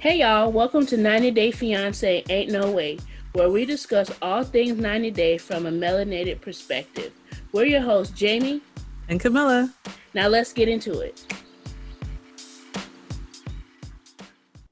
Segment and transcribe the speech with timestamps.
[0.00, 2.98] Hey y'all, welcome to 90 Day Fiance Ain't No Way,
[3.34, 7.12] where we discuss all things 90 Day from a melanated perspective.
[7.52, 8.62] We're your hosts, Jamie
[9.10, 9.70] and Camilla.
[10.14, 11.22] Now let's get into it.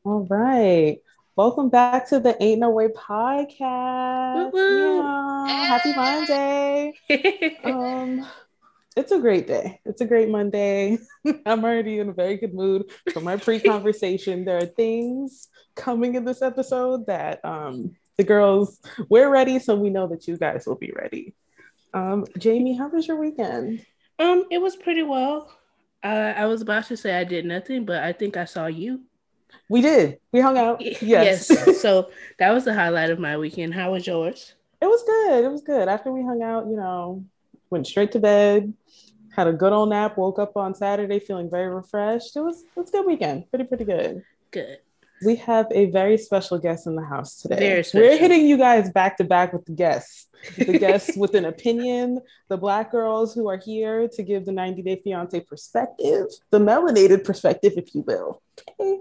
[0.03, 0.96] All right.
[1.37, 4.51] Welcome back to the Ain't No Way podcast.
[4.55, 5.47] Yeah.
[5.67, 7.59] Happy Monday.
[7.65, 8.27] um,
[8.99, 9.80] it's a great day.
[9.85, 10.98] It's a great Monday.
[11.47, 14.45] I'm already in a very good mood for my pre-conversation.
[14.45, 19.91] there are things coming in this episode that um, the girls we're ready, so we
[19.91, 21.34] know that you guys will be ready.
[21.95, 23.87] Um, Jamie, how was your weekend?
[24.19, 25.57] Um, it was pretty well.
[26.02, 29.02] Uh, I was about to say I did nothing, but I think I saw you.
[29.69, 30.19] We did.
[30.33, 30.80] We hung out.
[30.83, 31.49] Yes.
[31.51, 31.80] yes.
[31.80, 32.10] so
[32.41, 33.74] that was the highlight of my weekend.
[33.74, 34.55] How was yours?
[34.83, 35.45] It was good.
[35.45, 35.88] It was good.
[35.88, 37.24] After we hung out, you know,
[37.71, 38.73] went straight to bed,
[39.35, 42.37] had a good old nap, woke up on Saturday feeling very refreshed.
[42.37, 43.49] It was it was a good weekend.
[43.51, 44.23] Pretty, pretty good.
[44.51, 44.79] Good.
[45.25, 47.83] We have a very special guest in the house today.
[47.93, 52.21] We're hitting you guys back to back with the guests the guests with an opinion,
[52.49, 57.25] the black girls who are here to give the 90 Day Fiance perspective, the melanated
[57.25, 58.43] perspective, if you will.
[58.80, 58.99] Okay.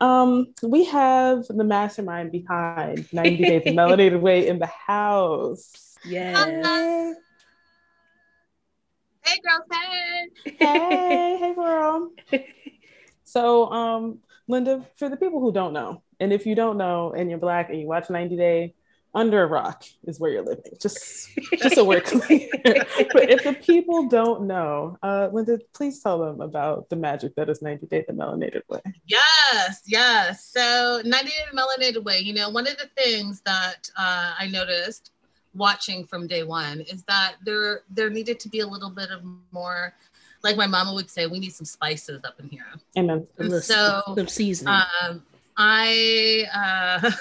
[0.00, 5.96] Um, we have the mastermind behind 90 Day the Melanated Way in the house.
[6.04, 7.14] Yeah.
[9.28, 10.56] Hey girls, hey.
[10.58, 12.12] Hey, hey girl.
[13.24, 17.28] So um Linda, for the people who don't know, and if you don't know and
[17.28, 18.74] you're black and you watch 90 Day,
[19.14, 20.72] under a rock is where you're living.
[20.80, 22.48] Just, just so we're clear.
[22.64, 27.50] but if the people don't know, uh, Linda, please tell them about the magic that
[27.50, 28.80] is 90 Day the Melanated Way.
[29.06, 30.46] Yes, yes.
[30.46, 32.20] So 90 Day the Melanated Way.
[32.20, 35.10] You know, one of the things that uh, I noticed
[35.54, 39.22] watching from day one is that there there needed to be a little bit of
[39.50, 39.94] more
[40.44, 43.26] like my mama would say we need some spices up in here amen
[43.60, 45.22] so some seasoning um,
[45.56, 46.46] i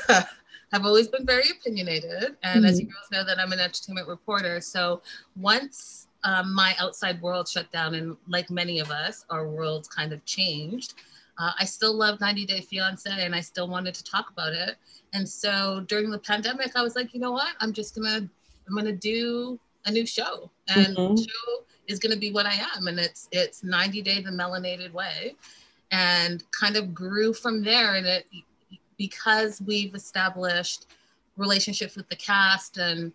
[0.09, 0.21] uh
[0.71, 2.35] have always been very opinionated.
[2.43, 2.65] And mm-hmm.
[2.65, 4.59] as you girls know, that I'm an entertainment reporter.
[4.61, 5.01] So
[5.35, 10.11] once um, my outside world shut down, and like many of us, our worlds kind
[10.11, 10.95] of changed.
[11.37, 14.75] Uh, I still love 90 Day Fiance and I still wanted to talk about it.
[15.13, 17.55] And so during the pandemic, I was like, you know what?
[17.59, 18.27] I'm just gonna
[18.67, 21.15] I'm gonna do a new show, and mm-hmm.
[21.15, 24.91] the show is gonna be what I am, and it's it's 90 Day the Melanated
[24.91, 25.35] Way,
[25.91, 27.95] and kind of grew from there.
[27.95, 28.25] And it
[28.97, 30.87] because we've established
[31.37, 33.13] relationships with the cast and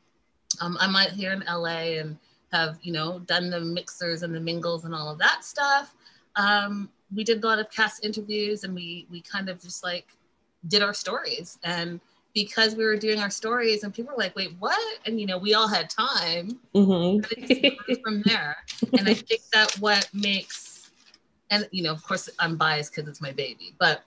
[0.60, 2.16] um, I'm out here in LA and
[2.52, 5.94] have, you know, done the mixers and the mingles and all of that stuff.
[6.36, 10.06] Um, we did a lot of cast interviews and we, we kind of just like
[10.68, 11.58] did our stories.
[11.64, 12.00] And
[12.34, 14.98] because we were doing our stories and people were like, wait, what?
[15.06, 18.00] And, you know, we all had time mm-hmm.
[18.02, 18.56] from there.
[18.98, 20.90] And I think that what makes,
[21.50, 24.04] and, you know, of course I'm biased because it's my baby, but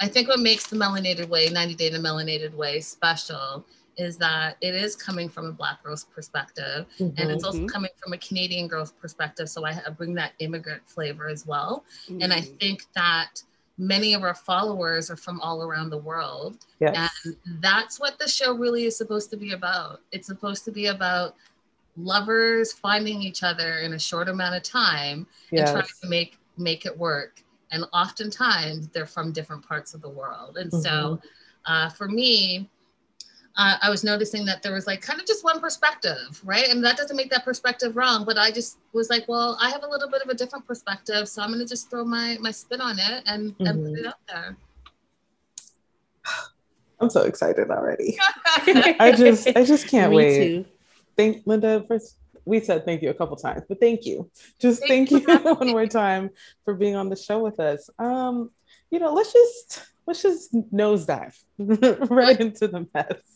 [0.00, 3.64] I think what makes the melanated way, 90 day the melanated way special
[3.96, 7.20] is that it is coming from a black girl's perspective mm-hmm.
[7.20, 7.66] and it's also mm-hmm.
[7.66, 9.48] coming from a Canadian girl's perspective.
[9.48, 11.84] So I bring that immigrant flavor as well.
[12.08, 12.22] Mm-hmm.
[12.22, 12.56] And I mm-hmm.
[12.56, 13.42] think that
[13.76, 16.58] many of our followers are from all around the world.
[16.80, 17.10] Yes.
[17.24, 20.00] And that's what the show really is supposed to be about.
[20.12, 21.34] It's supposed to be about
[21.96, 25.70] lovers finding each other in a short amount of time yes.
[25.70, 27.44] and trying to make make it work
[27.74, 30.56] and oftentimes they're from different parts of the world.
[30.56, 30.80] And mm-hmm.
[30.80, 31.20] so
[31.66, 32.70] uh, for me,
[33.56, 36.68] uh, I was noticing that there was like kind of just one perspective, right?
[36.68, 39.84] And that doesn't make that perspective wrong, but I just was like, well, I have
[39.84, 42.80] a little bit of a different perspective, so I'm gonna just throw my my spin
[42.80, 43.66] on it and, mm-hmm.
[43.66, 44.04] and put mm-hmm.
[44.04, 44.56] it out there.
[47.00, 48.18] I'm so excited already.
[48.66, 50.38] I just I just can't Me wait.
[50.38, 50.64] Too.
[51.16, 54.30] Thank Linda first we said thank you a couple times, but thank you.
[54.58, 56.30] Just thank, thank you one more time
[56.64, 57.88] for being on the show with us.
[57.98, 58.50] Um,
[58.90, 61.36] you know, let's just let's just nosedive
[62.10, 63.33] right into the mess.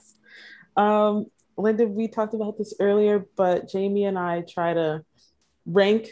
[0.79, 5.05] Um, Linda, we talked about this earlier, but Jamie and I try to
[5.67, 6.09] rank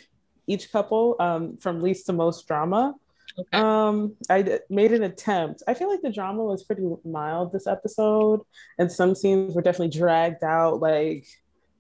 [0.47, 2.95] each couple um, from least to most drama.
[3.39, 3.59] Okay.
[3.59, 5.63] Um, I d- made an attempt.
[5.69, 8.41] I feel like the drama was pretty mild this episode,
[8.79, 10.81] and some scenes were definitely dragged out.
[10.81, 11.27] Like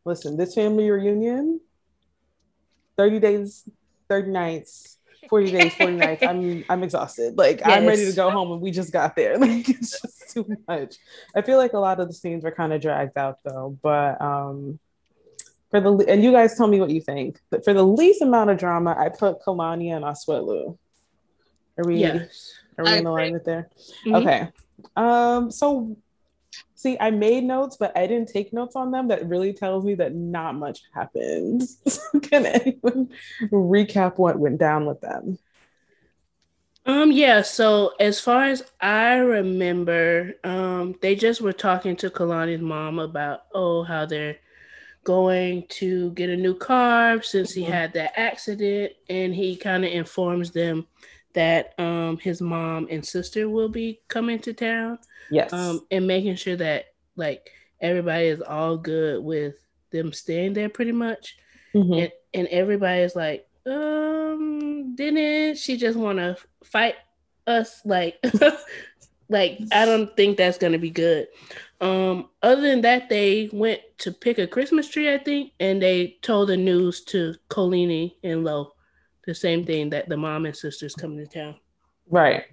[0.07, 1.61] listen, this family reunion,
[2.97, 3.69] 30 days,
[4.09, 4.96] 30 nights,
[5.29, 6.23] 40 days, 40 nights.
[6.23, 7.37] I'm I'm exhausted.
[7.37, 7.69] Like yes.
[7.69, 9.39] I'm ready to go home and we just got there.
[9.47, 10.97] Like it's just too much.
[11.35, 13.79] I feel like a lot of the scenes were kind of dragged out though.
[13.83, 14.79] But um
[15.71, 17.41] for the and you guys tell me what you think.
[17.51, 20.77] But for the least amount of drama, I put Kalania and Asuelu.
[21.79, 22.55] Are we yes.
[22.79, 23.69] are we I in alignment there?
[24.07, 24.15] Mm-hmm.
[24.15, 24.49] Okay.
[24.97, 25.97] Um so
[26.77, 29.09] See, I made notes, but I didn't take notes on them.
[29.09, 31.63] That really tells me that not much happened.
[31.89, 33.09] So can anyone
[33.51, 35.39] recap what went down with them?
[36.85, 42.61] Um, yeah, so as far as I remember, um, they just were talking to Kalani's
[42.61, 44.37] mom about oh how they're
[45.03, 47.73] going to get a new car since he mm-hmm.
[47.73, 50.87] had that accident, and he kind of informs them
[51.37, 54.99] that um his mom and sister will be coming to town.
[55.31, 55.53] Yes.
[55.53, 57.51] Um, and making sure that like
[57.81, 59.55] everybody is all good with
[59.91, 61.37] them staying there pretty much.
[61.75, 61.93] Mm-hmm.
[61.93, 66.97] And and everybody is like, um, didn't she just want to fight
[67.47, 67.83] us?
[67.85, 68.19] Like,
[69.29, 71.29] like I don't think that's gonna be good.
[71.83, 76.17] Um, other than that, they went to pick a Christmas tree, I think, and they
[76.23, 78.73] told the news to Kolini and Lo,
[79.27, 81.57] the same thing that the mom and sisters coming to town.
[82.09, 82.45] Right.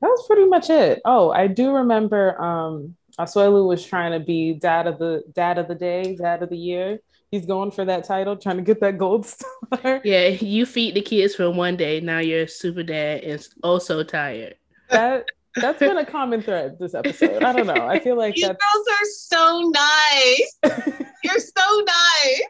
[0.00, 1.00] That was pretty much it.
[1.04, 5.68] Oh, I do remember um Asuelu was trying to be dad of the dad of
[5.68, 7.00] the day, dad of the year
[7.30, 9.26] he's going for that title, trying to get that gold
[9.72, 10.00] star.
[10.04, 12.00] Yeah, you feed the kids for one day.
[12.00, 14.56] Now you're super dad and also tired.
[14.90, 15.26] That
[15.56, 17.42] that's been a common thread this episode.
[17.42, 17.86] I don't know.
[17.86, 18.58] I feel like you girls
[18.90, 20.58] are so nice.
[21.24, 22.42] you're so nice.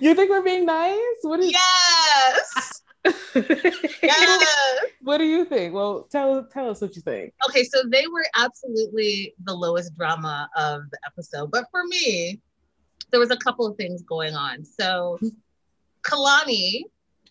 [0.00, 0.98] You think we're being nice?
[1.22, 2.82] What is yes.
[3.34, 4.46] yes.
[5.02, 5.74] What do you think?
[5.74, 7.32] Well, tell tell us what you think.
[7.48, 12.40] Okay, so they were absolutely the lowest drama of the episode, but for me,
[13.10, 14.64] there was a couple of things going on.
[14.64, 15.18] So
[16.02, 16.82] Kalani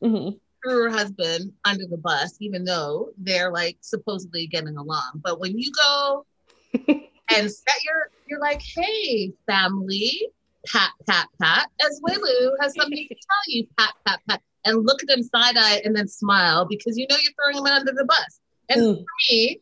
[0.01, 0.29] mm-hmm.
[0.63, 5.21] threw her husband under the bus, even though they're like supposedly getting along.
[5.23, 6.25] But when you go
[6.87, 10.29] and set your, you're like, hey, family,
[10.67, 11.69] pat, pat, pat.
[11.85, 15.55] as Asuelu has something to tell you, pat, pat, pat, and look at him side
[15.57, 18.39] eye and then smile because you know you're throwing him under the bus.
[18.69, 18.97] And mm.
[18.97, 19.61] for me,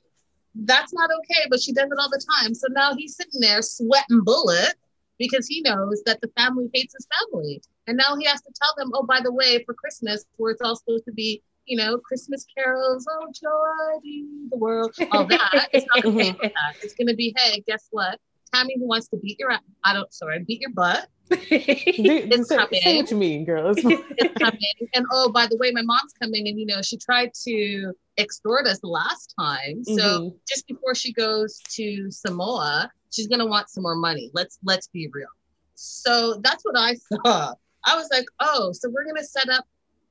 [0.55, 2.53] that's not okay, but she does it all the time.
[2.53, 4.75] So now he's sitting there sweating bullets
[5.17, 7.61] because he knows that the family hates his family.
[7.87, 10.61] And now he has to tell them, oh, by the way, for Christmas, where it's
[10.61, 15.69] all supposed to be, you know, Christmas carols, oh, joy to the world, all that.
[15.71, 16.75] it's not okay that.
[16.81, 18.19] It's going to be, hey, guess what?
[18.55, 19.51] Tammy who wants to beat your,
[19.83, 21.07] I don't, sorry, beat your butt.
[21.29, 22.81] it's say, coming.
[22.81, 23.71] Say what you mean, girl.
[23.71, 24.59] It's, it's coming.
[24.93, 28.67] And oh, by the way, my mom's coming, and you know, she tried to extort
[28.67, 29.83] us last time.
[29.83, 30.35] So mm-hmm.
[30.47, 34.29] just before she goes to Samoa, she's gonna want some more money.
[34.33, 35.27] Let's let's be real.
[35.73, 37.53] So that's what I saw.
[37.85, 39.65] I was like, oh, so we're gonna set up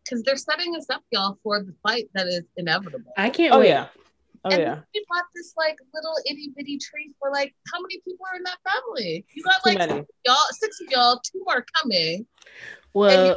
[0.04, 3.12] because they're setting us up, y'all, for the fight that is inevitable.
[3.16, 3.68] I can't oh, wait.
[3.68, 3.86] Yeah.
[4.44, 4.80] Oh and yeah.
[4.94, 8.42] We bought this like little itty bitty tree for like how many people are in
[8.44, 9.24] that family?
[9.34, 12.26] You got like six y'all, six of y'all, two more coming.
[12.92, 13.36] Well, you're,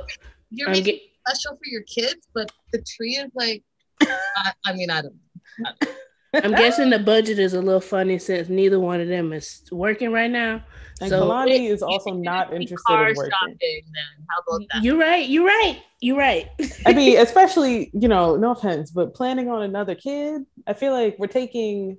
[0.52, 3.64] you're making get- special for your kids, but the tree is like,
[4.02, 5.20] I, I mean, I don't.
[5.66, 5.96] I don't
[6.34, 10.12] I'm guessing the budget is a little funny since neither one of them is working
[10.12, 10.64] right now.
[11.00, 13.32] And so Kalani is also not interested in working.
[13.32, 14.26] Shopping, then.
[14.30, 14.84] How about that?
[14.84, 15.28] You're right.
[15.28, 15.82] You're right.
[16.00, 16.50] You're right.
[16.86, 21.18] I mean, especially you know, no offense, but planning on another kid, I feel like
[21.20, 21.98] we're taking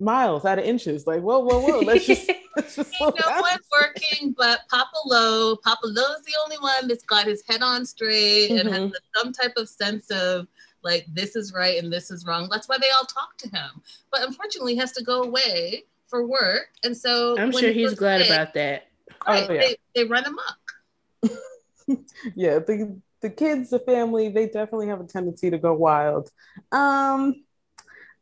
[0.00, 1.06] miles out of inches.
[1.06, 1.80] Like, whoa, whoa, whoa.
[1.80, 3.40] Let's just let's just slow no down.
[3.40, 5.56] one's working but Papa Lo.
[5.56, 8.58] Papa Lo's the only one that's got his head on straight mm-hmm.
[8.58, 9.20] and has mm-hmm.
[9.20, 10.46] some type of sense of
[10.82, 12.48] like this is right and this is wrong.
[12.50, 13.82] That's why they all talk to him.
[14.10, 17.94] But unfortunately, he has to go away for work, and so I'm sure he he's
[17.94, 18.88] glad away, about that.
[19.26, 19.60] Right, oh, yeah.
[19.60, 21.38] they, they run amok.
[22.34, 26.30] yeah, the the kids, the family, they definitely have a tendency to go wild.
[26.70, 27.44] Um,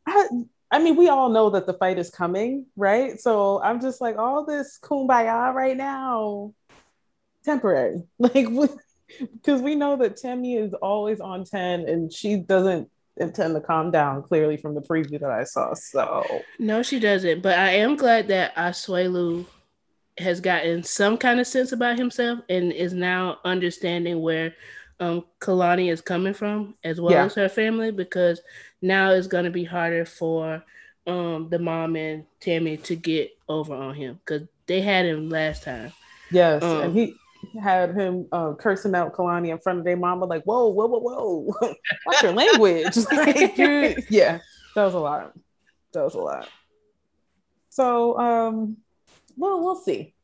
[0.07, 0.29] I,
[0.71, 3.21] I mean, we all know that the fight is coming, right?
[3.21, 6.55] So I'm just like, all this kumbaya right now,
[7.45, 8.03] temporary.
[8.19, 8.47] Like,
[9.33, 13.91] because we know that Tammy is always on 10 and she doesn't intend to calm
[13.91, 15.75] down clearly from the preview that I saw.
[15.75, 17.43] So no, she doesn't.
[17.43, 19.47] But I am glad that Asuelu
[20.19, 24.55] has gotten some kind of sense about himself and is now understanding where
[24.99, 27.25] um Kalani is coming from as well yeah.
[27.25, 28.41] as her family because
[28.81, 30.63] now it's gonna be harder for
[31.07, 35.63] um the mom and Tammy to get over on him because they had him last
[35.63, 35.93] time.
[36.31, 37.15] Yes, um, and he
[37.61, 41.01] had him uh, cursing out Kalani in front of their mama, like, whoa, whoa, whoa,
[41.01, 41.75] whoa,
[42.07, 42.97] watch your language.
[43.13, 43.57] like,
[44.11, 44.39] yeah,
[44.75, 45.33] that was a lot.
[45.93, 46.49] That was a lot.
[47.71, 48.77] So, um,
[49.37, 50.15] well, we'll see.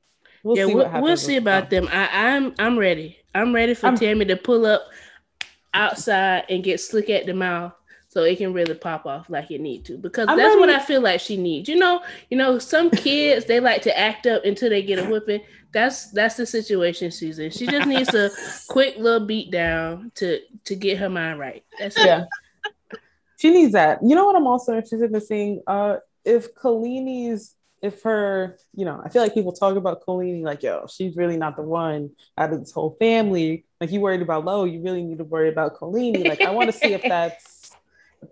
[0.42, 1.88] We'll yeah, see we'll, we'll see about them.
[1.90, 3.18] I, I'm I'm ready.
[3.34, 4.82] I'm ready for I'm, Tammy to pull up
[5.72, 7.72] outside and get slick at the mouth
[8.12, 10.60] so it can really pop off like it need to because I'm that's ready.
[10.60, 11.66] what I feel like she needs.
[11.66, 15.04] You know, you know, some kids they like to act up until they get a
[15.04, 15.40] whipping
[15.72, 17.50] that's that's the situation she's in.
[17.50, 18.30] She just needs a
[18.68, 21.64] quick little beat down to to get her mind right.
[21.78, 22.24] That's yeah.
[23.38, 24.00] She needs that.
[24.02, 25.62] You know what I'm also interested in seeing?
[25.66, 30.62] Uh if Kolini's if her, you know, I feel like people talk about Kolini like,
[30.62, 33.64] yo, she's really not the one out of this whole family.
[33.80, 36.28] Like you worried about Lo, you really need to worry about Kolini.
[36.28, 37.51] Like I want to see if that's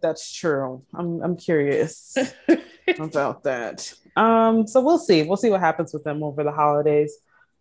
[0.03, 0.83] That's true.
[0.95, 2.17] I'm I'm curious
[2.99, 3.93] about that.
[4.17, 5.23] Um, so we'll see.
[5.23, 7.17] We'll see what happens with them over the holidays.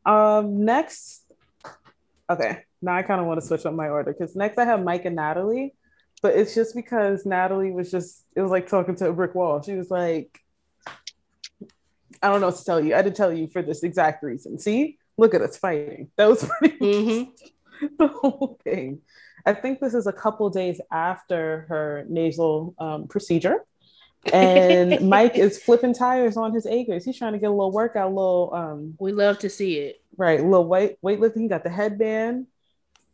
[0.05, 1.23] Um, next,
[2.29, 2.63] okay.
[2.81, 5.05] Now I kind of want to switch up my order because next I have Mike
[5.05, 5.73] and Natalie,
[6.21, 9.61] but it's just because Natalie was just it was like talking to a brick wall.
[9.61, 10.39] She was like,
[12.21, 12.95] I don't know what to tell you.
[12.95, 14.59] I didn't tell you for this exact reason.
[14.59, 16.09] See, look at us fighting.
[16.15, 17.85] That was pretty mm-hmm.
[17.97, 19.01] the whole thing.
[19.45, 23.65] I think this is a couple days after her nasal um, procedure.
[24.33, 27.05] and Mike is flipping tires on his acres.
[27.05, 30.01] He's trying to get a little workout, a little um we love to see it.
[30.17, 31.41] Right, a little weight weightlifting.
[31.41, 32.47] He got the headband,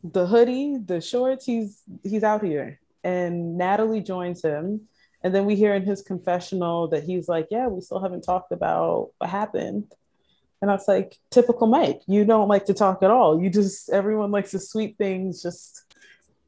[0.04, 1.46] the hoodie, the shorts.
[1.46, 2.80] He's he's out here.
[3.04, 4.88] And Natalie joins him.
[5.24, 8.52] And then we hear in his confessional that he's like, Yeah, we still haven't talked
[8.52, 9.92] about what happened.
[10.62, 13.40] And I was like, typical Mike, you don't like to talk at all.
[13.40, 15.85] You just everyone likes to sweep things just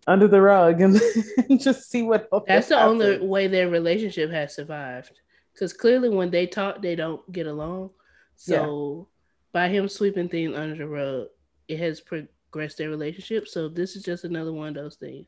[0.08, 1.00] under the rug and,
[1.60, 3.02] just see what that's the happens.
[3.02, 5.20] only way their relationship has survived.
[5.54, 7.92] Because clearly when they talk they don't get along.
[8.36, 9.08] So
[9.54, 9.62] yeah.
[9.62, 11.28] by him sweeping things under the rug
[11.68, 13.48] it has progressed their relationship.
[13.48, 15.28] So this is just another one of those things.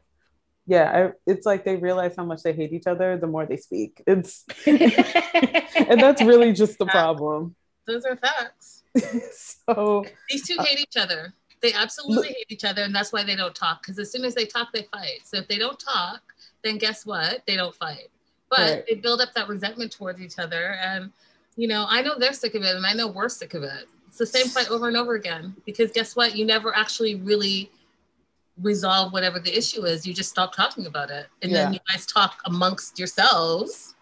[0.65, 3.57] Yeah I, it's like they realize how much they hate each other the more they
[3.57, 4.01] speak.
[4.07, 7.55] It's and that's really just the problem.
[7.86, 8.83] Those are facts.
[9.65, 13.24] So these two hate uh, each other they absolutely hate each other, and that's why
[13.24, 13.82] they don't talk.
[13.82, 15.22] Because as soon as they talk, they fight.
[15.24, 16.22] So if they don't talk,
[16.63, 17.44] then guess what?
[17.46, 18.10] They don't fight.
[18.50, 18.84] But right.
[18.88, 21.12] they build up that resentment towards each other, and
[21.56, 23.88] you know, I know they're sick of it, and I know we're sick of it.
[24.08, 25.56] It's the same fight over and over again.
[25.66, 26.36] Because guess what?
[26.36, 27.70] You never actually really
[28.62, 30.06] resolve whatever the issue is.
[30.06, 31.63] You just stop talking about it, and yeah.
[31.63, 33.96] then you guys talk amongst yourselves.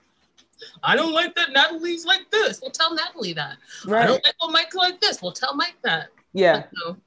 [0.83, 2.61] I don't like that Natalie's like this.
[2.61, 3.57] We'll tell Natalie that.
[3.85, 4.03] Right.
[4.03, 5.21] I don't like when Mike's like this.
[5.21, 6.07] Well, tell Mike that.
[6.33, 6.63] Yeah.
[6.75, 6.97] So,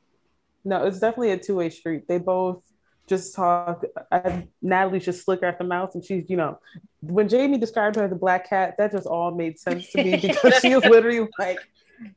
[0.64, 2.06] no, it's definitely a two way street.
[2.08, 2.62] They both
[3.08, 3.84] just talk.
[4.10, 6.58] I, Natalie's just slicker at the mouth, and she's, you know,
[7.00, 10.16] when Jamie described her as a black cat, that just all made sense to me
[10.16, 11.58] because she is literally like,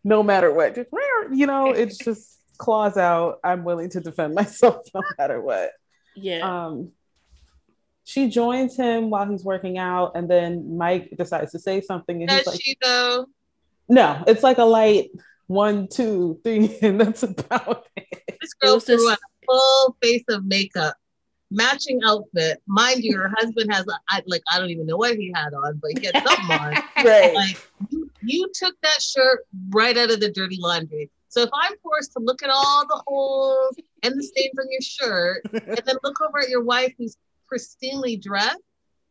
[0.03, 0.89] no matter what, just,
[1.31, 3.39] you know, it's just claws out.
[3.43, 5.71] I'm willing to defend myself no matter what.
[6.15, 6.67] Yeah.
[6.67, 6.91] Um,
[8.05, 12.29] she joins him while he's working out, and then Mike decides to say something, and
[12.29, 13.27] Does he's like, she though?
[13.89, 15.12] No, it's like a light
[15.53, 18.07] one, two, three, and that's about it.
[18.41, 19.07] This girl threw just...
[19.07, 20.95] a full face of makeup,
[21.51, 22.62] matching outfit.
[22.67, 25.53] Mind you, her husband has a, I, like I don't even know what he had
[25.53, 26.74] on, but he had something on.
[27.05, 27.33] right.
[27.33, 31.10] Like you, you took that shirt right out of the dirty laundry.
[31.29, 34.81] So if I'm forced to look at all the holes and the stains on your
[34.81, 37.17] shirt, and then look over at your wife who's
[37.51, 38.60] pristinely dressed,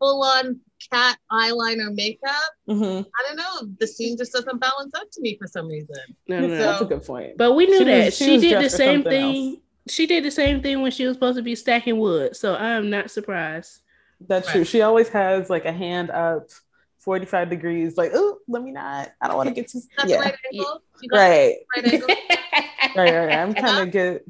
[0.02, 0.58] full on
[0.90, 2.50] cat eyeliner makeup.
[2.68, 3.02] Mm-hmm.
[3.08, 3.74] I don't know.
[3.78, 5.96] The scene just doesn't balance up to me for some reason.
[6.28, 7.38] No, no, so, that's a good point.
[7.38, 9.48] But we knew she that was, she, she did the same thing.
[9.48, 9.58] Else.
[9.88, 12.36] She did the same thing when she was supposed to be stacking wood.
[12.36, 13.80] So I am not surprised.
[14.20, 14.54] That's right.
[14.54, 14.64] true.
[14.64, 16.50] She always has like a hand up.
[17.00, 19.10] 45 degrees, like, oh, let me not.
[19.20, 19.80] I don't want to get too.
[19.96, 20.18] That's yeah.
[20.18, 20.36] right
[21.12, 21.56] Right.
[22.94, 23.38] Right, right, right.
[23.38, 24.26] I'm trying to get,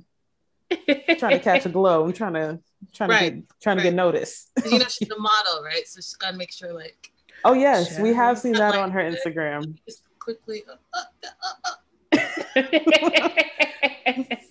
[1.19, 2.05] trying to catch a glow.
[2.05, 2.61] I'm trying to
[2.93, 3.21] trying right.
[3.21, 3.85] to get trying right.
[3.85, 4.51] to get noticed.
[4.71, 5.87] you know she's a model, right?
[5.87, 7.11] So she's gotta make sure like.
[7.45, 9.77] Oh yes, we have seen that like, on her Instagram.
[9.87, 10.63] Just quickly.
[10.95, 11.03] Uh,
[11.33, 12.19] uh,
[12.55, 12.63] uh,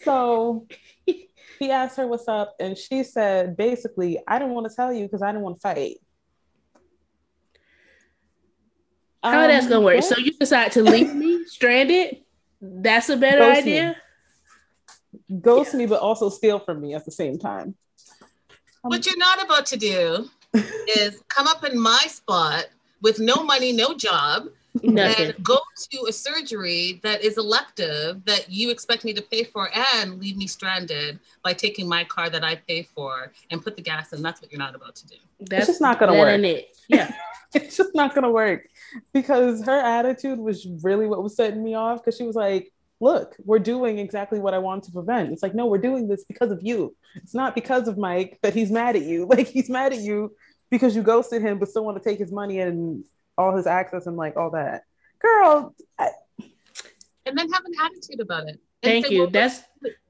[0.04, 0.68] so
[1.60, 5.06] he asked her what's up, and she said basically, "I didn't want to tell you
[5.06, 5.98] because I didn't want to fight."
[9.24, 9.96] How um, that's gonna work?
[9.96, 10.04] What?
[10.04, 12.24] So you decide to leave me stranded?
[12.60, 13.90] That's a better Ghost idea.
[13.90, 13.96] Me.
[15.42, 15.80] Ghost yeah.
[15.80, 17.76] me, but also steal from me at the same time.
[18.82, 22.66] What you're not about to do is come up in my spot
[23.02, 24.48] with no money, no job,
[24.84, 25.32] Nothing.
[25.32, 25.60] and go
[25.92, 30.38] to a surgery that is elective that you expect me to pay for and leave
[30.38, 34.22] me stranded by taking my car that I pay for and put the gas in.
[34.22, 35.16] That's what you're not about to do.
[35.42, 36.40] That's it's just not going to work.
[36.40, 36.70] It.
[36.88, 37.12] Yeah.
[37.54, 38.68] it's just not going to work
[39.14, 43.36] because her attitude was really what was setting me off because she was like, look,
[43.44, 45.34] we're doing exactly what I want to prevent.
[45.34, 46.96] It's like, no, we're doing this because of you.
[47.16, 49.26] It's not because of Mike that he's mad at you.
[49.32, 50.36] Like he's mad at you
[50.70, 53.04] because you ghosted him, but still want to take his money and
[53.38, 54.84] all his access and like all that.
[55.20, 55.74] Girl.
[55.98, 56.10] I...
[57.26, 58.60] And then have an attitude about it.
[58.84, 59.22] Thank say, you.
[59.22, 59.62] Well, That's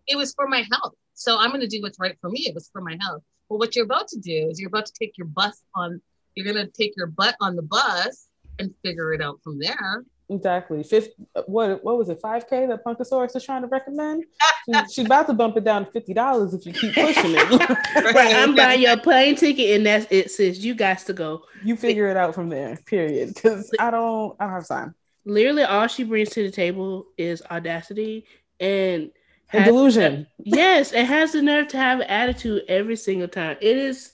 [0.08, 0.94] it was for my health.
[1.14, 2.42] So I'm going to do what's right for me.
[2.48, 3.22] It was for my health.
[3.48, 6.02] Well, what you're about to do is you're about to take your bus on,
[6.36, 8.28] you're going to take your butt on the bus
[8.60, 10.04] and figure it out from there.
[10.32, 10.82] Exactly.
[10.84, 11.10] Fifth,
[11.46, 12.22] what what was it?
[12.22, 14.24] Five k that Punkosaurus is trying to recommend.
[14.66, 17.70] She's she about to bump it down to fifty dollars if you keep pushing it.
[18.16, 18.36] right.
[18.36, 20.32] I'm buying your plane ticket, and that's it.
[20.32, 21.44] Sis, you got to go.
[21.66, 22.78] You figure it out from there.
[22.86, 23.34] Period.
[23.34, 24.38] Because I don't.
[24.40, 24.96] I don't have time.
[25.26, 28.26] Literally, all she brings to the table is audacity
[28.60, 29.12] and,
[29.52, 30.28] and delusion.
[30.40, 33.58] yes, it has the nerve to have an attitude every single time.
[33.60, 34.14] It is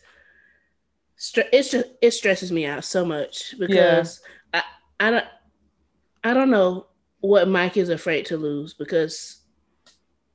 [1.35, 4.21] it's just it stresses me out so much because
[4.53, 4.61] yeah.
[4.99, 5.25] I I don't
[6.27, 6.87] I don't know
[7.19, 9.41] what Mike is afraid to lose because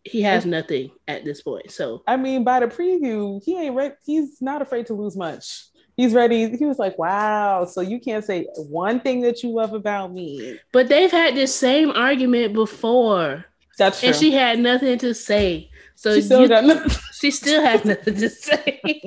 [0.05, 1.71] he has nothing at this point.
[1.71, 3.95] So I mean, by the preview, he ain't right.
[4.05, 5.67] He's not afraid to lose much.
[5.97, 6.57] He's ready.
[6.57, 10.59] He was like, "Wow!" So you can't say one thing that you love about me.
[10.73, 13.45] But they've had this same argument before.
[13.79, 14.09] That's true.
[14.09, 15.71] And she had nothing to say.
[15.95, 16.83] So she still, you,
[17.13, 18.81] she still has nothing to say.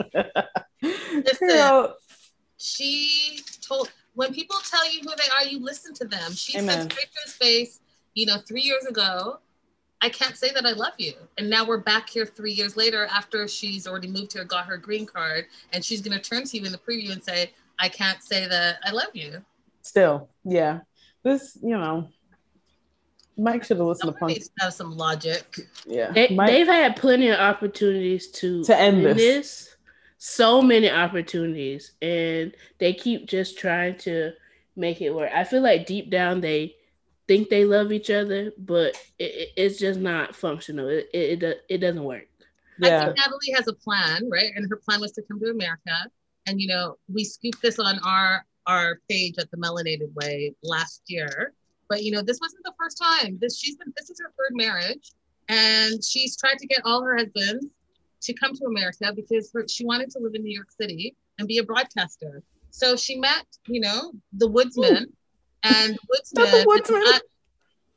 [0.82, 1.88] Listen,
[2.58, 6.34] she told when people tell you who they are, you listen to them.
[6.34, 6.82] She Amen.
[6.82, 7.80] said straight to his face,
[8.14, 9.40] you know, three years ago,
[10.02, 11.14] I can't say that I love you.
[11.38, 14.78] And now we're back here three years later after she's already moved here, got her
[14.78, 18.22] green card, and she's gonna turn to you in the preview and say, I can't
[18.24, 19.44] say that I love you.
[19.82, 20.80] Still, yeah.
[21.24, 22.08] This, you know,
[23.38, 24.52] Mike should have listened Somebody to Punk.
[24.62, 25.60] Have some logic.
[25.86, 29.18] Yeah, they, have had plenty of opportunities to to end, end this.
[29.18, 29.75] this.
[30.18, 34.32] So many opportunities, and they keep just trying to
[34.76, 35.32] make it work.
[35.34, 36.76] I feel like deep down they
[37.28, 40.90] think they love each other, but it, it's just not functional.
[40.90, 42.28] It, it it doesn't work.
[42.80, 43.02] Yeah.
[43.02, 44.52] I think Natalie has a plan, right?
[44.56, 46.10] And her plan was to come to America.
[46.46, 51.04] And you know, we scooped this on our our page at the Melanated Way last
[51.08, 51.54] year.
[51.88, 53.38] But you know, this wasn't the first time.
[53.40, 55.12] This she's been this is her third marriage,
[55.50, 57.68] and she's tried to get all her husbands
[58.26, 61.48] to come to America because her, she wanted to live in New York City and
[61.48, 62.42] be a broadcaster.
[62.72, 65.08] So she met, you know, the Woodsman.
[65.64, 67.02] And Woodsman, Woodsman.
[67.02, 67.22] is not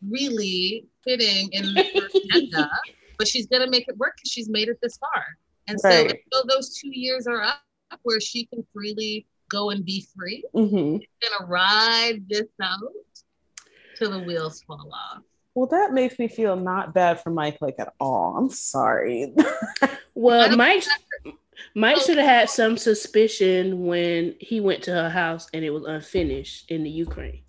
[0.09, 2.71] really fitting in her agenda,
[3.19, 5.25] but she's gonna make it work because she's made it this far.
[5.67, 6.23] And so right.
[6.33, 7.61] until those two years are up,
[8.03, 10.99] where she can freely go and be free, mm-hmm.
[10.99, 12.79] she's gonna ride this out
[13.99, 15.23] till the wheels fall off.
[15.59, 18.37] Well, that makes me feel not bad for Mike like at all.
[18.37, 19.35] I'm sorry.
[20.15, 20.85] well, Mike
[21.75, 25.85] Mike should have had some suspicion when he went to her house and it was
[25.85, 27.43] unfinished in the Ukraine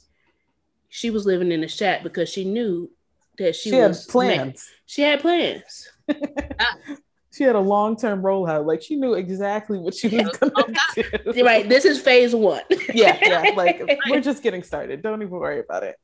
[0.89, 2.89] she was living in a shack because she knew
[3.37, 4.69] that she, she had plans.
[4.85, 5.89] She had plans.
[7.31, 8.65] she had a long term rollout.
[8.65, 11.45] Like she knew exactly what she was going to do.
[11.45, 11.69] Right.
[11.69, 12.63] This is phase one.
[12.93, 13.17] yeah.
[13.21, 13.51] Yeah.
[13.55, 15.01] Like we're just getting started.
[15.01, 15.95] Don't even worry about it.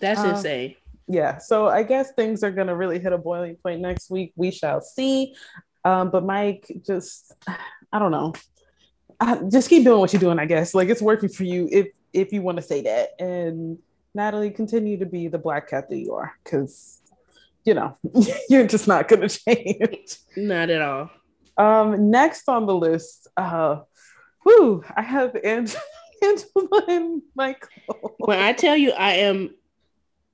[0.00, 0.76] That's um, insane.
[1.06, 1.38] Yeah.
[1.38, 4.32] So I guess things are going to really hit a boiling point next week.
[4.36, 5.34] We shall see.
[5.84, 7.34] Um, but Mike, just,
[7.92, 8.32] I don't know.
[9.20, 10.74] I, just keep doing what you're doing, I guess.
[10.74, 11.68] Like it's working for you.
[11.70, 13.10] If if you want to say that.
[13.18, 13.78] And
[14.14, 17.00] Natalie, continue to be the black cat that you are, because
[17.64, 17.96] you know
[18.48, 20.16] you're just not going to change.
[20.36, 21.10] Not at all.
[21.56, 23.80] Um, next on the list, uh,
[24.44, 25.82] whoo, I have Angela,
[26.22, 28.14] Angela and Michael.
[28.18, 29.54] When I tell you, I am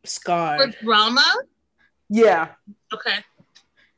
[0.04, 0.74] scarred.
[0.74, 1.24] For drama.
[2.08, 2.48] Yeah.
[2.92, 3.18] Okay.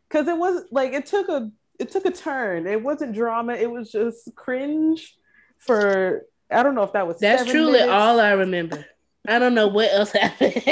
[0.08, 2.66] Because it was like it took a it took a turn.
[2.66, 3.54] It wasn't drama.
[3.54, 5.16] It was just cringe
[5.58, 7.18] for I don't know if that was.
[7.18, 7.90] That's truly minutes.
[7.90, 8.84] all I remember.
[9.26, 10.62] I don't know what else happened.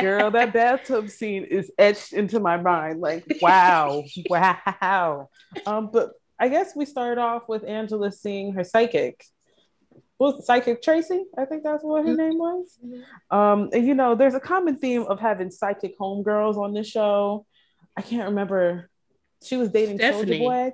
[0.00, 3.00] Girl, that bathtub scene is etched into my mind.
[3.00, 5.28] Like, wow, wow.
[5.66, 9.24] Um, but I guess we start off with Angela seeing her psychic.
[10.20, 11.24] Was psychic Tracy?
[11.38, 12.16] I think that's what her mm-hmm.
[12.16, 12.78] name was.
[12.84, 13.36] Mm-hmm.
[13.36, 17.46] Um, and you know, there's a common theme of having psychic homegirls on this show.
[17.96, 18.90] I can't remember.
[19.42, 20.72] She was dating Soulja Boy.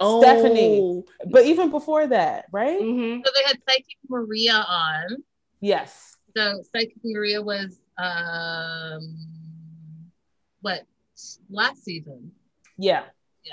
[0.00, 0.20] Oh.
[0.20, 1.04] Stephanie.
[1.30, 2.80] But even before that, right?
[2.80, 3.22] Mm-hmm.
[3.24, 5.22] So they had Psychic Maria on.
[5.60, 6.16] Yes.
[6.36, 9.16] So Psychic Maria was um
[10.62, 10.82] what
[11.48, 12.32] last season.
[12.76, 13.04] Yeah.
[13.44, 13.52] Yeah.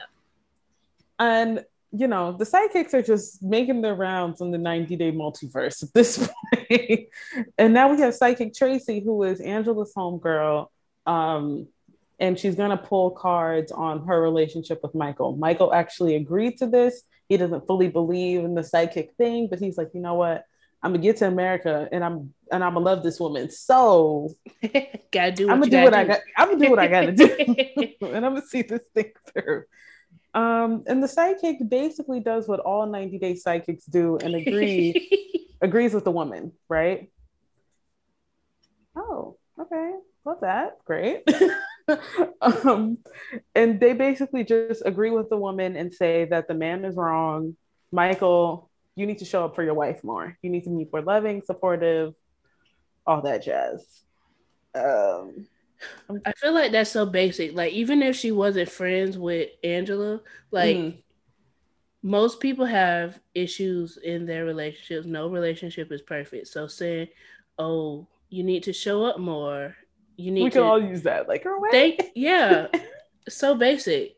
[1.19, 5.83] And you know, the sidekicks are just making their rounds in the 90 day multiverse
[5.83, 6.17] at this
[6.53, 7.07] point.
[7.57, 10.67] and now we have Psychic Tracy, who is Angela's homegirl.
[11.05, 11.67] Um,
[12.19, 15.35] and she's going to pull cards on her relationship with Michael.
[15.35, 17.03] Michael actually agreed to this.
[17.27, 20.45] He doesn't fully believe in the psychic thing, but he's like, you know what?
[20.83, 23.51] I'm gonna get to America and I'm and I'm gonna love this woman.
[23.51, 24.33] So
[25.11, 25.49] gotta do.
[25.49, 25.99] I'm gonna do what do.
[25.99, 26.19] I got.
[26.35, 27.25] I'm gonna do what I gotta do,
[28.01, 29.65] and I'm gonna see this thing through.
[30.33, 35.93] Um, and the psychic basically does what all 90 day psychics do and agree agrees
[35.93, 37.11] with the woman, right?
[38.95, 39.93] Oh, okay,
[40.25, 40.77] love that.
[40.85, 41.23] Great.
[42.41, 42.97] um,
[43.55, 47.55] and they basically just agree with the woman and say that the man is wrong.
[47.91, 50.37] Michael, you need to show up for your wife more.
[50.41, 52.13] You need to be more loving, supportive,
[53.05, 53.85] all that jazz.
[54.73, 55.47] Um,
[56.25, 57.53] I feel like that's so basic.
[57.55, 60.97] Like even if she wasn't friends with Angela, like mm-hmm.
[62.03, 65.05] most people have issues in their relationships.
[65.05, 66.47] No relationship is perfect.
[66.47, 67.07] So saying,
[67.57, 69.75] "Oh, you need to show up more,"
[70.21, 72.67] you need we can all use that like her way they, yeah
[73.29, 74.15] so basic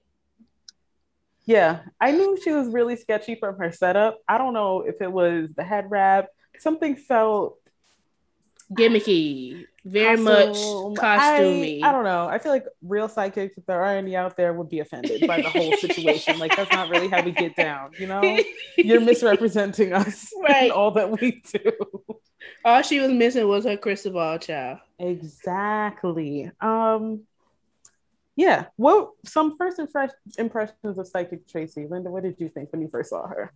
[1.45, 4.19] Yeah, I knew she was really sketchy from her setup.
[4.29, 6.27] I don't know if it was the head wrap.
[6.57, 7.59] Something felt
[8.71, 10.55] gimmicky, very much
[10.95, 11.83] costumey.
[11.83, 12.27] I, I, don't know.
[12.27, 15.41] I feel like real psychics, if there are any out there, would be offended by
[15.41, 16.39] the whole situation.
[16.39, 17.91] like that's not really how we get down.
[17.97, 18.39] You know,
[18.77, 20.71] you're misrepresenting us right.
[20.71, 21.71] all that we do.
[22.65, 24.79] All she was missing was her crystal ball child.
[24.99, 26.49] Exactly.
[26.61, 27.23] Um.
[28.35, 28.65] Yeah.
[28.77, 29.79] What some first
[30.37, 31.87] impressions of Psychic Tracy?
[31.87, 33.51] Linda, what did you think when you first saw her?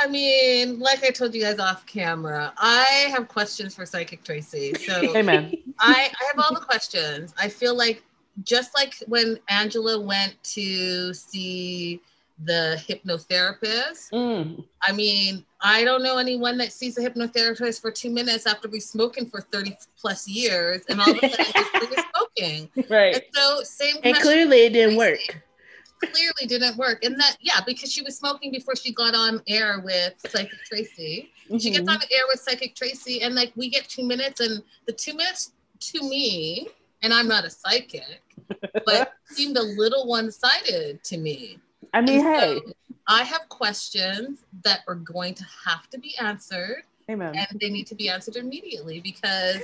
[0.00, 4.74] I mean, like I told you guys off camera, I have questions for Psychic Tracy.
[4.74, 5.56] So Amen.
[5.80, 7.34] I, I have all the questions.
[7.38, 8.02] I feel like
[8.44, 12.00] just like when Angela went to see
[12.44, 14.12] the hypnotherapist.
[14.12, 14.64] Mm.
[14.82, 18.82] I mean, I don't know anyone that sees a hypnotherapist for two minutes after we've
[18.82, 22.70] smoking for 30 plus years and all of a sudden we're smoking.
[22.88, 23.14] Right.
[23.14, 25.18] And so same And clearly it didn't work
[26.00, 27.04] clearly didn't work.
[27.04, 31.30] And that, yeah, because she was smoking before she got on air with Psychic Tracy.
[31.46, 31.58] Mm-hmm.
[31.58, 31.90] She gets mm-hmm.
[31.90, 35.52] on air with Psychic Tracy, and like we get two minutes, and the two minutes
[35.80, 36.68] to me,
[37.02, 38.22] and I'm not a psychic,
[38.86, 41.58] but seemed a little one sided to me.
[41.94, 42.60] I mean, hey.
[43.06, 46.82] I have questions that are going to have to be answered.
[47.10, 47.34] Amen.
[47.34, 49.62] And they need to be answered immediately because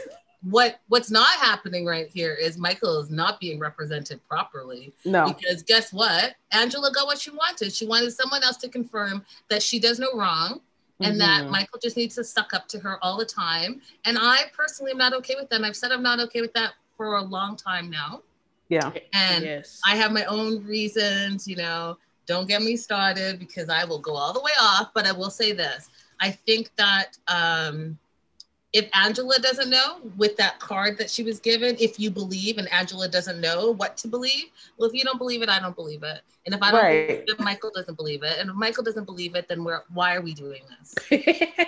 [0.51, 4.93] what what's not happening right here is Michael is not being represented properly.
[5.05, 5.27] No.
[5.27, 6.35] Because guess what?
[6.53, 7.73] Angela got what she wanted.
[7.73, 10.61] She wanted someone else to confirm that she does no wrong
[11.01, 11.19] and mm-hmm.
[11.19, 13.81] that Michael just needs to suck up to her all the time.
[14.05, 15.57] And I personally am not okay with that.
[15.57, 18.23] And I've said I'm not okay with that for a long time now.
[18.69, 18.93] Yeah.
[19.13, 19.81] And yes.
[19.87, 21.99] I have my own reasons, you know.
[22.27, 25.31] Don't get me started because I will go all the way off, but I will
[25.31, 25.91] say this.
[26.21, 27.99] I think that um
[28.75, 32.71] if Angela doesn't know with that card that she was given, if you believe and
[32.73, 36.03] Angela doesn't know what to believe, well, if you don't believe it, I don't believe
[36.03, 36.23] it.
[36.45, 37.07] And if I don't right.
[37.07, 38.37] believe it, Michael doesn't believe it.
[38.41, 40.95] And if Michael doesn't believe it, then we're why are we doing this?
[41.09, 41.59] exactly.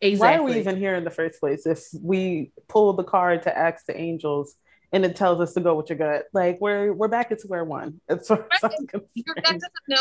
[0.18, 3.56] Why are we even here in the first place if we pull the card to
[3.56, 4.56] ask the angels
[4.92, 6.24] and it tells us to go with your gut?
[6.32, 8.00] Like we're we're back at square one.
[8.08, 8.40] It's right.
[9.14, 9.98] your gut doesn't know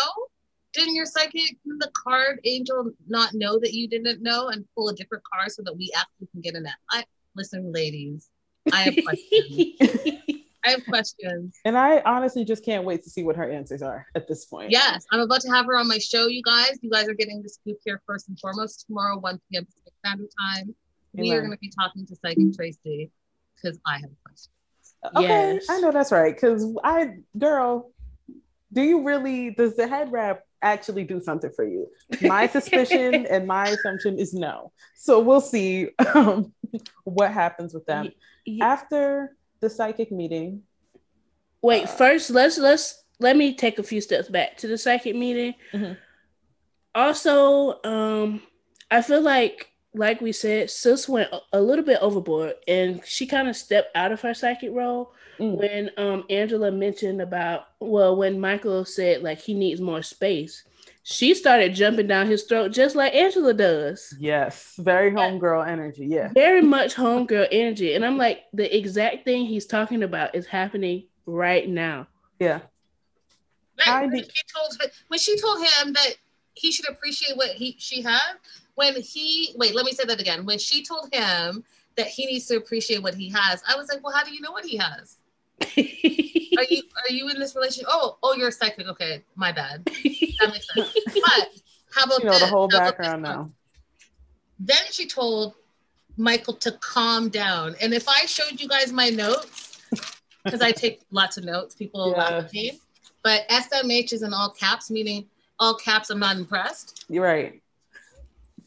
[0.74, 4.96] didn't your psychic the card angel not know that you didn't know and pull a
[4.96, 6.76] different card so that we actually can get in that?
[6.92, 7.04] I
[7.36, 8.30] listen, ladies,
[8.72, 10.40] I have questions.
[10.66, 11.60] I have questions.
[11.66, 14.72] And I honestly just can't wait to see what her answers are at this point.
[14.72, 16.80] Yes, I'm about to have her on my show, you guys.
[16.82, 19.66] You guys are getting the scoop here first and foremost tomorrow, 1 p.m.
[19.66, 20.74] Pacific Standard Time.
[21.14, 23.12] We are going to be talking to Psychic Tracy
[23.62, 24.50] because I have questions.
[25.16, 25.66] Okay, yes.
[25.70, 26.34] I know that's right.
[26.34, 27.92] Because I, girl,
[28.72, 31.90] do you really, does the head wrap actually do something for you.
[32.22, 34.72] My suspicion and my assumption is no.
[34.96, 36.54] So we'll see um,
[37.04, 38.12] what happens with them
[38.46, 38.66] yeah.
[38.66, 40.64] after the psychic meeting.
[41.62, 45.16] Wait, uh, first let's let's let me take a few steps back to the psychic
[45.16, 45.54] meeting.
[45.74, 45.94] Mm-hmm.
[46.96, 48.42] Also, um,
[48.90, 53.48] I feel like like we said, Sis went a little bit overboard and she kind
[53.48, 55.58] of stepped out of her psychic role mm.
[55.58, 60.64] when um Angela mentioned about well, when Michael said like he needs more space,
[61.04, 64.16] she started jumping down his throat just like Angela does.
[64.20, 66.06] Yes, very homegirl energy.
[66.06, 67.94] Yeah, very much homegirl energy.
[67.94, 72.08] And I'm like, the exact thing he's talking about is happening right now.
[72.40, 72.62] Yeah.
[73.88, 76.16] Right, when, she told, when she told him that
[76.54, 78.36] he should appreciate what he she had,
[78.76, 80.46] when he wait, let me say that again.
[80.46, 81.64] When she told him
[81.96, 84.42] that he needs to appreciate what he has, I was like, well, how do you
[84.42, 85.18] know what he has?
[85.62, 87.88] Are you are you in this relationship?
[87.90, 88.88] Oh, oh, you're a psychic.
[88.88, 89.86] Okay, my bad.
[89.86, 90.94] That makes sense.
[91.06, 91.50] But
[91.94, 92.42] how about you know this?
[92.42, 93.52] the whole background now?
[94.60, 95.56] Then she told
[96.18, 97.76] Michael to calm down.
[97.82, 99.82] And if I showed you guys my notes,
[100.44, 102.18] because I take lots of notes, people yes.
[102.18, 102.80] laugh at me.
[103.24, 105.26] But SMH is in all caps, meaning
[105.60, 106.10] all caps.
[106.10, 107.06] I'm not impressed.
[107.10, 107.62] You're right.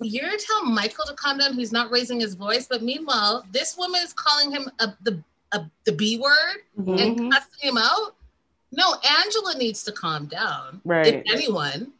[0.00, 4.00] You're telling Michael to calm down, who's not raising his voice, but meanwhile, this woman
[4.02, 5.22] is calling him a, the
[5.52, 6.98] a, the B word mm-hmm.
[6.98, 8.16] and cussing him out.
[8.72, 10.80] No, Angela needs to calm down.
[10.84, 11.06] Right.
[11.06, 11.92] If anyone.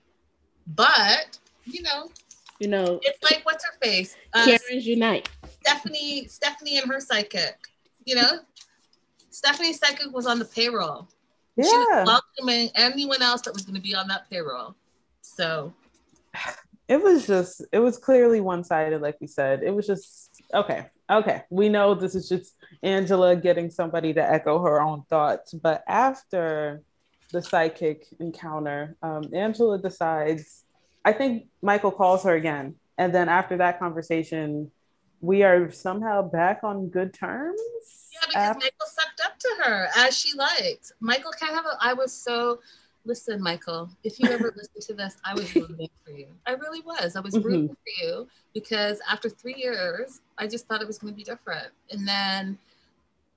[0.67, 2.11] But, you know,
[2.59, 4.17] you know, it's like what's her face?
[4.33, 5.29] Uh, Karen's Unite.
[5.61, 7.57] Stephanie, Stephanie and her psychic.
[8.05, 8.41] You know,
[9.31, 11.09] Stephanie psychic was on the payroll.
[11.57, 11.65] Yeah.
[11.65, 14.75] She was welcoming anyone else that was going to be on that payroll.
[15.23, 15.73] So
[16.89, 19.63] it was just, it was clearly one sided, like we said.
[19.63, 20.87] It was just okay.
[21.09, 25.55] Okay, we know this is just Angela getting somebody to echo her own thoughts.
[25.55, 26.83] But after
[27.33, 30.65] the psychic encounter, um, Angela decides,
[31.05, 32.77] I think Michael calls her again.
[32.99, 34.71] And then after that conversation,
[35.21, 37.61] we are somehow back on good terms.
[38.13, 40.93] Yeah, because after- Michael sucked up to her as she liked.
[41.01, 42.61] Michael can't have a, I was so,
[43.07, 46.29] listen, Michael, if you ever listen to this, I was rooting for you.
[46.47, 47.17] I really was.
[47.17, 47.47] I was mm-hmm.
[47.47, 51.25] rooting for you because after three years, I just thought it was going to be
[51.25, 51.69] different.
[51.91, 52.59] And then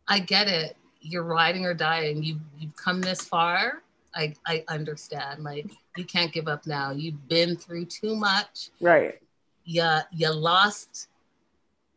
[0.07, 0.75] I get it.
[1.01, 2.23] You're riding or dying.
[2.23, 3.83] You you've come this far.
[4.15, 5.43] I I understand.
[5.43, 6.91] Like you can't give up now.
[6.91, 8.69] You've been through too much.
[8.81, 9.19] Right.
[9.63, 10.03] Yeah.
[10.11, 11.07] You, you lost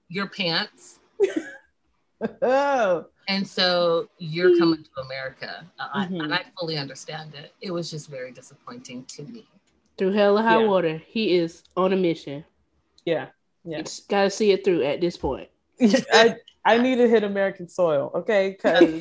[0.09, 1.01] your pants.
[2.43, 3.07] oh.
[3.29, 5.65] And so you're coming to America.
[5.79, 6.23] I, mm-hmm.
[6.23, 7.55] And I fully understand it.
[7.61, 9.47] It was just very disappointing to me.
[9.97, 10.67] Through hell or high yeah.
[10.67, 12.45] water, he is on a mission.
[13.05, 13.29] Yeah.
[13.65, 13.83] Yeah.
[14.09, 15.49] Got to see it through at this point.
[15.81, 18.51] I, I need to hit American soil, okay?
[18.51, 18.83] Because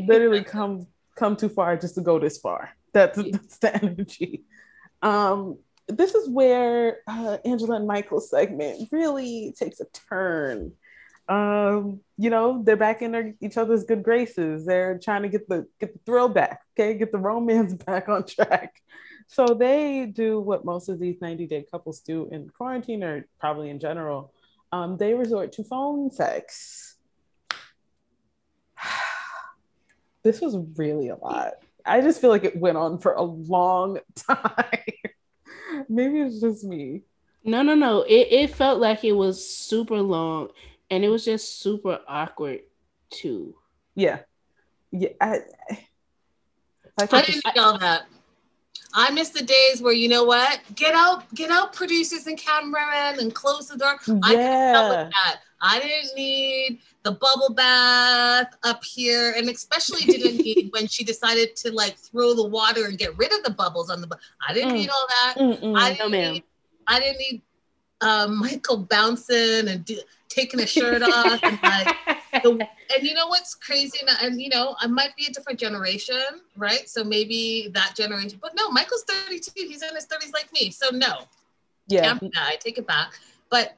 [0.00, 2.70] literally come come too far just to go this far.
[2.92, 3.24] That's, yeah.
[3.32, 4.44] that's the energy.
[5.00, 5.58] Um,
[5.88, 10.72] this is where uh, Angela and Michael's segment really takes a turn
[11.32, 14.66] um, you know, they're back in their, each other's good graces.
[14.66, 18.26] They're trying to get the get the thrill back, okay, get the romance back on
[18.26, 18.74] track.
[19.28, 23.70] So they do what most of these 90 day couples do in quarantine or probably
[23.70, 24.34] in general.
[24.72, 26.96] Um, they resort to phone sex.
[30.22, 31.54] this was really a lot.
[31.86, 34.82] I just feel like it went on for a long time.
[35.88, 37.02] Maybe it's just me.
[37.42, 38.02] No, no, no.
[38.02, 40.50] It, it felt like it was super long
[40.92, 42.60] and it was just super awkward
[43.08, 43.54] too.
[43.94, 44.18] Yeah,
[44.90, 45.08] yeah.
[45.20, 45.38] I,
[47.00, 48.02] I, I didn't know that.
[48.92, 50.60] I miss the days where you know what?
[50.74, 53.96] Get out, get out, producers and cameramen, and close the door.
[54.06, 54.20] Yeah.
[54.22, 55.36] I didn't with that.
[55.62, 61.56] I didn't need the bubble bath up here, and especially didn't need when she decided
[61.56, 64.08] to like throw the water and get rid of the bubbles on the.
[64.08, 64.74] Bu- I didn't mm.
[64.74, 65.34] need all that.
[65.38, 65.78] Mm-mm.
[65.78, 66.44] I didn't no, need.
[66.86, 67.42] I didn't need
[68.02, 71.96] um, Michael bouncing and do, taking his shirt off and like
[72.42, 72.50] the,
[72.96, 76.16] and you know what's crazy and you know i might be a different generation
[76.56, 76.88] right?
[76.88, 80.70] So maybe that generation but no michael's 32 he's in his 30s like me.
[80.70, 81.20] So no.
[81.88, 82.18] Yeah.
[82.36, 83.12] I take it back.
[83.50, 83.76] But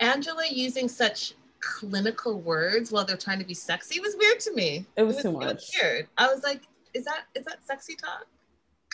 [0.00, 4.86] angela using such clinical words while they're trying to be sexy was weird to me.
[4.96, 5.70] It was, it was too much.
[5.82, 6.08] weird.
[6.16, 6.62] I was like
[6.94, 8.26] is that is that sexy talk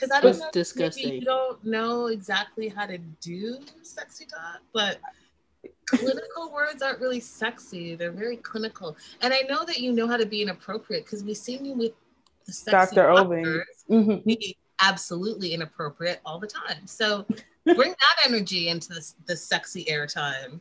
[0.01, 0.49] because I don't know.
[0.53, 1.05] Disgusting.
[1.05, 4.99] Maybe you don't know exactly how to do sexy talk, but
[5.87, 7.95] clinical words aren't really sexy.
[7.95, 8.97] They're very clinical.
[9.21, 11.93] And I know that you know how to be inappropriate because we've seen you with
[12.47, 13.09] the sexy Dr.
[13.09, 13.63] Obeng.
[13.91, 14.25] Mm-hmm.
[14.25, 16.87] Be absolutely inappropriate all the time.
[16.87, 17.27] So
[17.65, 20.61] bring that energy into the, the sexy airtime.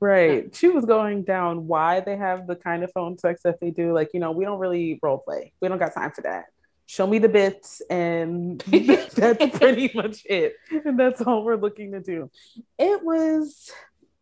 [0.00, 0.54] Right.
[0.54, 3.94] She was going down why they have the kind of phone sex that they do.
[3.94, 5.52] Like, you know, we don't really role play.
[5.62, 6.46] We don't got time for that.
[6.86, 8.60] Show me the bits, and
[9.14, 10.54] that's pretty much it.
[10.84, 12.30] And that's all we're looking to do.
[12.78, 13.72] It was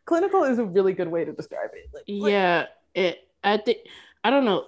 [0.05, 1.91] clinical is a really good way to describe it.
[1.93, 3.29] Like, yeah, it.
[3.43, 3.79] I think
[4.23, 4.67] I don't know.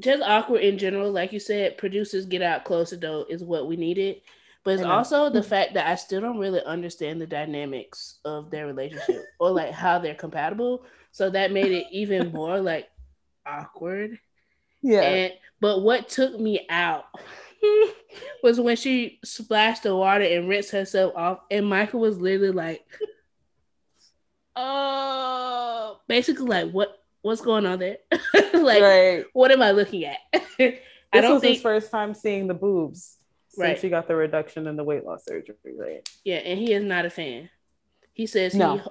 [0.00, 1.76] Just awkward in general, like you said.
[1.76, 4.22] Producers get out closer though is what we needed,
[4.64, 8.66] but it's also the fact that I still don't really understand the dynamics of their
[8.66, 10.84] relationship or like how they're compatible.
[11.10, 12.88] So that made it even more like
[13.46, 14.18] awkward.
[14.88, 15.02] Yeah.
[15.02, 17.04] And, but what took me out
[18.42, 22.86] was when she splashed the water and rinsed herself off, and Michael was literally like,
[24.56, 27.98] "Oh, basically like what what's going on there?
[28.54, 29.24] like right.
[29.34, 30.18] what am I looking at?
[30.32, 30.80] I this
[31.12, 31.56] don't was think...
[31.56, 33.18] his first time seeing the boobs
[33.50, 33.78] since right.
[33.78, 36.08] she got the reduction in the weight loss surgery, right?
[36.24, 37.50] Yeah, and he is not a fan.
[38.14, 38.78] He says no.
[38.78, 38.82] he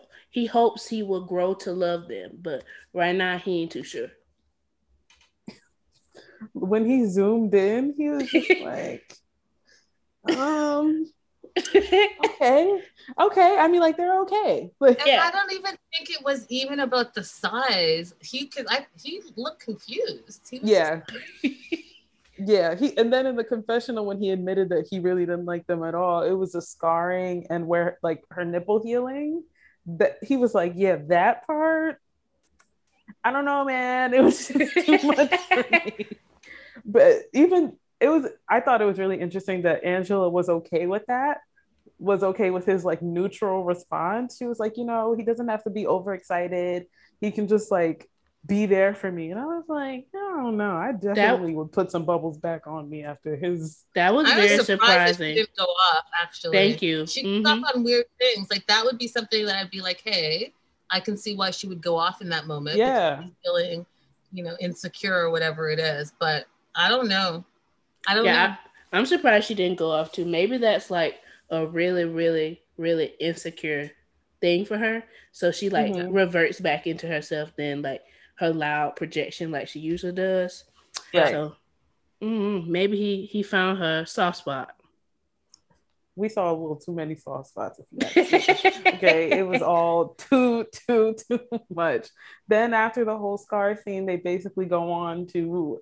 [0.41, 4.09] he hopes he will grow to love them, but right now he ain't too sure.
[6.53, 9.13] When he zoomed in, he was just like,
[10.37, 11.05] um,
[11.75, 12.81] okay,
[13.19, 13.57] okay.
[13.59, 14.71] I mean, like they're okay.
[14.79, 15.23] But yeah.
[15.23, 18.13] I don't even think it was even about the size.
[18.21, 20.47] He could, I he looked confused.
[20.49, 21.01] He yeah.
[22.37, 25.65] yeah, he and then in the confessional when he admitted that he really didn't like
[25.67, 29.43] them at all, it was a scarring and where like her nipple healing.
[29.85, 32.01] That he was like, yeah, that part.
[33.23, 34.13] I don't know, man.
[34.13, 36.07] It was just too much for me.
[36.85, 41.05] But even it was I thought it was really interesting that Angela was okay with
[41.07, 41.39] that,
[41.99, 44.37] was okay with his like neutral response.
[44.37, 46.87] She was like, you know, he doesn't have to be overexcited.
[47.21, 48.09] He can just like
[48.45, 49.31] be there for me.
[49.31, 50.75] And I was like, I don't know.
[50.75, 53.83] I definitely that, would put some bubbles back on me after his.
[53.95, 55.35] That was I very was surprising.
[55.35, 56.57] didn't go off actually.
[56.57, 57.05] Thank you.
[57.07, 57.43] She mm-hmm.
[57.43, 58.49] goes off on weird things.
[58.49, 60.53] Like that would be something that I'd be like, hey,
[60.89, 62.77] I can see why she would go off in that moment.
[62.77, 63.23] Yeah.
[63.43, 63.85] Feeling,
[64.31, 66.13] you know, insecure or whatever it is.
[66.19, 66.45] But
[66.77, 67.43] I don't know.
[68.07, 68.53] I don't yeah, know.
[68.93, 70.25] I, I'm surprised she didn't go off too.
[70.25, 71.15] Maybe that's like
[71.49, 73.91] a really, really, really insecure
[74.39, 75.03] thing for her.
[75.33, 76.13] So she like mm-hmm.
[76.13, 78.03] reverts back into herself then like
[78.35, 80.63] her loud projection like she usually does.
[81.13, 81.31] Right.
[81.31, 81.55] So
[82.21, 82.71] Mm-hmm.
[82.71, 84.73] Maybe he he found her soft spot.
[86.15, 87.79] We saw a little too many soft spots.
[88.17, 92.07] okay, it was all too too too much.
[92.47, 95.79] Then after the whole scar scene, they basically go on to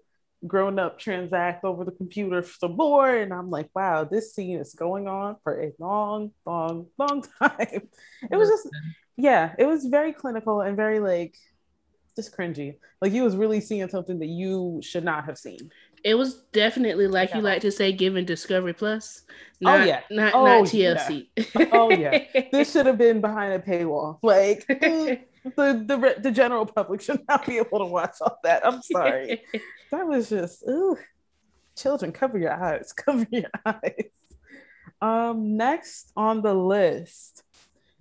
[0.47, 4.60] grown up transact over the computer for some more, and I'm like, wow, this scene
[4.60, 7.89] is going on for a long, long, long time.
[8.31, 8.69] It was just,
[9.17, 11.36] yeah, it was very clinical and very like
[12.15, 12.75] just cringy.
[13.01, 15.71] Like you was really seeing something that you should not have seen.
[16.03, 17.38] It was definitely like yeah.
[17.38, 19.23] you like to say, given Discovery Plus.
[19.27, 21.27] Oh, not, oh yeah, not oh, not TLC.
[21.36, 21.65] Yeah.
[21.71, 24.19] oh yeah, this should have been behind a paywall.
[24.21, 24.65] Like
[25.55, 28.65] the the the general public should not be able to watch all that.
[28.65, 29.41] I'm sorry,
[29.91, 30.97] that was just ooh.
[31.77, 32.93] Children, cover your eyes.
[32.97, 34.10] Cover your eyes.
[35.01, 37.43] Um, next on the list,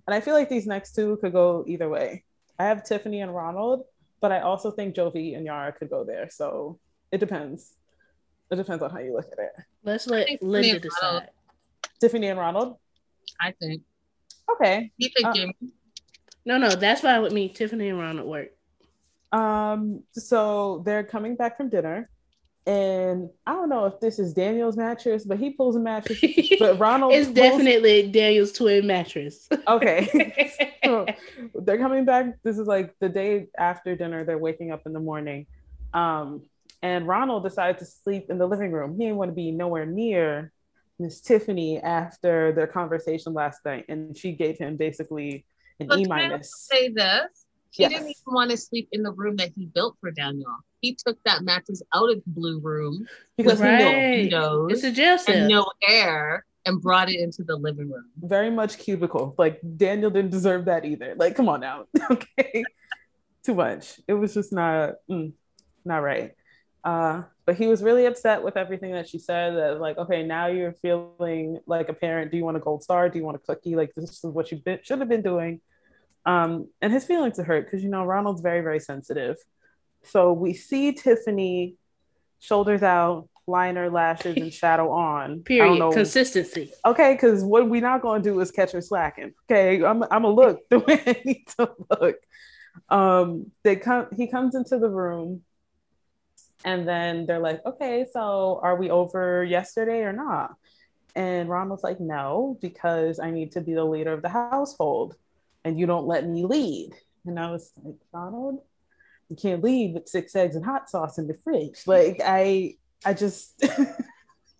[0.07, 2.23] and I feel like these next two could go either way.
[2.57, 3.83] I have Tiffany and Ronald
[4.25, 6.29] but I also think Jovi and Yara could go there.
[6.31, 6.79] So
[7.11, 7.73] it depends.
[8.49, 9.51] It depends on how you look at it.
[9.83, 11.29] Let's let Linda decide.
[12.01, 12.77] Tiffany and Ronald.
[13.39, 13.83] I think.
[14.51, 14.91] Okay.
[14.97, 15.55] You think, uh, Jamie?
[16.45, 17.49] No, no, that's fine with me.
[17.49, 18.49] Tiffany and Ronald work.
[19.31, 22.09] Um, so they're coming back from dinner.
[22.67, 26.19] And I don't know if this is Daniel's mattress, but he pulls a mattress.
[26.59, 27.35] But Ronald It's pulls...
[27.35, 29.47] definitely Daniel's twin mattress.
[29.67, 30.51] okay.
[30.83, 31.05] so
[31.55, 32.41] they're coming back.
[32.43, 34.23] This is like the day after dinner.
[34.23, 35.45] They're waking up in the morning.
[35.93, 36.43] Um,
[36.81, 38.93] and Ronald decided to sleep in the living room.
[38.97, 40.51] He didn't want to be nowhere near
[40.97, 43.85] Miss Tiffany after their conversation last night.
[43.89, 45.45] And she gave him basically
[45.79, 46.51] an E minus.
[46.71, 47.45] Say this.
[47.71, 47.91] He yes.
[47.91, 51.17] didn't even want to sleep in the room that he built for Daniel he took
[51.23, 53.07] that mattress out of the blue room
[53.37, 53.79] because right.
[53.79, 55.35] no windows it's a jail cell.
[55.35, 58.05] and no air and brought it into the living room.
[58.17, 59.35] Very much cubicle.
[59.37, 61.13] Like Daniel didn't deserve that either.
[61.15, 61.85] Like, come on now.
[62.11, 62.63] okay.
[63.43, 63.99] Too much.
[64.07, 65.31] It was just not mm,
[65.83, 66.33] not right.
[66.85, 69.55] Uh, but he was really upset with everything that she said.
[69.55, 72.31] That like, okay, now you're feeling like a parent.
[72.31, 73.09] Do you want a gold star?
[73.09, 73.75] Do you want a cookie?
[73.75, 75.61] Like this is what you should have been doing.
[76.25, 79.37] Um, and his feelings are hurt because you know Ronald's very very sensitive.
[80.03, 81.75] So we see Tiffany,
[82.39, 85.41] shoulders out, liner, lashes, and shadow on.
[85.41, 85.91] Period.
[85.91, 86.71] Consistency.
[86.85, 89.33] Okay, because what we're not going to do is catch her slacking.
[89.49, 92.17] Okay, I'm I'm gonna look the way I need to look.
[92.89, 94.07] Um, they come.
[94.15, 95.41] He comes into the room,
[96.63, 100.55] and then they're like, "Okay, so are we over yesterday or not?"
[101.15, 105.15] And Ron was like, "No, because I need to be the leader of the household,
[105.63, 106.91] and you don't let me lead."
[107.25, 108.61] And I was like, Ronald,
[109.29, 111.81] you can't leave with six eggs and hot sauce in the fridge.
[111.87, 113.63] Like I I just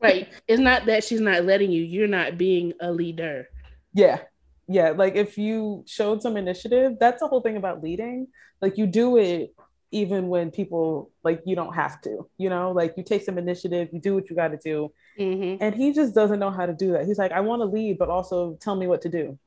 [0.02, 0.28] Right.
[0.48, 3.50] It's not that she's not letting you, you're not being a leader.
[3.94, 4.20] Yeah.
[4.68, 4.92] Yeah.
[4.92, 8.28] Like if you showed some initiative, that's the whole thing about leading.
[8.62, 9.56] Like you do it
[9.92, 13.90] even when people like you don't have to, you know, like you take some initiative,
[13.92, 14.92] you do what you got to do.
[15.18, 15.64] Mm-hmm.
[15.64, 17.06] And he just doesn't know how to do that.
[17.06, 19.38] He's like, I want to lead, but also tell me what to do.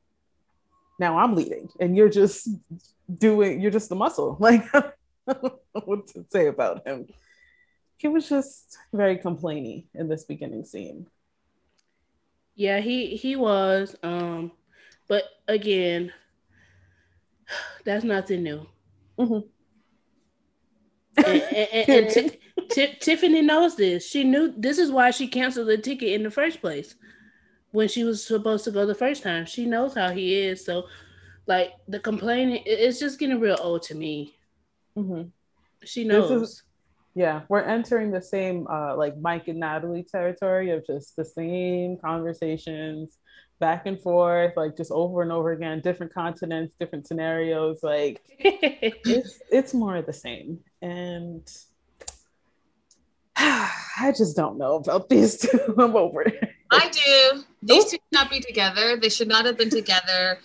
[0.99, 2.49] Now I'm leading, and you're just
[3.17, 4.37] doing, you're just the muscle.
[4.39, 4.65] Like,
[5.85, 7.07] what to say about him.
[7.97, 11.05] He was just very complaining in this beginning scene.
[12.55, 13.95] Yeah, he he was.
[14.01, 14.51] Um,
[15.07, 16.11] but again,
[17.85, 18.65] that's nothing new.
[19.17, 19.47] Mm-hmm.
[21.17, 24.07] And, and, and t- t- Tiffany knows this.
[24.07, 26.95] She knew this is why she canceled the ticket in the first place
[27.71, 29.45] when she was supposed to go the first time.
[29.45, 30.65] She knows how he is.
[30.65, 30.85] So,
[31.47, 34.35] like the complaining, it's just getting real old to me.
[34.97, 35.29] Mm-hmm.
[35.83, 36.31] She knows.
[36.31, 36.63] Is,
[37.15, 41.97] yeah, we're entering the same uh, like Mike and Natalie territory of just the same
[41.97, 43.17] conversations
[43.59, 47.83] back and forth, like just over and over again, different continents, different scenarios.
[47.83, 51.47] Like it's it's more of the same, and
[53.35, 55.59] I just don't know about these two.
[55.77, 56.49] I'm over it.
[56.71, 57.43] I do.
[57.63, 58.97] These two should not be together.
[58.97, 60.39] They should not have been together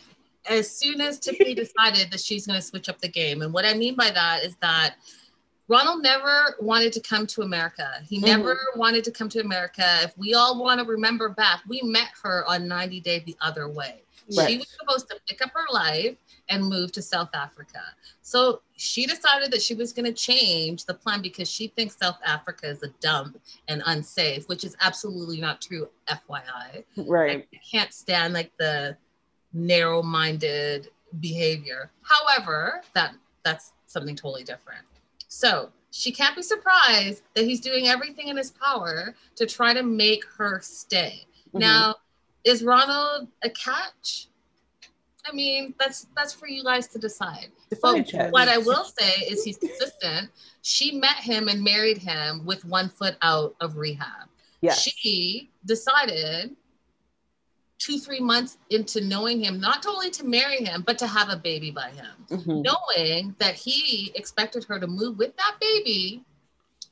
[0.48, 3.42] as soon as Tiffany decided that she's going to switch up the game.
[3.42, 4.96] And what I mean by that is that
[5.68, 8.00] Ronald never wanted to come to America.
[8.08, 8.26] He mm-hmm.
[8.26, 9.84] never wanted to come to America.
[10.02, 13.68] If we all want to remember back, we met her on 90 Day the Other
[13.68, 14.02] Way.
[14.36, 14.48] Right.
[14.48, 16.16] She was supposed to pick up her life
[16.48, 17.80] and move to South Africa.
[18.22, 22.18] So she decided that she was going to change the plan because she thinks South
[22.24, 23.38] Africa is a dump
[23.68, 26.84] and unsafe, which is absolutely not true, FYI.
[26.96, 27.46] Right.
[27.52, 28.96] I can't stand like the
[29.52, 30.88] narrow-minded
[31.20, 31.90] behavior.
[32.02, 34.84] However, that that's something totally different.
[35.34, 39.82] So she can't be surprised that he's doing everything in his power to try to
[39.82, 41.26] make her stay.
[41.48, 41.58] Mm-hmm.
[41.58, 41.96] Now,
[42.44, 44.28] is Ronald a catch?
[45.26, 47.48] I mean, that's that's for you guys to decide.
[47.82, 50.30] But what I will say is he's consistent.
[50.62, 54.28] She met him and married him with one foot out of rehab.
[54.60, 54.82] Yes.
[54.82, 56.54] She decided
[57.84, 61.36] two, three months into knowing him, not only to marry him, but to have a
[61.36, 62.62] baby by him, mm-hmm.
[62.62, 66.22] knowing that he expected her to move with that baby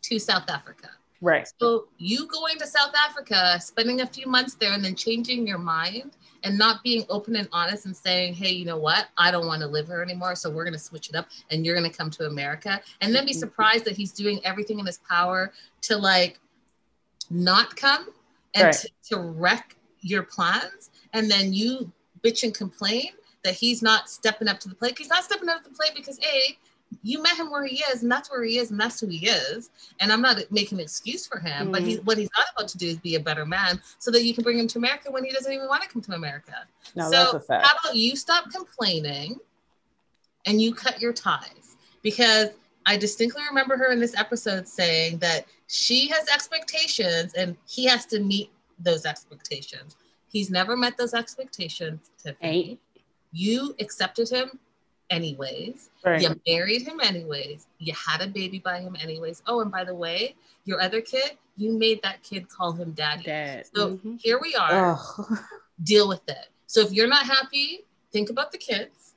[0.03, 0.91] to South Africa.
[1.23, 1.49] Right.
[1.61, 5.59] So you going to South Africa, spending a few months there, and then changing your
[5.59, 6.11] mind
[6.43, 9.07] and not being open and honest and saying, hey, you know what?
[9.17, 10.35] I don't want to live here anymore.
[10.35, 12.83] So we're going to switch it up and you're going to come to America.
[13.01, 13.39] And then be mm-hmm.
[13.39, 16.41] surprised that he's doing everything in his power to like
[17.31, 18.09] not come
[18.55, 18.75] and right.
[18.75, 20.91] to, to wreck your plans.
[21.13, 21.91] And then you
[22.23, 23.11] bitch and complain
[23.45, 24.97] that he's not stepping up to the plate.
[24.99, 26.57] He's not stepping up to the plate because A,
[27.03, 29.27] you met him where he is, and that's where he is, and that's who he
[29.27, 29.71] is.
[30.01, 32.69] And I'm not making an excuse for him, mm but he, what he's not about
[32.69, 35.11] to do is be a better man, so that you can bring him to America
[35.11, 36.55] when he doesn't even want to come to America.
[36.95, 37.67] No, so that's a fact.
[37.67, 39.39] how about you stop complaining,
[40.47, 41.77] and you cut your ties?
[42.03, 42.51] Because
[42.85, 48.07] I distinctly remember her in this episode saying that she has expectations, and he has
[48.07, 49.97] to meet those expectations.
[50.29, 52.11] He's never met those expectations.
[52.23, 52.79] Tiffany.
[53.33, 54.59] You accepted him
[55.11, 55.91] anyways.
[56.05, 56.23] Right.
[56.23, 57.67] You married him anyways.
[57.79, 59.43] You had a baby by him anyways.
[59.47, 63.25] Oh, and by the way, your other kid, you made that kid call him daddy.
[63.25, 63.67] Dad.
[63.75, 64.17] So mm-hmm.
[64.17, 64.99] here we are.
[65.83, 66.49] Deal with it.
[66.67, 69.15] So if you're not happy, think about the kids.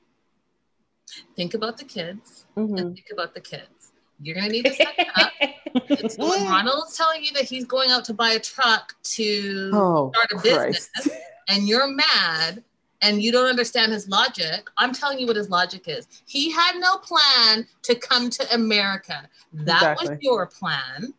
[1.35, 2.75] Think about the kids mm-hmm.
[2.77, 3.74] and think about the kids.
[4.21, 5.31] You're gonna need to set up.
[6.11, 10.11] so when Ronald's telling you that he's going out to buy a truck to oh,
[10.13, 10.89] start a Christ.
[10.95, 12.63] business, and you're mad
[13.01, 16.07] and you don't understand his logic, I'm telling you what his logic is.
[16.25, 19.29] He had no plan to come to America.
[19.53, 20.09] That exactly.
[20.09, 21.13] was your plan.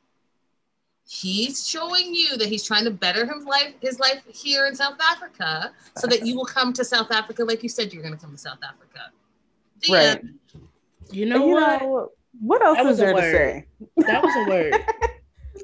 [1.09, 4.97] He's showing you that he's trying to better his life, his life here in South
[5.01, 8.21] Africa, so that you will come to South Africa like you said you're going to
[8.21, 9.13] come to South Africa.
[9.87, 10.19] The right.
[10.19, 10.39] End.
[11.13, 11.83] You know you what?
[11.83, 13.67] Know, what else that is there to say?
[13.97, 14.73] That was a word.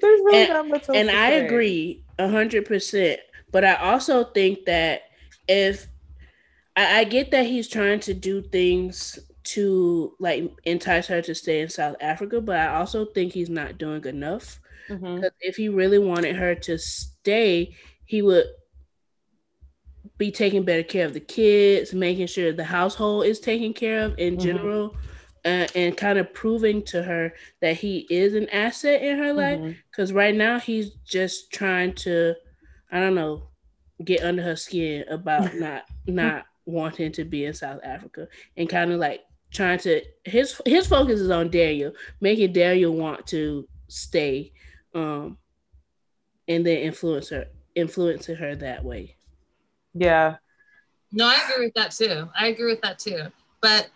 [0.01, 1.47] There's really and, not much else And I say.
[1.47, 3.21] agree a hundred percent.
[3.51, 5.03] But I also think that
[5.47, 5.87] if
[6.77, 11.61] I, I get that he's trying to do things to like entice her to stay
[11.61, 14.61] in South Africa, but I also think he's not doing enough.
[14.89, 15.27] Because mm-hmm.
[15.41, 18.47] if he really wanted her to stay, he would
[20.19, 24.19] be taking better care of the kids, making sure the household is taken care of
[24.19, 24.45] in mm-hmm.
[24.45, 24.97] general,
[25.45, 29.61] uh, and kind of proving to her that he is an asset in her life.
[29.91, 30.19] Because mm-hmm.
[30.19, 32.35] right now he's just trying to,
[32.91, 33.49] I don't know,
[34.05, 38.93] get under her skin about not not wanting to be in South Africa and kind
[38.93, 39.23] of like
[39.53, 44.53] trying to his his focus is on Daniel, making Daniel want to stay,
[44.95, 45.39] um,
[46.49, 49.17] and then influence her, influencing her that way.
[49.95, 50.37] Yeah.
[51.13, 52.29] No, I agree with that too.
[52.39, 53.27] I agree with that too.
[53.61, 53.91] But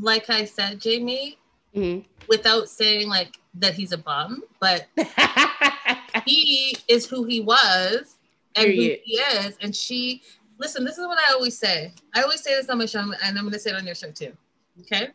[0.00, 1.38] like I said, Jamie,
[1.74, 2.06] mm-hmm.
[2.28, 4.86] without saying like that he's a bum, but
[6.26, 8.16] he is who he was
[8.56, 8.98] and Period.
[8.98, 10.22] who he is, and she
[10.60, 11.92] listen, this is what I always say.
[12.14, 13.94] I always say this on my show, and I'm going to say it on your
[13.94, 14.32] show too.
[14.82, 15.08] Okay.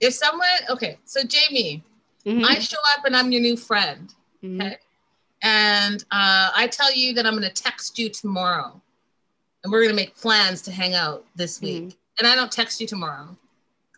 [0.00, 1.82] If someone, okay, so Jamie,
[2.24, 2.44] mm-hmm.
[2.44, 4.12] I show up and I'm your new friend.
[4.42, 4.60] Mm-hmm.
[4.60, 4.76] Okay.
[5.42, 8.80] And uh, I tell you that I'm going to text you tomorrow
[9.62, 11.86] and we're going to make plans to hang out this mm-hmm.
[11.86, 11.98] week.
[12.18, 13.36] And I don't text you tomorrow.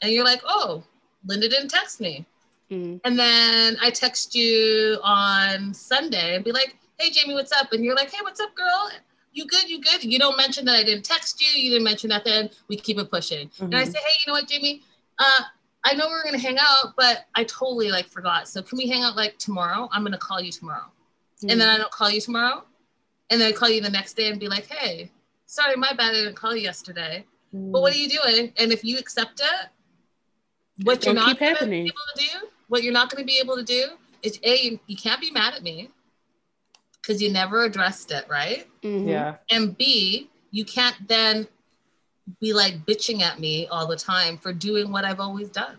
[0.02, 0.84] And you're like, oh,
[1.26, 2.24] Linda didn't text me.
[2.70, 2.98] Mm-hmm.
[3.04, 7.72] And then I text you on Sunday and be like, hey, Jamie, what's up?
[7.72, 8.90] And you're like, hey, what's up, girl?
[9.38, 10.04] you good, you good.
[10.04, 11.60] You don't mention that I didn't text you.
[11.60, 12.50] You didn't mention nothing.
[12.68, 13.48] We keep it pushing.
[13.48, 13.64] Mm-hmm.
[13.64, 13.90] And I mm-hmm.
[13.92, 14.82] say, hey, you know what, Jamie?
[15.18, 15.42] Uh,
[15.84, 18.48] I know we are gonna hang out, but I totally like forgot.
[18.48, 19.88] So can we hang out like tomorrow?
[19.92, 20.86] I'm gonna call you tomorrow.
[21.36, 21.50] Mm-hmm.
[21.50, 22.64] And then I don't call you tomorrow.
[23.30, 25.10] And then I call you the next day and be like, hey,
[25.46, 27.24] sorry, my bad, I didn't call you yesterday.
[27.54, 27.72] Mm-hmm.
[27.72, 28.52] But what are you doing?
[28.56, 29.68] And if you accept it,
[30.82, 33.64] what you're not gonna be able to do, what you're not gonna be able to
[33.64, 33.86] do
[34.22, 35.90] is A, you, you can't be mad at me
[37.00, 38.66] because you never addressed it, right?
[38.82, 39.08] Mm-hmm.
[39.08, 39.36] Yeah.
[39.50, 41.46] And B, you can't then
[42.40, 45.76] be like bitching at me all the time for doing what I've always done.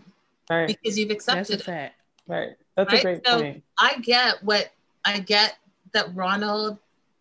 [0.50, 0.66] Right.
[0.66, 1.92] Because you've accepted it.
[2.26, 2.56] Right.
[2.76, 3.00] That's right?
[3.00, 3.62] a great so point.
[3.78, 4.72] I get what
[5.04, 5.56] I get
[5.92, 6.78] that Ronald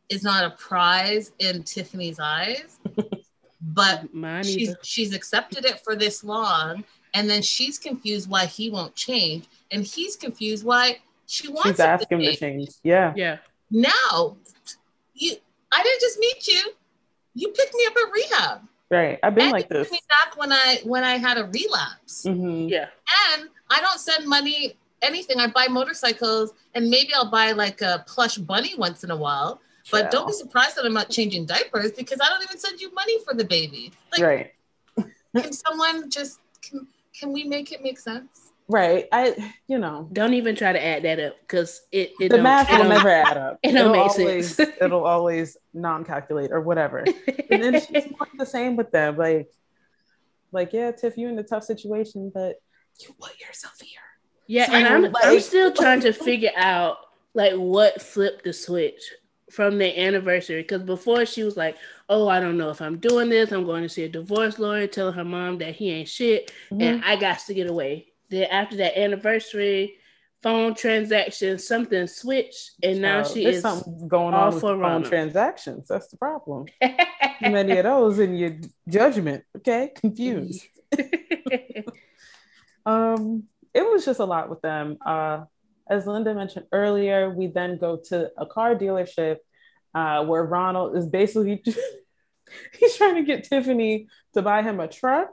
[0.10, 2.80] is not a prize in Tiffany's eyes,
[3.62, 4.08] but
[4.44, 9.46] she's she's accepted it for this long, and then she's confused why he won't change,
[9.72, 11.70] and he's confused why she wants.
[11.70, 12.70] She's asking him to change.
[12.84, 13.14] Yeah.
[13.16, 13.38] Yeah.
[13.72, 14.38] Now,
[15.14, 15.36] you,
[15.72, 16.72] I didn't just meet you.
[17.36, 18.62] You picked me up at rehab.
[18.90, 19.20] Right.
[19.22, 19.92] I've been and like this.
[19.92, 22.26] Me back when I when I had a relapse.
[22.26, 22.70] Mm-hmm.
[22.70, 22.88] Yeah.
[23.32, 25.40] And I don't send money anything.
[25.40, 29.62] I buy motorcycles and maybe I'll buy like a plush bunny once in a while.
[29.92, 30.10] But yeah.
[30.10, 33.24] don't be surprised that I'm not changing diapers because I don't even send you money
[33.24, 33.92] for the baby.
[34.12, 34.22] Like,
[34.98, 35.06] right.
[35.36, 36.88] can someone just can,
[37.20, 38.52] can we make it make sense?
[38.68, 39.08] Right.
[39.12, 40.08] I you know.
[40.14, 43.36] Don't even try to add that up because it, it the math will never add
[43.38, 43.60] up.
[43.64, 44.72] It don't it'll make always, sense.
[44.82, 47.00] it'll always non-calculate or whatever.
[47.50, 49.18] and then she's not the same with them.
[49.18, 49.50] Like,
[50.52, 52.58] like, yeah, Tiff, you're in a tough situation, but
[53.00, 54.00] you put yourself here.
[54.48, 56.98] Yeah, So, and I'm like- I'm still trying to figure out
[57.34, 59.02] like what flipped the switch
[59.52, 61.78] from the anniversary because before she was like,
[62.10, 63.52] "Oh, I don't know if I'm doing this.
[63.52, 66.82] I'm going to see a divorce lawyer, telling her mom that he ain't shit, Mm-hmm.
[66.82, 69.96] and I got to get away." Then after that anniversary
[70.42, 73.62] phone transaction, something switched, and now she is.
[73.62, 75.88] something going on with phone transactions.
[75.88, 76.66] That's the problem.
[77.42, 78.56] Many of those in your
[78.88, 79.44] judgment.
[79.58, 80.66] Okay, confused.
[82.86, 83.44] Um,
[83.74, 84.98] it was just a lot with them.
[85.06, 85.42] Uh,
[85.90, 89.38] as Linda mentioned earlier, we then go to a car dealership
[89.94, 91.62] uh, where Ronald is basically
[92.80, 95.30] he's trying to get Tiffany to buy him a truck.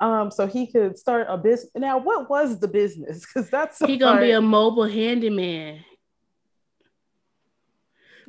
[0.00, 1.70] Um, so he could start a business.
[1.76, 3.24] Now, what was the business?
[3.34, 5.84] Because that's he gonna be a mobile handyman.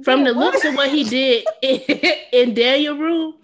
[0.04, 0.54] From the What?
[0.54, 1.80] looks of what he did in,
[2.34, 3.36] in Daniel room,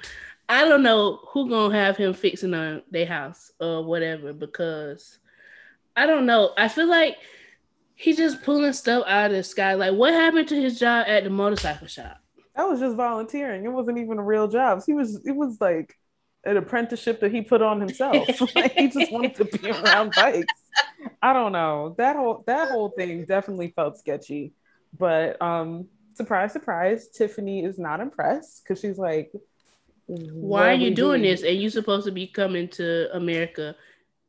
[0.47, 5.19] I don't know who gonna have him fixing on their house or whatever because
[5.95, 6.53] I don't know.
[6.57, 7.17] I feel like
[7.95, 9.73] he just pulling stuff out of the sky.
[9.75, 12.17] Like what happened to his job at the motorcycle shop?
[12.59, 13.63] That was just volunteering.
[13.63, 14.81] It wasn't even a real job.
[14.85, 15.95] He was it was like
[16.43, 18.27] an apprenticeship that he put on himself.
[18.55, 20.53] like he just wanted to be around bikes.
[21.21, 21.95] I don't know.
[21.97, 24.51] That whole that whole thing definitely felt sketchy.
[24.97, 29.31] But um surprise, surprise, Tiffany is not impressed because she's like,
[30.07, 31.43] Why are you doing this?
[31.43, 33.77] And you supposed to be coming to America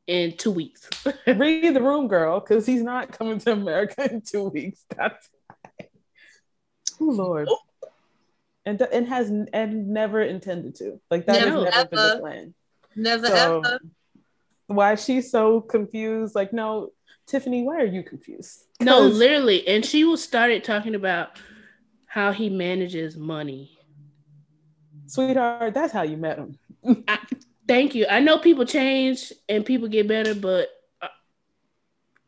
[0.06, 0.88] in two weeks.
[1.26, 4.84] Read the room, girl, because he's not coming to America in two weeks.
[4.96, 5.88] That's why.
[7.00, 7.48] Oh Lord.
[8.70, 11.00] And, and has and never intended to.
[11.10, 12.54] Like that Never, has never been the plan.
[12.94, 13.80] Never So ever.
[14.66, 16.34] why she's so confused?
[16.34, 16.92] Like, no,
[17.26, 18.66] Tiffany, why are you confused?
[18.80, 19.66] No, literally.
[19.66, 21.38] And she was started talking about
[22.06, 23.78] how he manages money.
[25.06, 26.58] sweetheart, that's how you met him.
[27.08, 27.18] I,
[27.66, 28.06] thank you.
[28.08, 30.68] I know people change and people get better, but
[31.02, 31.08] uh,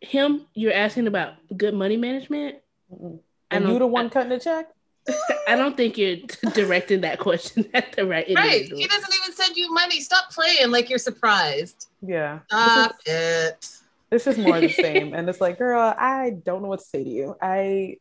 [0.01, 2.57] him, you're asking about good money management.
[2.93, 3.21] Mm-mm.
[3.51, 4.69] I And you the one cutting the check?
[5.49, 6.17] I don't think you're
[6.55, 8.55] directing that question at the right Right.
[8.63, 8.81] individual.
[8.81, 10.01] He doesn't even send you money.
[10.01, 11.89] Stop playing like you're surprised.
[12.01, 12.41] Yeah.
[12.49, 13.57] Stop is, it.
[13.61, 15.15] just, it's just more of the same.
[15.15, 17.37] and it's like, girl, I don't know what to say to you.
[17.43, 17.97] I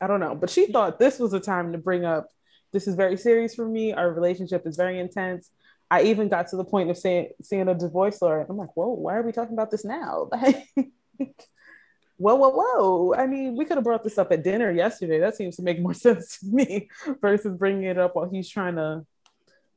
[0.00, 0.34] I don't know.
[0.34, 2.28] But she thought this was a time to bring up
[2.72, 3.92] this is very serious for me.
[3.92, 5.50] Our relationship is very intense.
[5.90, 8.46] I even got to the point of saying seeing a divorce lawyer.
[8.48, 10.28] I'm like, whoa, why are we talking about this now?
[10.32, 10.66] Like,
[12.22, 13.14] whoa, whoa, whoa.
[13.14, 15.18] I mean, we could have brought this up at dinner yesterday.
[15.18, 16.88] That seems to make more sense to me
[17.20, 19.04] versus bringing it up while he's trying to,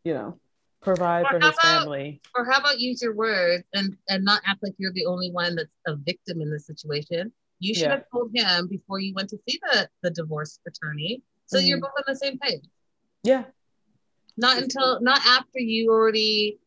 [0.03, 0.39] you know,
[0.81, 2.21] provide Or for his about- family.
[2.35, 5.55] Or how about use your words and and not act like you're the only one
[5.55, 7.31] that's a victim in this situation.
[7.59, 7.95] You should Yeah.
[7.95, 11.81] have told him before you went to see the, the divorce attorney so you're Mhm.
[11.81, 12.63] both on the same page.
[13.23, 13.45] Yeah.
[14.37, 16.59] Not until not after you already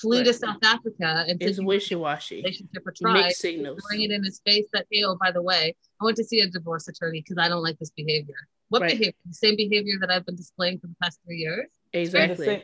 [0.00, 2.36] flew to South Africa and It's said wishy washy.
[2.42, 3.24] relationship or tried.
[3.24, 3.80] Mixed signals.
[3.88, 6.40] Bring it in his face that hey, oh by the way, I went to see
[6.40, 8.34] a divorce attorney because I don't like this behavior.
[8.68, 8.92] What Right.
[8.92, 9.14] behavior?
[9.26, 11.68] The same behavior that I've been displaying for the past three years.
[11.94, 12.46] And the, Exactly.
[12.46, 12.62] same,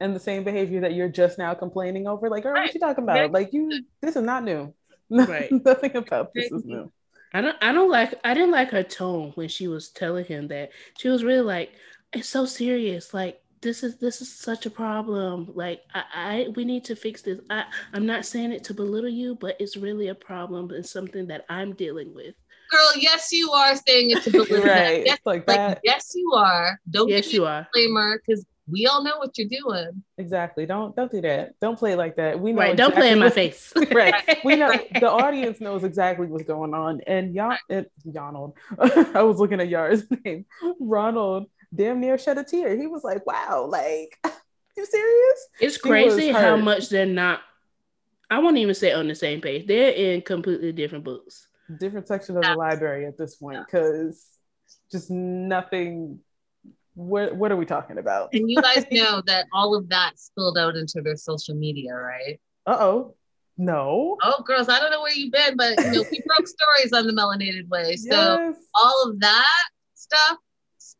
[0.00, 2.28] and the same behavior that you're just now complaining over.
[2.30, 2.64] Like, girl, Right.
[2.66, 3.14] what you talking about?
[3.14, 4.74] Very Like, you, this is not new.
[5.10, 5.50] Right.
[5.50, 6.92] Nothing about this Very is new.
[7.32, 10.48] I don't I don't like I didn't like her tone when she was telling him
[10.48, 10.70] that.
[10.98, 11.72] She was really like,
[12.12, 13.14] it's so serious.
[13.14, 15.50] Like this is this is such a problem.
[15.54, 17.40] Like I, I we need to fix this.
[17.50, 21.26] I, I'm not saying it to belittle you, but it's really a problem and something
[21.28, 22.34] that I'm dealing with.
[22.70, 24.64] Girl, yes, you are saying it to believe Right.
[24.64, 25.06] that.
[25.06, 25.80] Yes, like like that.
[25.84, 26.78] yes, you are.
[26.90, 27.62] Don't Yes, give you a are.
[27.64, 30.02] disclaimer because we all know what you're doing.
[30.16, 30.64] Exactly.
[30.64, 31.58] Don't don't do that.
[31.60, 32.38] Don't play like that.
[32.40, 32.76] We know Right.
[32.76, 33.72] Don't play in my face.
[33.92, 34.14] right.
[34.44, 37.00] We know the audience knows exactly what's going on.
[37.06, 40.46] And y'all it, Yonald, I was looking at Yar's name.
[40.78, 42.76] Ronald damn near shed a tear.
[42.76, 44.18] He was like, wow, like
[44.76, 45.48] you serious?
[45.60, 47.40] It's She crazy how much they're not.
[48.30, 49.66] I won't even say on the same page.
[49.66, 51.48] They're in completely different books.
[51.78, 54.26] Different section of the library at this point, because
[54.90, 56.20] just nothing.
[56.94, 58.30] What what are we talking about?
[58.32, 62.40] And you guys know that all of that spilled out into their social media, right?
[62.66, 63.14] Uh oh.
[63.56, 64.16] No.
[64.22, 67.06] Oh, girls, I don't know where you've been, but you know, we broke stories on
[67.06, 67.94] the melanated way.
[67.96, 68.56] So yes.
[68.74, 70.38] all of that stuff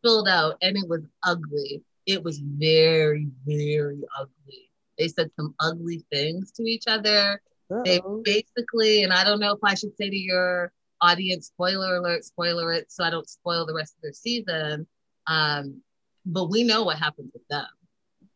[0.01, 1.83] spilled out and it was ugly.
[2.05, 4.69] It was very, very ugly.
[4.97, 7.41] They said some ugly things to each other.
[7.85, 8.21] They Uh-oh.
[8.23, 12.73] basically, and I don't know if I should say to your audience, spoiler alert, spoiler
[12.73, 14.87] it, so I don't spoil the rest of their season.
[15.27, 15.81] Um,
[16.25, 17.67] but we know what happened with them.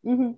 [0.05, 0.35] Mhm.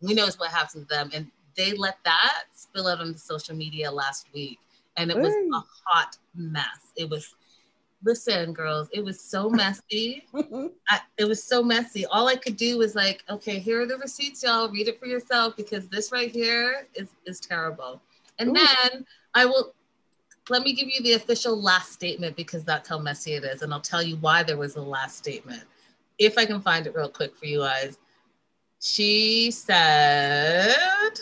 [0.00, 1.10] we know what happened to them.
[1.14, 4.58] And they let that spill out on the social media last week.
[4.96, 6.92] And it was a hot mess.
[6.96, 7.34] It was
[8.06, 10.24] listen, girls, it was so messy.
[10.88, 12.06] I, it was so messy.
[12.06, 14.70] All I could do was like, okay, here are the receipts, y'all.
[14.70, 18.00] Read it for yourself because this right here is is terrible.
[18.38, 18.54] And Ooh.
[18.54, 19.04] then
[19.34, 19.74] I will
[20.48, 23.74] let me give you the official last statement because that's how messy it is, and
[23.74, 25.64] I'll tell you why there was a last statement.
[26.18, 27.98] If I can find it real quick for you guys.
[28.78, 31.18] She said,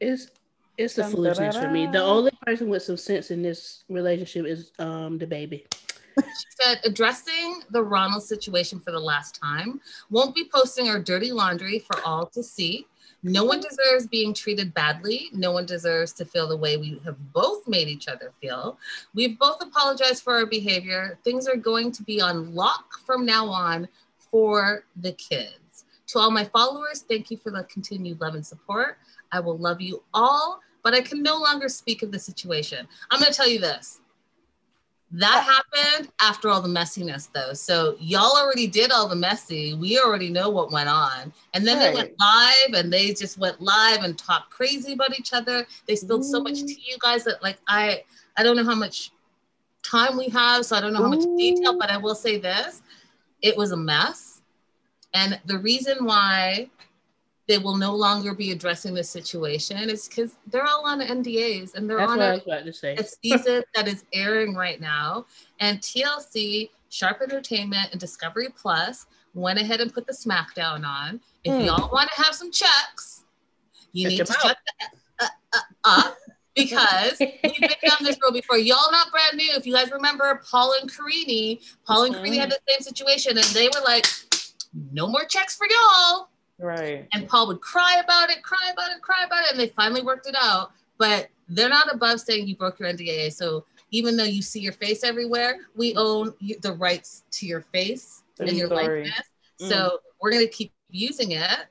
[0.00, 0.30] "Is
[0.78, 1.86] it's the foolishness for me.
[1.86, 5.66] The only person with some sense in this relationship is um baby.
[6.16, 11.30] She said, addressing the Ronald situation for the last time, won't be posting our dirty
[11.30, 12.86] laundry for all to see.
[13.22, 15.28] No one deserves being treated badly.
[15.32, 18.78] No one deserves to feel the way we have both made each other feel.
[19.14, 21.18] We've both apologized for our behavior.
[21.24, 23.88] Things are going to be on lock from now on
[24.30, 25.84] for the kids.
[26.08, 28.98] To all my followers, thank you for the continued love and support.
[29.30, 32.86] I will love you all but I can no longer speak of the situation.
[33.10, 34.00] I'm going to tell you this.
[35.10, 37.54] That uh, happened after all the messiness, though.
[37.54, 39.72] So y'all already did all the messy.
[39.74, 41.32] We already know what went on.
[41.54, 41.90] And then right.
[41.90, 45.66] they went live and they just went live and talked crazy about each other.
[45.86, 46.30] They spilled Ooh.
[46.30, 48.02] so much to you guys that like I
[48.36, 49.12] I don't know how much
[49.82, 51.38] time we have, so I don't know how much Ooh.
[51.38, 52.82] detail, but I will say this.
[53.40, 54.42] It was a mess.
[55.14, 56.68] And the reason why
[57.48, 61.88] they will no longer be addressing the situation is because they're all on NDAs and
[61.88, 62.40] they're That's on a,
[62.98, 65.24] a season that is airing right now.
[65.58, 71.20] And TLC, Sharp Entertainment, and Discovery Plus went ahead and put the SmackDown on.
[71.42, 71.64] If mm.
[71.64, 73.24] y'all want to have some checks,
[73.92, 76.18] you need to shut that uh, uh, up
[76.54, 78.58] because we've been down this road before.
[78.58, 79.50] Y'all not brand new.
[79.54, 83.46] If you guys remember Paul and Karine, Paul and Karine had the same situation and
[83.46, 84.04] they were like,
[84.92, 86.28] no more checks for y'all
[86.58, 87.06] Right.
[87.12, 90.02] And Paul would cry about it, cry about it, cry about it, and they finally
[90.02, 90.72] worked it out.
[90.98, 93.32] But they're not above saying you broke your NDA.
[93.32, 98.22] So even though you see your face everywhere, we own the rights to your face
[98.38, 99.04] and your story.
[99.04, 99.22] likeness.
[99.60, 99.68] Mm.
[99.68, 101.66] So we're going to keep using it,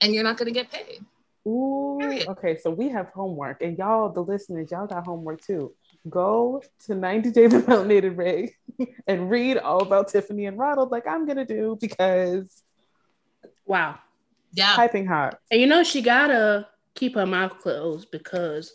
[0.00, 1.04] and you're not going to get paid.
[1.46, 2.28] Ooh, Period.
[2.28, 2.56] okay.
[2.58, 5.72] So we have homework, and y'all, the listeners, y'all got homework too.
[6.08, 8.54] Go to 90 Days of Melanated Ray
[9.06, 12.62] and read all about Tiffany and Ronald, like I'm gonna do, because
[13.64, 13.98] wow,
[14.52, 14.74] yeah.
[14.76, 15.38] Piping hot.
[15.50, 18.72] And you know, she gotta keep her mouth closed because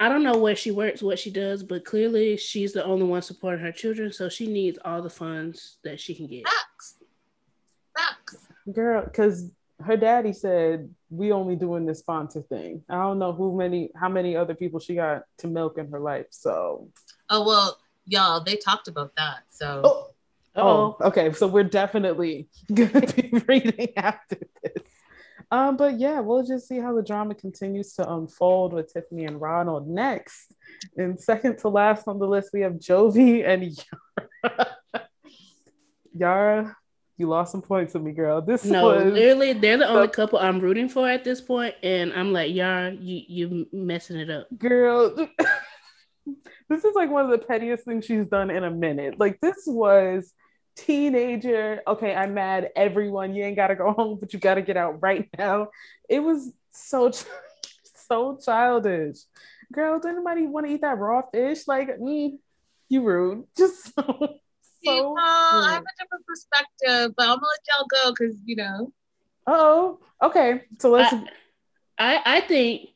[0.00, 3.22] I don't know where she works, what she does, but clearly she's the only one
[3.22, 4.12] supporting her children.
[4.12, 6.44] So she needs all the funds that she can get.
[6.46, 6.96] Facts.
[7.96, 8.46] Facts.
[8.72, 12.82] Girl, because her daddy said we only doing this sponsor thing.
[12.88, 16.00] I don't know who many how many other people she got to milk in her
[16.00, 16.26] life.
[16.30, 16.88] So
[17.30, 19.44] Oh well, y'all, they talked about that.
[19.50, 20.10] So oh
[20.58, 21.32] Oh, okay.
[21.32, 24.84] So we're definitely gonna be reading after this.
[25.50, 29.40] Um, but yeah, we'll just see how the drama continues to unfold with Tiffany and
[29.40, 30.52] Ronald next.
[30.96, 34.76] And second to last on the list, we have Jovi and Yara.
[36.14, 36.76] Yara,
[37.16, 38.42] you lost some points with me, girl.
[38.42, 42.12] This no, was literally they're the only couple I'm rooting for at this point, and
[42.12, 45.14] I'm like, Yara, you you messing it up, girl.
[46.68, 49.18] this is like one of the pettiest things she's done in a minute.
[49.18, 50.32] Like this was
[50.78, 51.82] teenager.
[51.86, 52.70] Okay, I'm mad.
[52.76, 55.68] Everyone, you ain't gotta go home, but you gotta get out right now.
[56.08, 57.10] It was so
[58.08, 59.18] so childish.
[59.72, 61.66] Girl, does anybody want to eat that raw fish?
[61.66, 62.38] Like, mm,
[62.88, 63.44] you rude.
[63.56, 64.38] Just so.
[64.84, 68.92] so I have a different perspective, but I'm gonna let y'all go because you know.
[69.46, 70.62] Oh, okay.
[70.78, 71.12] So let's.
[71.12, 72.90] I, I, I think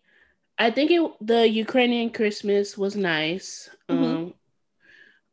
[0.59, 4.33] I think it the Ukrainian Christmas was nice, mm-hmm.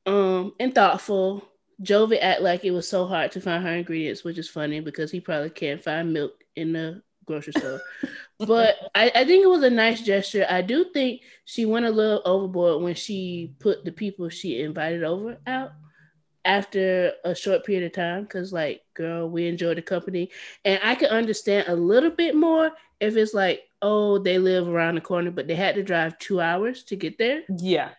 [0.07, 1.48] um, um, and thoughtful.
[1.81, 5.11] Jovi act like it was so hard to find her ingredients, which is funny because
[5.11, 7.81] he probably can't find milk in the grocery store.
[8.39, 10.45] but I, I, think it was a nice gesture.
[10.49, 15.03] I do think she went a little overboard when she put the people she invited
[15.03, 15.71] over out
[16.45, 20.29] after a short period of time because like girl we enjoyed the company
[20.63, 24.95] and i could understand a little bit more if it's like oh they live around
[24.95, 27.89] the corner but they had to drive two hours to get there yeah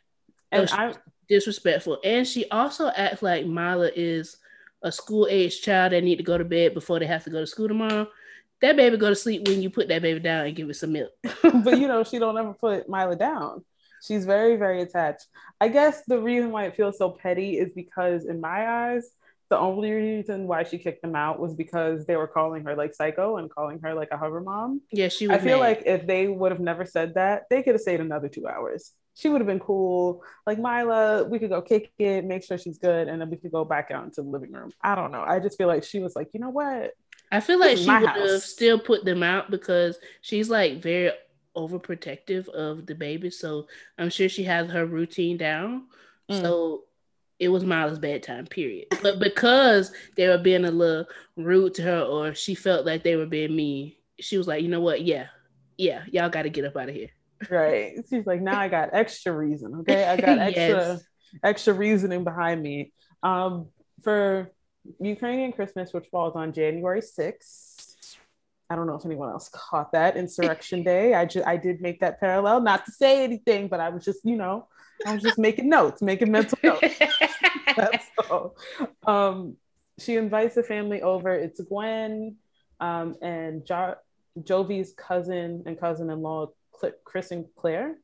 [0.53, 0.95] and oh, so i
[1.31, 1.99] disrespectful.
[2.05, 4.37] And she also acts like Mila is
[4.83, 7.41] a school age child that need to go to bed before they have to go
[7.41, 8.09] to school tomorrow.
[8.61, 10.93] That baby go to sleep when you put that baby down and give it some
[10.93, 11.13] milk.
[11.43, 13.65] but you know, she don't ever put Mila down.
[14.03, 15.27] She's very, very attached.
[15.61, 19.11] I guess the reason why it feels so petty is because in my eyes,
[19.51, 22.95] the only reason why she kicked them out was because they were calling her like
[22.95, 24.81] psycho and calling her like a hover mom.
[24.91, 25.37] Yeah, she was.
[25.37, 25.67] I feel mad.
[25.67, 28.93] like if they would have never said that, they could have stayed another two hours
[29.21, 30.23] she would have been cool.
[30.47, 33.53] Like Mila, we could go kick it, make sure she's good, and then we could
[33.53, 34.73] go back out into the living room.
[34.81, 35.23] I don't know.
[35.23, 36.95] I just feel like she was like, you know what?
[37.31, 41.13] I feel like she would have still put them out because she's like very
[41.55, 43.31] overprotective of the baby.
[43.31, 43.67] So
[43.99, 45.87] I'm sure she has her routine down.
[46.31, 46.41] Mm.
[46.41, 46.85] So
[47.39, 48.87] it was Mila's bedtime, period.
[49.03, 51.07] But because they were being a little
[51.37, 54.69] rude to her or she felt like they were being mean, she was like, you
[54.69, 55.03] know what?
[55.03, 55.27] Yeah,
[55.77, 57.11] yeah, y'all got to get up out of here.
[57.49, 57.95] Right.
[58.09, 59.77] She's like, now I got extra reason.
[59.81, 60.05] Okay.
[60.05, 61.05] I got extra, yes.
[61.43, 62.93] extra reasoning behind me.
[63.23, 63.69] Um,
[64.03, 64.51] for
[65.01, 67.95] Ukrainian Christmas, which falls on January 6th.
[68.69, 71.15] I don't know if anyone else caught that Insurrection Day.
[71.15, 74.25] I just I did make that parallel, not to say anything, but I was just,
[74.25, 74.69] you know,
[75.05, 76.99] I was just making notes, making mental notes.
[77.77, 78.55] That's all.
[79.05, 79.57] Um,
[79.99, 81.35] she invites the family over.
[81.35, 82.37] It's Gwen
[82.79, 83.97] um, and jo-
[84.39, 86.51] Jovi's cousin and cousin-in-law,
[87.05, 87.97] Chris and Claire.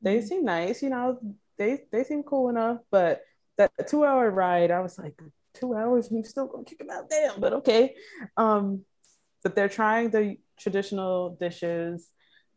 [0.00, 0.26] They mm-hmm.
[0.26, 1.18] seem nice, you know.
[1.58, 3.22] They they seem cool enough, but
[3.58, 5.20] that two-hour ride, I was like,
[5.54, 7.40] two hours and you still gonna kick them out, damn.
[7.40, 7.94] But okay.
[8.36, 8.84] Um,
[9.42, 12.08] but they're trying the traditional dishes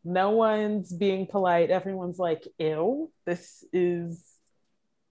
[0.06, 1.70] no one's being polite.
[1.70, 4.24] Everyone's like, ew, this is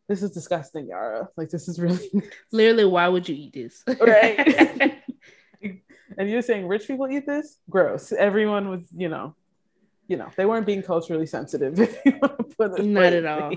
[0.08, 1.28] this is disgusting, Yara.
[1.36, 2.10] Like this is really
[2.52, 3.84] literally why would you eat this?
[4.00, 4.40] right.
[6.18, 7.58] and you're saying rich people eat this?
[7.70, 8.14] Gross.
[8.14, 9.36] Everyone was, you know,
[10.08, 13.26] you know, they weren't being culturally sensitive, if you want to put it Not at
[13.26, 13.54] all.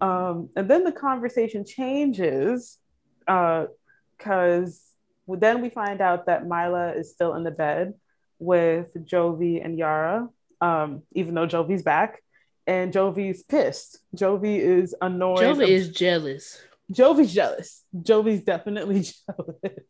[0.00, 2.78] Um, and then the conversation changes
[3.24, 4.80] because
[5.28, 7.94] uh, then we find out that Mila is still in the bed
[8.40, 10.28] with Jovi and Yara,
[10.60, 12.22] um, even though Jovi's back.
[12.66, 13.98] And Jovi's pissed.
[14.16, 15.38] Jovi is annoyed.
[15.38, 16.62] Jovi is jealous.
[16.92, 17.84] Jovi's jealous.
[17.96, 19.84] Jovi's definitely jealous.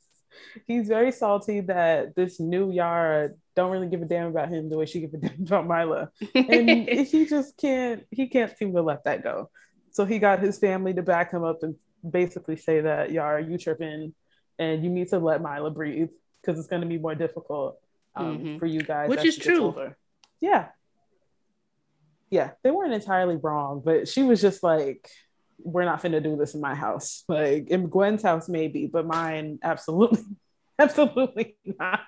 [0.66, 4.78] He's very salty that this new Yara don't really give a damn about him the
[4.78, 6.11] way she give a damn about Mila.
[6.35, 9.51] And he just can't he can't seem to let that go.
[9.91, 11.74] So he got his family to back him up and
[12.09, 14.14] basically say that Yara, you tripping
[14.59, 16.11] and you need to let Mila breathe
[16.41, 17.78] because it's going to be more difficult
[18.14, 18.59] um, mm-hmm.
[18.59, 19.09] for you guys.
[19.09, 19.95] Which is true.
[20.41, 20.68] Yeah.
[22.30, 25.11] Yeah, they weren't entirely wrong, but she was just like,
[25.64, 27.24] we're not finna do this in my house.
[27.28, 30.24] Like in Gwen's house, maybe, but mine, absolutely,
[30.78, 32.00] absolutely not.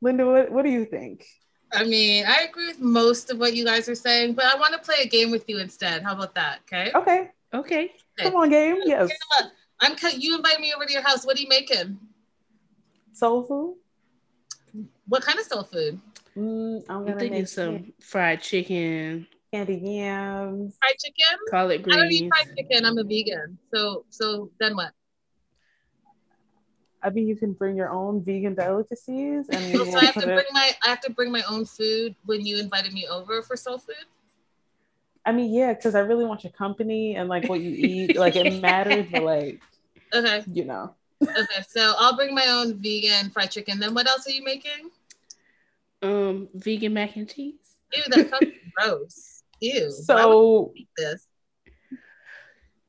[0.00, 1.24] Linda, what, what do you think?
[1.72, 4.72] I mean, I agree with most of what you guys are saying, but I want
[4.74, 6.02] to play a game with you instead.
[6.02, 6.60] How about that?
[6.62, 6.90] Okay.
[6.94, 7.30] Okay.
[7.52, 7.92] Okay.
[8.18, 8.78] Come on, game.
[8.84, 9.10] Yes.
[9.80, 9.94] I'm.
[10.16, 11.24] You invite me over to your house.
[11.24, 11.98] What are you making?
[13.12, 13.76] Soul food.
[15.06, 16.00] What kind of soul food?
[16.36, 17.94] Mm, I'm, I'm thinking some it.
[18.00, 21.38] fried chicken, candy yams, fried chicken.
[21.50, 21.96] Collard greens.
[21.96, 22.84] I don't eat fried chicken.
[22.84, 23.58] I'm a vegan.
[23.74, 24.92] So so then what?
[27.02, 30.46] I mean, you can bring your own vegan delicacies, and so I have to bring
[30.52, 33.78] my I have to bring my own food when you invited me over for soul
[33.78, 33.94] food.
[35.24, 38.16] I mean, yeah, because I really want your company and like what you eat.
[38.16, 39.60] like it matters, but like,
[40.14, 40.94] okay, you know.
[41.22, 43.78] okay, so I'll bring my own vegan fried chicken.
[43.78, 44.90] Then what else are you making?
[46.00, 47.76] Um, vegan mac and cheese.
[47.94, 49.37] Ew, that sounds gross.
[49.60, 49.90] Ew.
[49.90, 51.26] So this.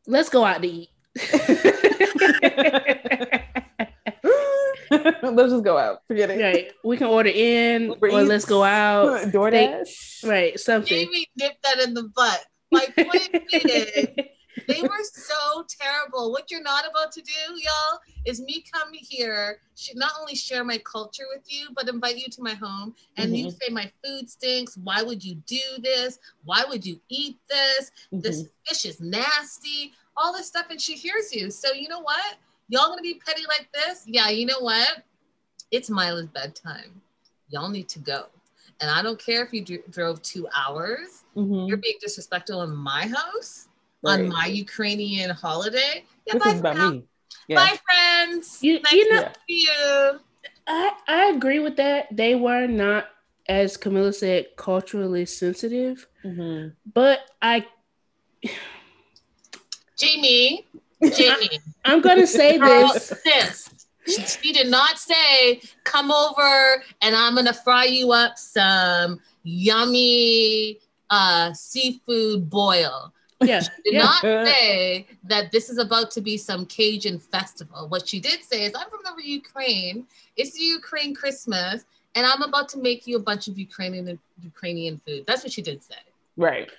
[0.07, 0.89] Let's go out to eat.
[4.91, 5.99] let's just go out.
[6.07, 6.41] Forget it.
[6.41, 6.71] Right.
[6.83, 9.21] We can order in or let's go out.
[9.31, 10.21] DoorDash.
[10.21, 10.59] They, right.
[10.59, 11.05] Something.
[11.05, 12.45] Jamie nipped that in the butt.
[12.71, 14.31] Like, wait a minute.
[14.67, 16.31] They were so terrible.
[16.31, 20.63] What you're not about to do, y'all, is me come here, should not only share
[20.63, 22.95] my culture with you, but invite you to my home.
[23.17, 23.35] And mm-hmm.
[23.35, 24.77] you say my food stinks.
[24.77, 26.19] Why would you do this?
[26.43, 27.91] Why would you eat this?
[28.13, 28.21] Mm-hmm.
[28.21, 29.93] This fish is nasty.
[30.17, 31.49] All this stuff, and she hears you.
[31.49, 32.35] So you know what?
[32.67, 34.03] Y'all gonna be petty like this?
[34.05, 35.03] Yeah, you know what?
[35.71, 37.01] It's Mila's bedtime.
[37.49, 38.25] Y'all need to go.
[38.81, 41.23] And I don't care if you drove two hours.
[41.35, 41.67] Mm-hmm.
[41.67, 43.68] You're being disrespectful in my house
[44.03, 44.19] right.
[44.21, 46.03] on my Ukrainian holiday.
[46.25, 46.91] Yeah, this is about now.
[46.91, 47.03] me.
[47.47, 47.55] Yeah.
[47.55, 48.59] Bye, friends.
[48.61, 50.19] You, nice you know, to see you.
[50.67, 52.15] I, I agree with that.
[52.15, 53.07] They were not,
[53.47, 56.07] as Camilla said, culturally sensitive.
[56.23, 56.69] Mm-hmm.
[56.93, 57.65] But I.
[59.97, 60.67] Jamie,
[61.03, 61.59] Jamie.
[61.83, 63.13] I'm going to say this.
[63.25, 63.69] this.
[64.41, 70.79] She did not say, come over and I'm going to fry you up some yummy
[71.09, 73.13] uh, seafood boil.
[73.41, 73.61] Yeah.
[73.61, 73.99] She did yeah.
[73.99, 77.87] not say that this is about to be some Cajun festival.
[77.87, 80.05] What she did say is, I'm from the Ukraine.
[80.35, 81.85] It's the Ukraine Christmas,
[82.15, 85.25] and I'm about to make you a bunch of Ukrainian Ukrainian food.
[85.25, 85.95] That's what she did say.
[86.35, 86.69] Right.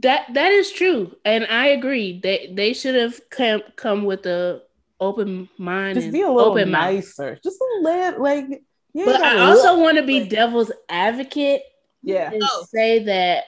[0.00, 2.20] That that is true, and I agree.
[2.20, 4.62] They they should have come come with a
[5.00, 6.00] open mind.
[6.00, 7.32] Just be a little open nicer.
[7.32, 7.42] Mouth.
[7.42, 8.62] Just a little like.
[8.94, 11.62] but I also want to be like, devil's advocate.
[12.02, 12.32] Yeah.
[12.32, 12.66] And oh.
[12.68, 13.44] say that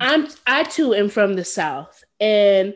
[0.00, 2.74] I'm I too am from the South, and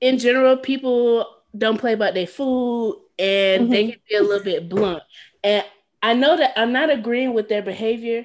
[0.00, 1.26] in general, people
[1.56, 3.72] don't play about their food and mm-hmm.
[3.72, 5.02] they can be a little bit blunt.
[5.44, 5.64] And
[6.02, 8.24] I know that I'm not agreeing with their behavior.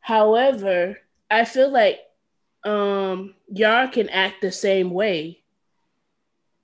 [0.00, 0.98] However,
[1.30, 2.00] I feel like
[2.64, 5.42] um, y'all can act the same way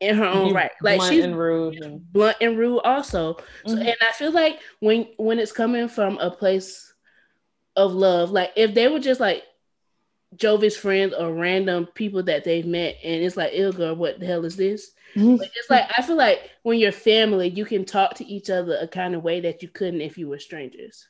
[0.01, 0.71] in her own right.
[0.81, 2.13] Like she's and rude and...
[2.13, 3.35] blunt and rude also.
[3.35, 3.71] Mm-hmm.
[3.71, 6.93] So, and I feel like when when it's coming from a place
[7.77, 9.45] of love, like if they were just like
[10.37, 14.27] Jovi's friends or random people that they've met, and it's like, ill girl, what the
[14.27, 14.93] hell is this?
[15.17, 15.43] Mm-hmm.
[15.43, 18.87] It's like I feel like when you're family, you can talk to each other a
[18.87, 21.09] kind of way that you couldn't if you were strangers.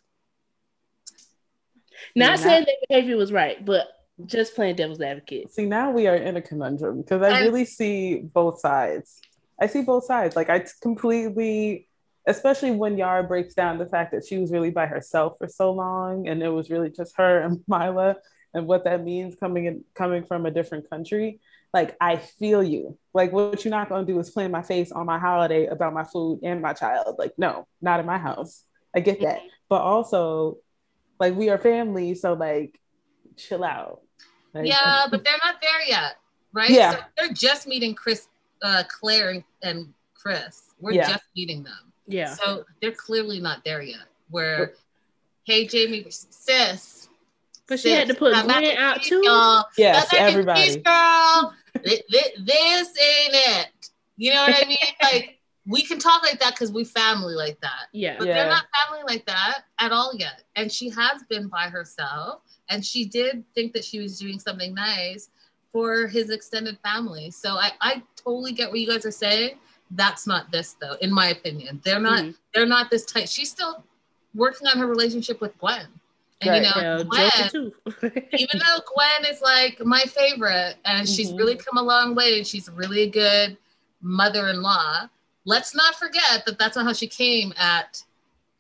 [2.15, 3.89] Not saying that behavior was right, but
[4.25, 5.53] just playing devil's advocate.
[5.53, 9.21] See, now we are in a conundrum because I really see both sides.
[9.61, 10.37] I see both sides.
[10.37, 11.89] Like I completely,
[12.27, 15.73] especially when Yara breaks down the fact that she was really by herself for so
[15.73, 18.17] long, and it was really just her and Mila,
[18.59, 21.41] and what that means coming in, coming from a different country.
[21.73, 22.99] Like I feel you.
[23.15, 25.95] Like what you're not gonna do is play in my face on my holiday about
[25.95, 27.17] my food and my child.
[27.19, 28.65] Like no, not in my house.
[28.95, 29.49] I get that, mm-hmm.
[29.69, 30.59] but also,
[31.21, 32.79] like we are family, so like
[33.37, 34.01] chill out
[34.55, 36.17] yeah, but they're not there yet,
[36.53, 36.71] right?
[36.71, 36.93] Yeah.
[36.93, 38.29] So they're just meeting Chris,
[38.63, 40.75] uh, Claire, and Chris.
[40.81, 41.09] We're yeah.
[41.09, 41.93] just meeting them.
[42.07, 42.35] Yeah.
[42.35, 44.07] So they're clearly not there yet.
[44.31, 44.75] Where,
[45.45, 47.08] hey, Jamie, sis.
[47.69, 49.21] But she had to put Gwen out too.
[49.23, 49.65] Y'all.
[49.77, 50.79] Yes, everybody.
[50.79, 51.55] girl,
[51.85, 53.91] this, this ain't it.
[54.17, 54.79] You know what I mean?
[55.03, 55.39] Like
[55.69, 57.89] we can talk like that because we family like that.
[57.93, 58.17] Yeah.
[58.19, 58.35] But yeah.
[58.35, 60.45] they're not family like that at all yet.
[60.57, 62.41] And she has been by herself.
[62.71, 65.29] And she did think that she was doing something nice
[65.71, 67.31] for his extended family.
[67.31, 69.57] So I, I totally get what you guys are saying.
[69.91, 71.81] That's not this though, in my opinion.
[71.85, 72.31] They're not mm-hmm.
[72.55, 73.29] they're not this tight.
[73.29, 73.85] She's still
[74.35, 75.87] working on her relationship with Gwen.
[76.41, 76.63] And right.
[76.63, 77.73] you know, yeah, Gwen,
[78.33, 81.13] even though Gwen is like my favorite and mm-hmm.
[81.13, 83.57] she's really come a long way and she's really a good
[84.03, 85.09] mother-in-law,
[85.45, 88.03] let's not forget that that's not how she came at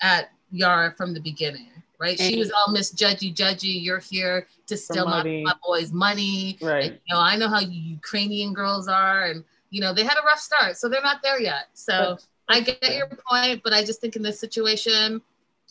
[0.01, 2.18] at Yara from the beginning right?
[2.18, 3.83] And she was all Miss Judgy Judgy.
[3.83, 6.59] You're here to steal my, my boy's money.
[6.62, 6.93] Right.
[6.93, 10.24] And, you know, I know how Ukrainian girls are, and you know they had a
[10.24, 11.68] rough start, so they're not there yet.
[11.74, 12.18] So
[12.49, 15.20] I get your point, but I just think in this situation,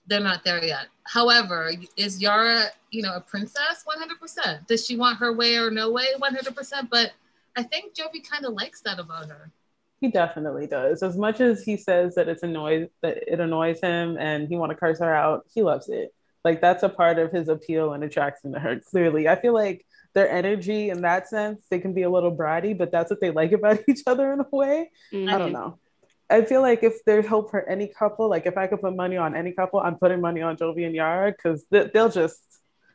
[0.07, 0.87] they're not there yet.
[1.03, 3.85] However, is Yara, you know, a princess?
[3.87, 4.67] 100%.
[4.67, 6.07] Does she want her way or no way?
[6.19, 6.89] 100%.
[6.89, 7.11] But
[7.55, 9.51] I think Jovi kind of likes that about her.
[9.99, 11.01] He definitely does.
[11.01, 14.69] As much as he says that it's annoys that it annoys him and he want
[14.71, 16.13] to curse her out, he loves it.
[16.45, 18.79] Like that's a part of his appeal and attraction to her.
[18.79, 22.77] Clearly, I feel like their energy in that sense, they can be a little bratty,
[22.77, 24.91] but that's what they like about each other in a way.
[25.11, 25.33] Mm-hmm.
[25.33, 25.79] I don't know.
[26.29, 29.17] I feel like if there's hope for any couple, like if I could put money
[29.17, 32.41] on any couple, I'm putting money on Jovi and Yara because they, will just.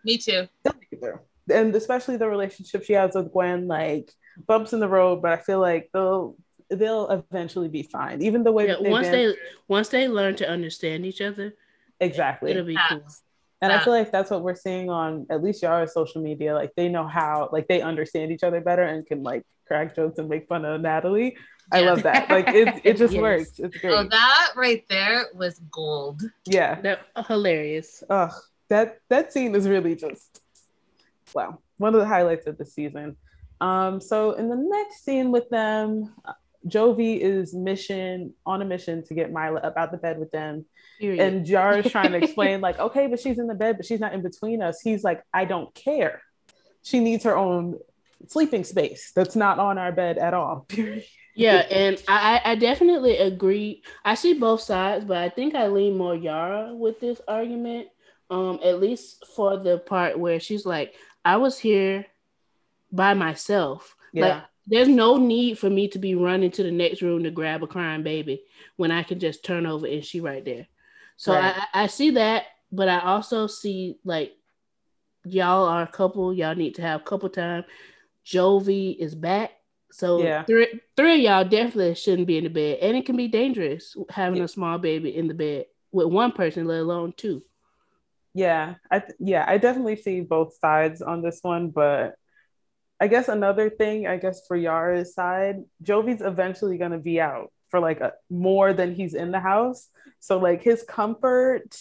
[0.05, 0.49] Me too.
[0.63, 1.21] They'll make it through.
[1.51, 4.13] And especially the relationship she has with Gwen, like
[4.47, 6.37] bumps in the road, but I feel like they'll
[6.71, 8.23] they'll eventually be fine.
[8.23, 9.37] Even the way yeah, once been, they
[9.69, 11.55] once they learn to understand each other,
[12.01, 13.03] exactly, it'll be cool.
[13.63, 13.81] And yeah.
[13.81, 16.53] I feel like that's what we're seeing on at least Yara's social media.
[16.53, 20.19] Like they know how, like they understand each other better and can like crack jokes
[20.19, 21.37] and make fun of Natalie.
[21.73, 22.31] I love that.
[22.31, 23.23] Like it, it just yes.
[23.23, 23.59] works.
[23.59, 23.93] It's great.
[23.93, 26.23] Oh, that right there was gold.
[26.45, 28.05] Yeah, that hilarious.
[28.09, 28.31] Oh,
[28.69, 30.41] that that scene is really just
[31.35, 33.17] wow, one of the highlights of the season.
[33.61, 36.13] Um, so in the next scene with them,
[36.67, 40.65] Jovi is mission on a mission to get Mila up out the bed with them.
[41.01, 41.21] Period.
[41.21, 44.01] And Jar is trying to explain, like, okay, but she's in the bed, but she's
[44.01, 44.81] not in between us.
[44.81, 46.23] He's like, I don't care.
[46.83, 47.79] She needs her own
[48.29, 50.61] sleeping space that's not on our bed at all.
[50.69, 51.05] Period.
[51.35, 53.83] Yeah, and I, I definitely agree.
[54.05, 57.89] I see both sides, but I think I lean more Yara with this argument.
[58.31, 62.07] Um, at least for the part where she's like, I was here
[62.91, 63.95] by myself.
[64.13, 64.27] Yeah.
[64.27, 67.63] Like there's no need for me to be running to the next room to grab
[67.63, 68.43] a crying baby
[68.77, 70.67] when I can just turn over and she right there.
[71.17, 71.55] So right.
[71.75, 74.33] I, I see that, but I also see like
[75.25, 77.65] y'all are a couple, y'all need to have couple time.
[78.25, 79.53] Jovi is back.
[79.93, 80.45] So yeah.
[80.45, 82.79] three three of y'all definitely shouldn't be in the bed.
[82.81, 84.45] And it can be dangerous having yeah.
[84.45, 87.43] a small baby in the bed with one person, let alone two.
[88.35, 92.15] Yeah, I th- yeah, I definitely see both sides on this one, but
[92.99, 97.79] I guess another thing, I guess for Yara's side, Jovi's eventually gonna be out for
[97.79, 99.89] like a, more than he's in the house.
[100.21, 101.77] So like his comfort,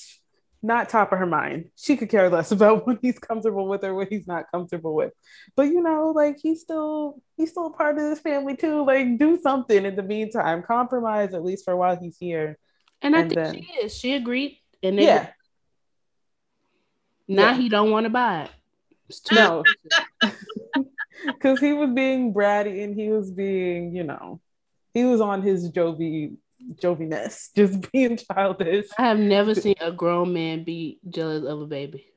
[0.63, 1.69] not top of her mind.
[1.75, 5.13] She could care less about what he's comfortable with or what he's not comfortable with.
[5.55, 8.85] But you know, like he's still he's still a part of this family too.
[8.85, 10.63] Like do something in the meantime.
[10.63, 12.57] Compromise at least for while he's here.
[13.01, 13.97] And, and I think then, she is.
[13.97, 14.57] She agreed.
[14.83, 15.27] And then yeah.
[17.27, 17.57] now yeah.
[17.57, 18.51] he don't want to buy it.
[19.31, 19.63] No.
[21.27, 24.39] because he was being bratty and he was being, you know,
[24.93, 26.35] he was on his Jovi
[26.81, 28.87] Joviness, just being childish.
[28.97, 32.07] I have never seen a grown man be jealous of a baby.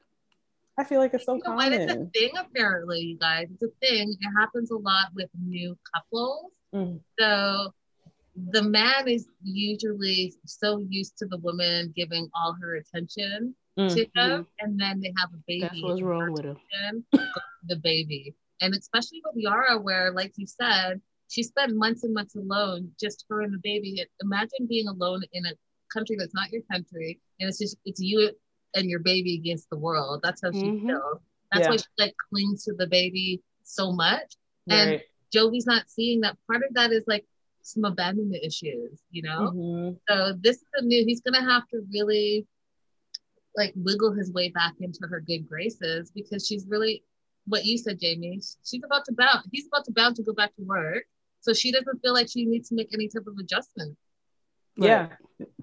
[0.77, 1.73] I feel like it's so You know common.
[1.73, 3.47] It's a thing, apparently, you guys.
[3.53, 4.11] It's a thing.
[4.11, 6.51] It happens a lot with new couples.
[6.75, 7.01] Mhm.
[7.19, 7.73] So
[8.53, 13.93] the man is usually so used to the woman giving all her attention Mm.
[13.95, 15.61] to him, and then they have a baby.
[15.63, 16.57] That's what's wrong with him.
[16.73, 18.35] then goes to the baby.
[18.61, 23.25] And especially with Yara, where, like you said, she spent months and months alone, just
[23.29, 24.05] her and the baby.
[24.23, 25.53] Imagine being alone in a
[25.93, 28.31] country that's not your country, and it's just it's you
[28.75, 30.21] and your baby against the world.
[30.23, 30.87] That's how she Mhm.
[30.87, 31.21] feels.
[31.53, 31.71] That's Yeah.
[31.71, 34.35] why she like clings to the baby so much.
[34.69, 35.01] And
[35.33, 36.37] Jovi's not seeing that.
[36.47, 37.27] Part of that is like
[37.63, 39.53] some abandonment issues, you know.
[39.53, 40.01] Mhm.
[40.09, 41.05] So this is a new.
[41.07, 42.47] He's gonna have to really
[43.57, 47.05] like wiggle his way back into her good graces because she's really
[47.47, 48.41] what you said, Jamie.
[48.65, 49.47] She's about to bounce.
[49.53, 51.05] He's about to bounce to go back to work,
[51.45, 53.97] so she doesn't feel like she needs to make any type of adjustment.
[54.77, 55.09] Yeah,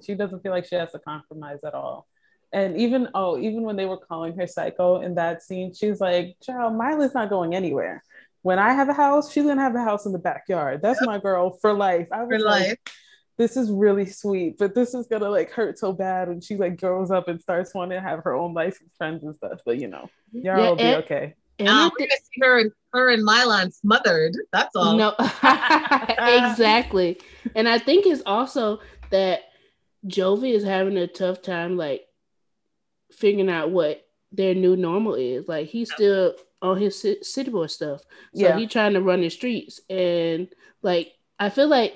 [0.06, 2.08] she doesn't feel like she has to compromise at all.
[2.54, 6.38] And even oh, even when they were calling her psycho in that scene, she's like,
[6.42, 8.04] "Child, Miley's not going anywhere.
[8.42, 10.82] When I have a house, she's gonna have a house in the backyard.
[10.82, 12.78] That's my girl for life." I was For like, life.
[13.38, 16.80] "This is really sweet, but this is gonna like hurt so bad when she like
[16.80, 19.80] grows up and starts wanting to have her own life and friends and stuff." But
[19.80, 21.36] you know, Yara Yeah, will be and- okay.
[21.60, 24.36] And Now I we're gonna see her and her and Milan smothered.
[24.52, 24.98] That's all.
[24.98, 27.20] No, exactly.
[27.56, 28.80] And I think it's also
[29.12, 29.42] that
[30.08, 32.06] Jovi is having a tough time, like
[33.12, 35.48] figuring out what their new normal is.
[35.48, 38.02] Like he's still on his city boy stuff,
[38.36, 38.58] so Yeah.
[38.58, 40.48] he's trying to run the streets, and
[40.82, 41.96] like I feel like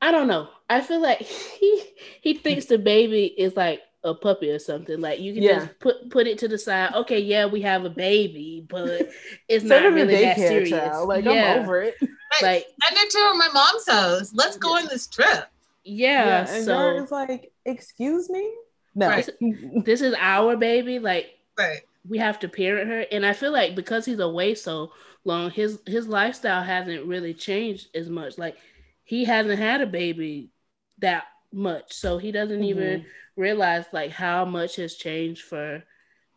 [0.00, 0.48] I don't know.
[0.70, 1.82] I feel like he
[2.20, 5.00] he thinks the baby is like a puppy or something.
[5.00, 5.58] Like you can Yeah.
[5.60, 6.94] just put put it to the side.
[6.94, 9.08] Okay, yeah, we have a baby, but
[9.48, 10.70] it's not really that serious.
[10.70, 11.08] child.
[11.08, 11.54] Like yeah.
[11.54, 11.94] I'm over it.
[12.42, 14.32] Like Send her to my mom's house.
[14.34, 15.46] Let's go on this trip.
[15.84, 18.52] yeah, and so it's like, "Excuse me."
[18.94, 19.08] No.
[19.08, 19.28] Right.
[19.84, 20.98] this is our baby.
[20.98, 21.26] Like
[21.56, 21.80] Right.
[22.08, 24.92] we have to parent her, and I feel like because he's away so
[25.24, 28.38] long, his his lifestyle hasn't really changed as much.
[28.38, 28.56] Like
[29.04, 30.50] he hasn't had a baby
[30.98, 33.08] that much, so he doesn't even mm-hmm.
[33.38, 35.82] Realize like how much has changed for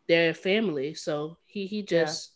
[0.08, 0.94] their family.
[0.94, 2.32] So he he just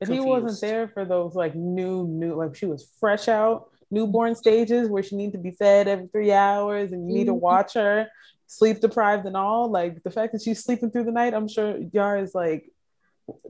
[0.00, 4.34] If he wasn't there for those like new, new, like she was fresh out newborn
[4.34, 7.40] stages where she needs to be fed every three hours and you need to Mhm.
[7.40, 8.08] watch her
[8.48, 9.70] sleep deprived and all.
[9.70, 12.68] Like the fact that she's sleeping through the night, I'm sure Yara is like,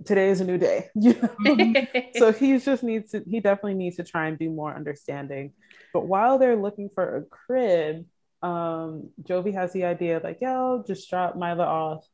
[0.04, 0.90] today is a new day.
[2.16, 5.52] So he just needs to, he definitely needs to try and be more understanding.
[5.92, 8.06] But while they're looking for a crib,
[8.46, 12.06] um, Jovi has the idea like, yo, just drop Mila off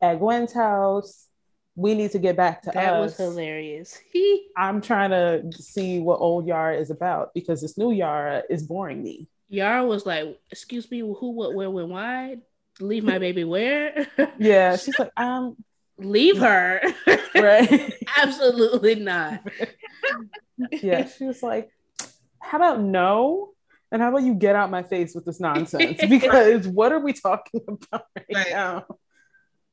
[0.00, 1.26] at Gwen's house.
[1.74, 3.00] We need to get back to that us.
[3.00, 3.98] was hilarious.
[4.12, 8.62] He I'm trying to see what old Yara is about because this new Yara is
[8.62, 9.28] boring me.
[9.48, 12.36] Yara was like, "Excuse me, who, what, where, when, why?
[12.78, 14.06] Leave my baby where?
[14.38, 15.56] Yeah, she's like, um,
[15.98, 16.80] Leave her."
[17.34, 17.94] right.
[18.16, 19.40] Absolutely not.
[20.70, 21.70] yeah, she was like,
[22.38, 23.54] how about no?
[23.92, 26.00] And how about you get out my face with this nonsense?
[26.08, 28.50] Because what are we talking about right, Right.
[28.50, 28.86] now?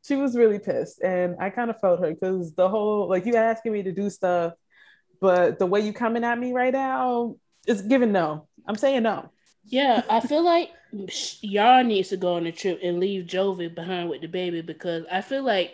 [0.04, 3.36] She was really pissed, and I kind of felt her because the whole like you
[3.36, 4.54] asking me to do stuff,
[5.20, 7.36] but the way you coming at me right now
[7.68, 8.48] is giving no.
[8.66, 9.30] I'm saying no.
[9.66, 10.70] Yeah, I feel like
[11.42, 15.04] y'all needs to go on a trip and leave Jovi behind with the baby because
[15.12, 15.74] I feel like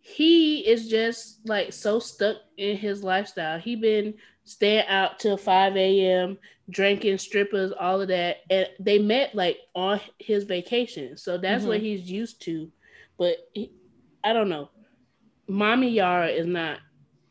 [0.00, 3.58] he is just like so stuck in his lifestyle.
[3.58, 4.14] He been
[4.44, 6.38] staying out till 5 a.m.,
[6.70, 8.38] drinking strippers, all of that.
[8.50, 11.16] And they met like on his vacation.
[11.16, 11.84] So that's what Mhm.
[11.84, 12.70] he's used to.
[13.18, 13.70] But he,
[14.22, 14.70] I don't know.
[15.48, 16.78] Mommy Yara is not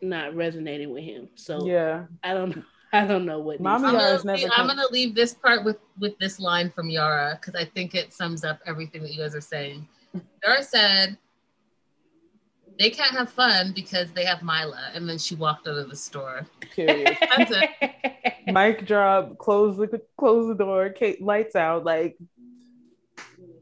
[0.02, 1.30] not resonating with him.
[1.36, 2.64] So Yeah, I don't
[2.94, 5.34] I don't know what Mommy I'm to- gonna, Yara's never I'm come- gonna leave this
[5.34, 9.12] part with with this line from Yara because I think it sums up everything that
[9.14, 9.88] you guys are saying.
[10.46, 11.18] Yara said
[12.80, 15.95] they can't have fun because they have Mila, and then she walked out of the
[15.95, 16.45] store.
[16.71, 17.17] period.
[18.47, 21.84] Mic drop, close the close the door, Kate lights out.
[21.84, 22.17] Like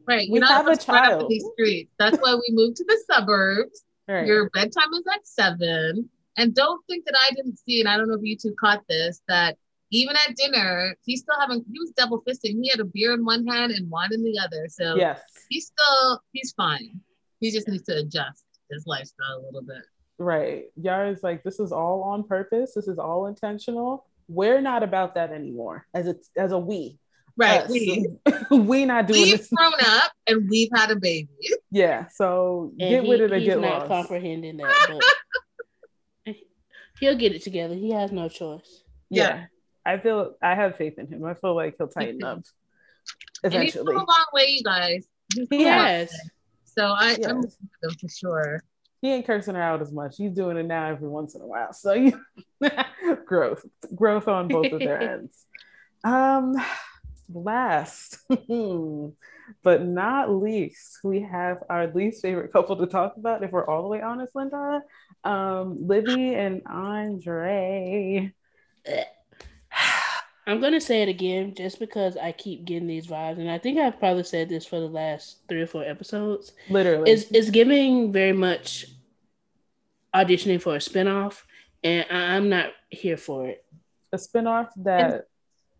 [0.07, 0.27] Right.
[0.31, 1.29] We You're not have a supposed to run up in child.
[1.29, 1.93] these streets.
[1.99, 3.83] That's why we moved to the suburbs.
[4.07, 4.25] right.
[4.25, 6.09] Your bedtime is at seven.
[6.37, 8.81] And don't think that I didn't see, and I don't know if you two caught
[8.89, 9.57] this, that
[9.91, 12.61] even at dinner, he's still having he was double fisting.
[12.61, 14.67] He had a beer in one hand and wine in the other.
[14.69, 17.01] So yes, he's still he's fine.
[17.39, 19.83] He just needs to adjust his lifestyle a little bit.
[20.17, 20.65] right.
[20.75, 22.73] Yara's like, this is all on purpose.
[22.75, 24.05] This is all intentional.
[24.27, 25.85] We're not about that anymore.
[25.93, 26.97] As a as a we,
[27.37, 27.61] Right.
[27.61, 27.69] Us.
[27.71, 28.07] We
[28.51, 29.49] we not doing we've this.
[29.55, 31.29] grown up and we've had a baby.
[31.71, 32.07] Yeah.
[32.13, 33.41] So And get he- with it or get off.
[33.41, 33.87] he's get not lost.
[33.87, 35.01] comprehending that,
[36.25, 36.35] but
[36.99, 37.75] he'll get it together.
[37.75, 38.83] He has no choice.
[39.09, 39.45] yeah.
[39.83, 41.25] I feel I have faith in him.
[41.25, 42.41] I feel like he'll tighten up
[43.43, 43.57] eventually.
[43.57, 45.07] And he's come a long way, you guys.
[45.33, 46.13] he Yes.
[46.77, 47.25] So I, yes.
[47.25, 47.57] I'm with
[47.99, 48.63] for sure.
[49.01, 50.15] He ain't cursing her out as much.
[50.17, 51.73] He's doing it now every once in a while.
[51.73, 52.21] So you
[53.25, 53.65] growth,
[53.95, 55.45] growth on both of their ends.
[56.03, 56.55] Um,
[57.33, 58.19] last
[59.63, 63.43] but not least, we have our least favorite couple to talk about.
[63.43, 64.81] If we're all the way honest, Linda,
[65.23, 68.33] um, Libby and Andre.
[70.47, 73.77] I'm gonna say it again just because I keep getting these vibes, and I think
[73.77, 76.53] I've probably said this for the last three or four episodes.
[76.69, 78.87] Literally, it's, it's giving very much
[80.15, 81.43] auditioning for a spinoff,
[81.83, 83.63] and I'm not here for it.
[84.13, 85.23] A spinoff that and,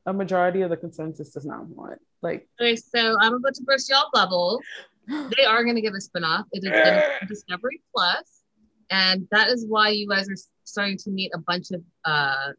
[0.05, 1.99] a majority of the consensus does not want.
[2.21, 4.61] Like, okay, so I'm about to burst y'all bubble.
[5.07, 6.45] they are going to give a spinoff.
[6.51, 8.43] It is going Discovery Plus,
[8.91, 12.51] and that is why you guys are starting to meet a bunch of uh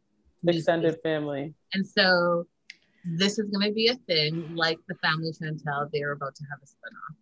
[0.47, 1.53] extended family.
[1.73, 2.45] And so
[3.03, 5.91] this is going to be a thing, like the family Chantel.
[5.91, 7.15] They are about to have a spinoff.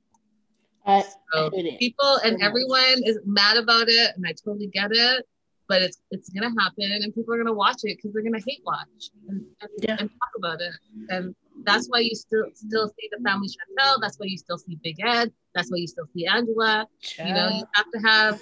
[0.83, 1.03] I,
[1.33, 5.25] so people and everyone is mad about it, and I totally get it.
[5.67, 8.61] But it's it's gonna happen, and people are gonna watch it because they're gonna hate
[8.65, 9.95] watch and, and, yeah.
[9.99, 10.73] and, talk about it.
[11.09, 14.01] And that's why you still still see the family Chantel.
[14.01, 15.31] That's why you still see Big Ed.
[15.53, 16.87] That's why you still see Angela.
[17.19, 18.41] You know, you have to have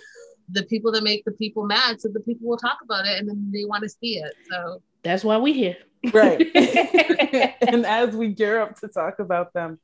[0.51, 3.27] the people that make the people mad, so the people will talk about it, and
[3.27, 4.33] then they want to see it.
[4.49, 5.77] So that's why we here,
[6.13, 6.39] right?
[7.61, 9.79] and as we gear up to talk about them,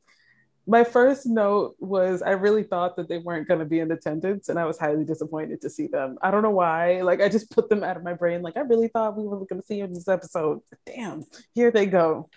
[0.68, 4.49] my first note was I really thought that they weren't going to be in attendance,
[4.49, 6.18] and I was highly disappointed to see them.
[6.22, 7.01] I don't know why.
[7.01, 8.41] Like I just put them out of my brain.
[8.41, 10.61] Like I really thought we were going to see them in this episode.
[10.86, 12.30] Damn, here they go.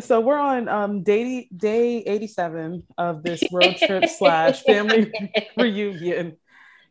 [0.00, 5.10] So we're on um, day day eighty seven of this road trip slash family
[5.56, 6.36] reunion,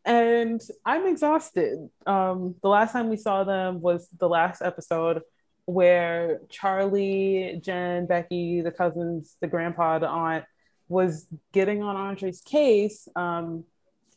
[0.05, 1.89] and I'm exhausted.
[2.05, 5.21] Um, the last time we saw them was the last episode
[5.65, 10.45] where Charlie, Jen, Becky, the cousins, the grandpa, the aunt
[10.87, 13.63] was getting on Andre's case um,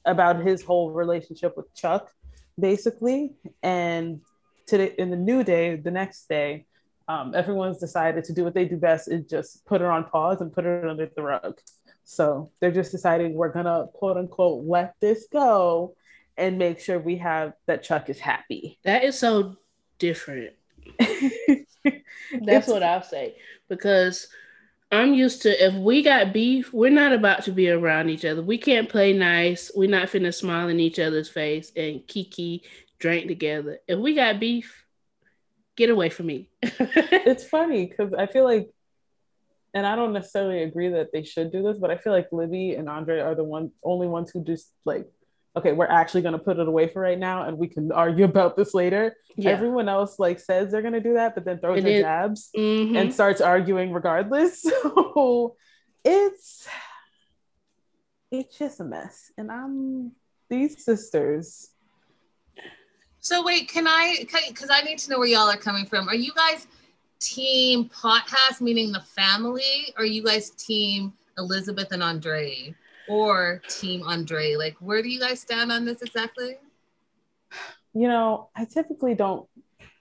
[0.04, 2.12] about his whole relationship with Chuck,
[2.58, 3.32] basically.
[3.62, 4.20] And
[4.66, 6.66] today, in the new day, the next day,
[7.08, 10.42] um, everyone's decided to do what they do best is just put it on pause
[10.42, 11.58] and put it under the rug.
[12.10, 15.94] So they're just deciding we're gonna quote unquote let this go
[16.38, 18.78] and make sure we have that Chuck is happy.
[18.84, 19.56] That is so
[19.98, 20.54] different.
[22.40, 23.36] That's what I'll say
[23.68, 24.26] because
[24.90, 28.40] I'm used to if we got beef, we're not about to be around each other.
[28.40, 29.70] We can't play nice.
[29.74, 32.62] We're not finna smile in each other's face and kiki
[32.98, 33.80] drink together.
[33.86, 34.86] If we got beef,
[35.76, 36.48] get away from me.
[36.62, 38.70] it's funny because I feel like,
[39.74, 42.74] and I don't necessarily agree that they should do this, but I feel like Libby
[42.74, 45.06] and Andre are the one only ones who just like
[45.58, 48.24] okay, we're actually going to put it away for right now and we can argue
[48.24, 49.16] about this later.
[49.34, 49.50] Yeah.
[49.50, 52.96] Everyone else like says they're going to do that, but then throws their jabs mm-hmm.
[52.96, 54.64] and starts arguing regardless.
[54.88, 55.56] So
[56.04, 56.68] it's
[58.30, 59.32] it's just a mess.
[59.36, 60.12] And I'm
[60.48, 61.70] these sisters.
[63.20, 66.08] So wait, can I because I need to know where y'all are coming from.
[66.08, 66.66] Are you guys
[67.20, 72.74] team Potthast, meaning the family, or are you guys team Elizabeth and Andre?
[73.08, 74.54] or Team Andre?
[74.54, 76.56] Like, where do you guys stand on this exactly?
[77.94, 79.48] You know, I typically don't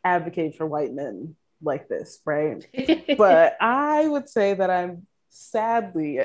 [0.04, 2.68] advocate for white men like this, right?
[3.18, 6.20] but I would say that I'm sadly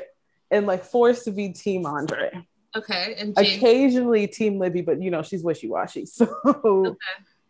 [0.51, 2.45] and like forced to be Team Andre.
[2.75, 3.15] Okay.
[3.17, 3.57] And James?
[3.57, 6.05] occasionally Team Libby, but you know, she's wishy washy.
[6.13, 6.97] So, okay.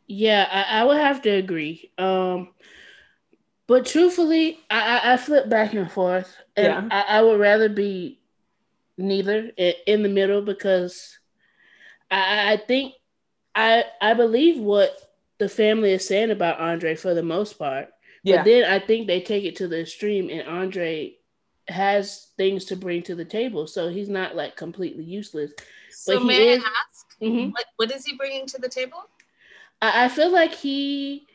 [0.08, 1.92] yeah, I, I, would have to agree.
[1.98, 2.50] Um,
[3.68, 6.88] but truthfully, I, I, flip back and forth, and yeah.
[6.92, 8.20] I, I would rather be
[8.98, 11.18] neither in the middle because
[12.12, 12.94] I, I think
[13.56, 14.98] I I believe what
[15.40, 17.90] the family is saying about Andre for the most part.
[18.24, 18.38] Yeah.
[18.38, 21.16] But then I think they take it to the extreme and Andre
[21.68, 23.68] has things to bring to the table.
[23.68, 25.52] So he's not like completely useless.
[25.92, 27.52] So but may is, I ask, mm-hmm.
[27.52, 29.10] what, what is he bringing to the table?
[29.82, 31.28] I, I feel like he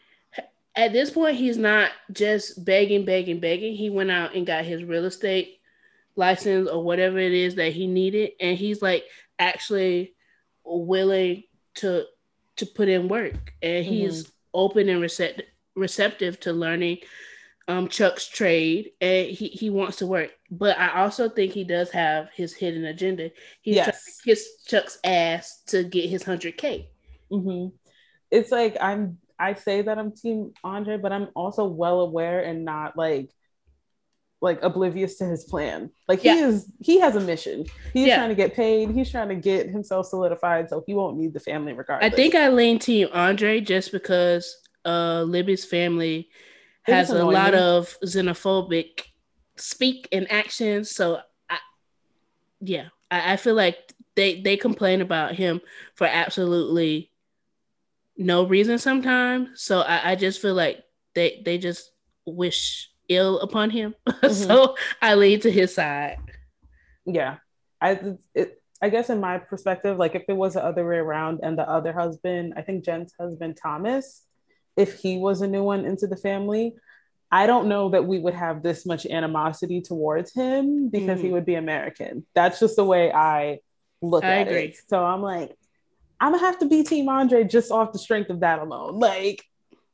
[0.78, 3.74] at this point he's not just begging, begging, begging.
[3.74, 5.58] He went out and got his real estate
[6.14, 9.04] license or whatever it is that he needed and he's like
[9.38, 10.14] actually
[10.64, 11.42] willing
[11.74, 12.04] to
[12.56, 14.32] to put in work and he's mm-hmm.
[14.54, 16.98] open and receptive receptive to learning
[17.68, 20.30] um, Chuck's trade and he, he wants to work.
[20.50, 23.30] But I also think he does have his hidden agenda.
[23.60, 23.84] He's yes.
[23.84, 26.86] trying to kiss Chuck's ass to get his 100K.
[27.30, 27.76] Mm-hmm.
[28.30, 32.64] It's like I'm, I say that I'm Team Andre, but I'm also well aware and
[32.64, 33.30] not like
[34.40, 35.90] like oblivious to his plan.
[36.06, 36.46] Like he yeah.
[36.46, 37.64] is he has a mission.
[37.92, 38.16] He's yeah.
[38.16, 38.90] trying to get paid.
[38.90, 42.12] He's trying to get himself solidified so he won't need the family regardless.
[42.12, 46.28] I think I lean team Andre just because uh Libby's family
[46.82, 49.02] has a lot of xenophobic
[49.56, 50.90] speak and actions.
[50.90, 51.20] So
[51.50, 51.58] I,
[52.60, 53.76] yeah, I, I feel like
[54.14, 55.60] they they complain about him
[55.94, 57.10] for absolutely
[58.18, 59.62] no reason sometimes.
[59.62, 60.82] So I, I just feel like
[61.14, 61.90] they they just
[62.26, 63.94] wish ill upon him.
[64.18, 64.34] Mm-hmm.
[64.34, 66.18] so I lean to his side.
[67.06, 67.36] Yeah,
[67.80, 71.40] I it, I guess in my perspective, like if it was the other way around
[71.42, 74.22] and the other husband, I think Jen's husband Thomas,
[74.76, 76.74] if he was a new one into the family,
[77.30, 81.26] I don't know that we would have this much animosity towards him because mm-hmm.
[81.26, 82.26] he would be American.
[82.34, 83.60] That's just the way I
[84.00, 84.64] look I at agree.
[84.64, 84.76] it.
[84.88, 85.54] So I'm like,
[86.20, 88.98] I'm gonna have to be Team Andre just off the strength of that alone.
[88.98, 89.44] Like,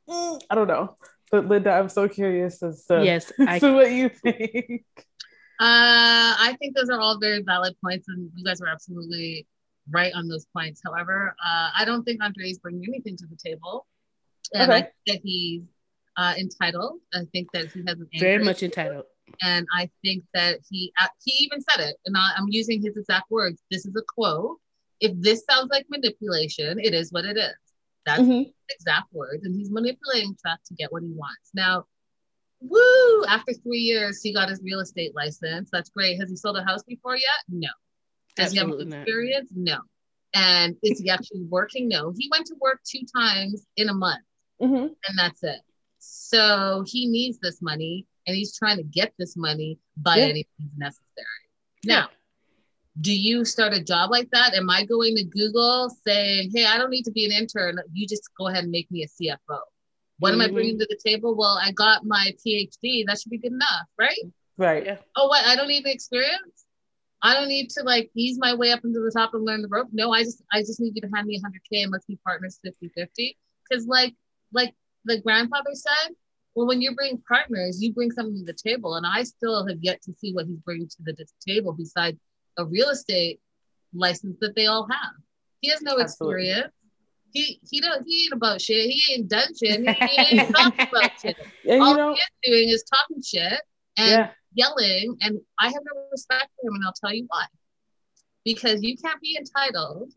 [0.09, 0.95] mm, I don't know.
[1.31, 4.83] But Linda, I'm so curious as to, yes, I, to what you think.
[5.59, 9.47] Uh, I think those are all very valid points, and you guys are absolutely
[9.89, 10.81] right on those points.
[10.85, 13.87] However, uh, I don't think Andre is bringing anything to the table,
[14.53, 14.77] and okay.
[14.77, 15.63] I think that he's
[16.17, 16.99] uh, entitled.
[17.13, 19.05] I think that he has an very much entitled,
[19.43, 22.97] and I think that he uh, he even said it, and I, I'm using his
[22.97, 23.61] exact words.
[23.71, 24.57] This is a quote.
[24.99, 27.53] If this sounds like manipulation, it is what it is.
[28.05, 28.49] That's mm-hmm.
[28.69, 31.51] exact words, and he's manipulating Chuck to get what he wants.
[31.53, 31.85] Now,
[32.61, 33.25] woo!
[33.25, 35.69] After three years, he got his real estate license.
[35.71, 36.19] That's great.
[36.19, 37.43] Has he sold a house before yet?
[37.49, 37.69] No.
[38.35, 39.49] Does Absolutely he have experience?
[39.55, 39.77] Not.
[39.77, 39.81] No.
[40.39, 41.87] And is he actually working?
[41.87, 42.13] No.
[42.17, 44.23] He went to work two times in a month,
[44.61, 44.85] mm-hmm.
[44.85, 45.61] and that's it.
[45.97, 50.25] So he needs this money, and he's trying to get this money by yeah.
[50.25, 51.25] any means necessary.
[51.85, 52.09] Now,
[53.01, 54.53] do you start a job like that?
[54.53, 57.77] Am I going to Google saying, hey, I don't need to be an intern.
[57.91, 59.59] You just go ahead and make me a CFO.
[60.19, 60.33] What mm-hmm.
[60.33, 60.53] am I mm-hmm.
[60.53, 61.35] bringing to the table?
[61.35, 63.05] Well, I got my PhD.
[63.05, 64.17] That should be good enough, right?
[64.57, 64.85] Right.
[64.85, 64.97] Yeah.
[65.17, 65.45] Oh, what?
[65.45, 66.65] I don't need the experience.
[67.21, 69.67] I don't need to like ease my way up into the top and learn the
[69.67, 69.87] rope.
[69.91, 72.59] No, I just I just need you to hand me 100k and let's be partners
[72.65, 73.35] 50-50.
[73.67, 74.13] Because like
[74.53, 74.73] like
[75.05, 76.13] the grandfather said,
[76.53, 79.77] well, when you bring partners, you bring something to the table, and I still have
[79.81, 82.17] yet to see what he's bringing to the table besides
[82.57, 83.39] a real estate
[83.93, 85.13] license that they all have.
[85.61, 86.43] He has no Absolutely.
[86.43, 86.73] experience.
[87.31, 88.89] He he don't he ain't about shit.
[88.89, 89.81] He ain't done shit.
[89.81, 91.35] He, he ain't talking about shit.
[91.63, 93.61] Yeah, all know, he is doing is talking shit
[93.97, 94.29] and yeah.
[94.53, 95.17] yelling.
[95.21, 97.45] And I have no respect for him, and I'll tell you why.
[98.45, 100.13] Because you can't be entitled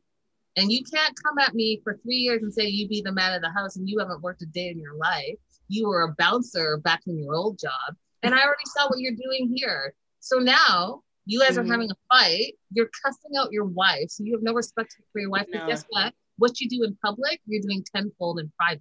[0.57, 3.33] and you can't come at me for three years and say you be the man
[3.33, 5.37] of the house and you haven't worked a day in your life.
[5.69, 7.97] You were a bouncer back in your old job.
[8.23, 9.95] And I already saw what you're doing here.
[10.21, 11.69] So now you guys mm-hmm.
[11.69, 12.55] are having a fight.
[12.73, 14.09] You're cussing out your wife.
[14.09, 15.45] So you have no respect for your wife.
[15.51, 15.61] No.
[15.61, 16.15] But guess what?
[16.39, 18.81] What you do in public, you're doing tenfold in private.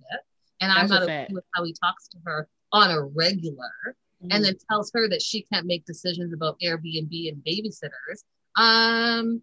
[0.62, 3.74] And That's I'm not okay with how he talks to her on a regular
[4.24, 4.32] mm-hmm.
[4.32, 8.24] and then tells her that she can't make decisions about Airbnb and babysitters.
[8.56, 9.42] Um,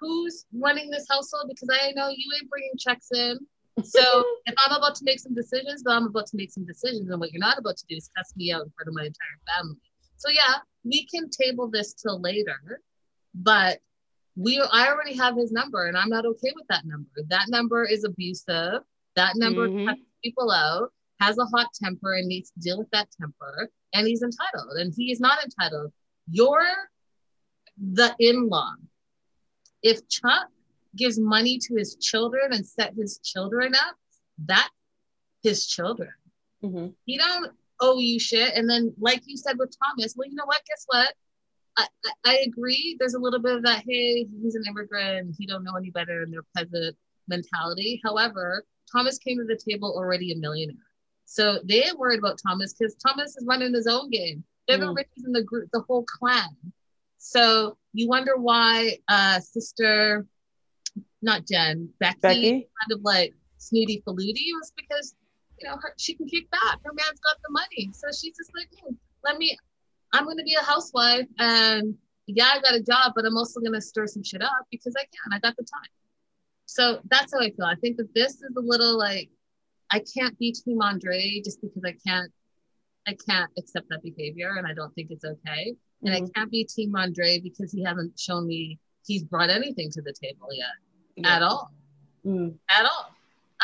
[0.00, 1.46] who's running this household?
[1.48, 3.36] Because I know you ain't bringing checks in.
[3.82, 4.00] So
[4.46, 7.10] if I'm about to make some decisions, then I'm about to make some decisions.
[7.10, 9.06] And what you're not about to do is cuss me out in front of my
[9.06, 9.80] entire family.
[10.16, 12.80] So yeah, we can table this till later,
[13.34, 13.80] but
[14.36, 17.08] we I already have his number and I'm not okay with that number.
[17.28, 18.80] That number is abusive.
[19.16, 19.88] That number mm-hmm.
[19.88, 24.06] cuts people out, has a hot temper and needs to deal with that temper, and
[24.06, 24.76] he's entitled.
[24.78, 25.92] And he is not entitled.
[26.28, 26.66] You're
[27.78, 28.74] the in-law.
[29.82, 30.48] If Chuck
[30.96, 33.96] gives money to his children and set his children up,
[34.46, 34.68] that
[35.42, 36.10] his children.
[36.62, 36.88] Mm-hmm.
[37.04, 37.52] He don't
[37.84, 38.54] owe you shit.
[38.54, 40.62] And then, like you said with Thomas, well, you know what?
[40.66, 41.14] Guess what?
[41.76, 41.86] I,
[42.24, 42.96] I, agree.
[42.98, 43.82] There's a little bit of that.
[43.86, 45.34] Hey, he's an immigrant.
[45.38, 46.96] He don't know any better, and their peasant
[47.28, 48.00] mentality.
[48.04, 50.76] However, Thomas came to the table already a millionaire,
[51.24, 54.44] so they ain't worried about Thomas because Thomas is running his own game.
[54.68, 54.82] They're mm.
[54.82, 56.48] the richest in the group, the whole clan.
[57.18, 60.26] So you wonder why uh, sister,
[61.22, 62.50] not Jen, Becky, Becky?
[62.50, 65.14] kind of like snooty faluti was because
[65.64, 66.78] you know, her, she can kick back.
[66.84, 67.90] Her man's got the money.
[67.92, 69.56] So she's just like, hmm, let me,
[70.12, 71.26] I'm going to be a housewife.
[71.38, 71.94] And
[72.26, 74.94] yeah, I got a job, but I'm also going to stir some shit up because
[74.96, 75.32] I can.
[75.32, 75.90] I got the time.
[76.66, 77.66] So that's how I feel.
[77.66, 79.30] I think that this is a little like,
[79.90, 82.30] I can't be Team Andre just because I can't,
[83.06, 85.74] I can't accept that behavior and I don't think it's okay.
[86.02, 86.24] And mm-hmm.
[86.24, 90.12] I can't be Team Andre because he hasn't shown me he's brought anything to the
[90.12, 90.66] table yet
[91.16, 91.36] yeah.
[91.36, 91.70] at all.
[92.26, 92.54] Mm.
[92.70, 93.13] At all.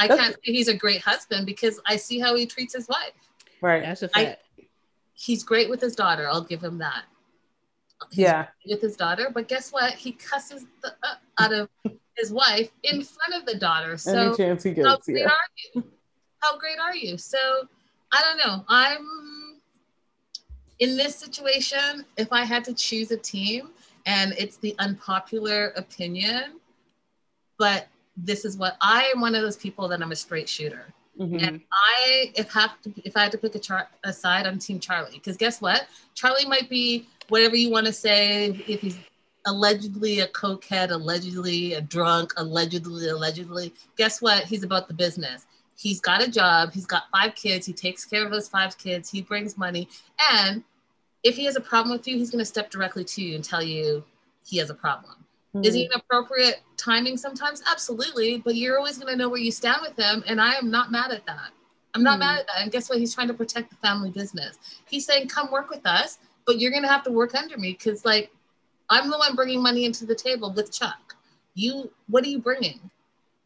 [0.01, 2.89] I That's, can't say he's a great husband because I see how he treats his
[2.89, 3.13] wife.
[3.61, 3.83] Right.
[3.83, 4.41] That's a fact.
[4.59, 4.65] I,
[5.13, 6.27] he's great with his daughter.
[6.27, 7.05] I'll give him that.
[8.11, 8.47] He's yeah.
[8.67, 9.93] With his daughter, but guess what?
[9.93, 11.69] He cusses the, uh, out of
[12.17, 13.99] his wife in front of the daughter.
[13.99, 15.27] So Any chance he gets, how great yeah.
[15.27, 15.37] are
[15.75, 15.85] you?
[16.39, 17.19] How great are you?
[17.19, 17.39] So
[18.11, 18.65] I don't know.
[18.69, 19.61] I'm
[20.79, 22.07] in this situation.
[22.17, 23.69] If I had to choose a team,
[24.07, 26.59] and it's the unpopular opinion,
[27.59, 27.87] but
[28.25, 30.87] this is what I am one of those people that I'm a straight shooter.
[31.19, 31.45] Mm-hmm.
[31.45, 34.59] And I, if have to, if I had to pick a, char- a side, I'm
[34.59, 35.13] Team Charlie.
[35.15, 35.87] Because guess what?
[36.15, 38.63] Charlie might be whatever you want to say.
[38.67, 38.99] If he's
[39.47, 43.73] allegedly a cokehead, allegedly a drunk, allegedly, allegedly.
[43.97, 44.45] Guess what?
[44.45, 45.47] He's about the business.
[45.77, 46.73] He's got a job.
[46.73, 47.67] He's got five kids.
[47.67, 49.11] He takes care of those five kids.
[49.11, 49.89] He brings money.
[50.33, 50.63] And
[51.23, 53.45] if he has a problem with you, he's going to step directly to you and
[53.45, 54.05] tell you
[54.47, 55.20] he has a problem.
[55.55, 55.65] Mm-hmm.
[55.65, 57.63] Is he an appropriate timing sometimes?
[57.71, 58.39] Absolutely.
[58.39, 60.23] But you're always going to know where you stand with him.
[60.27, 61.51] And I am not mad at that.
[61.95, 62.21] I'm not mm-hmm.
[62.21, 62.63] mad at that.
[62.63, 62.99] And guess what?
[62.99, 64.59] He's trying to protect the family business.
[64.89, 67.73] He's saying, come work with us, but you're going to have to work under me
[67.73, 68.31] because, like,
[68.89, 71.17] I'm the one bringing money into the table with Chuck.
[71.55, 72.79] You, what are you bringing?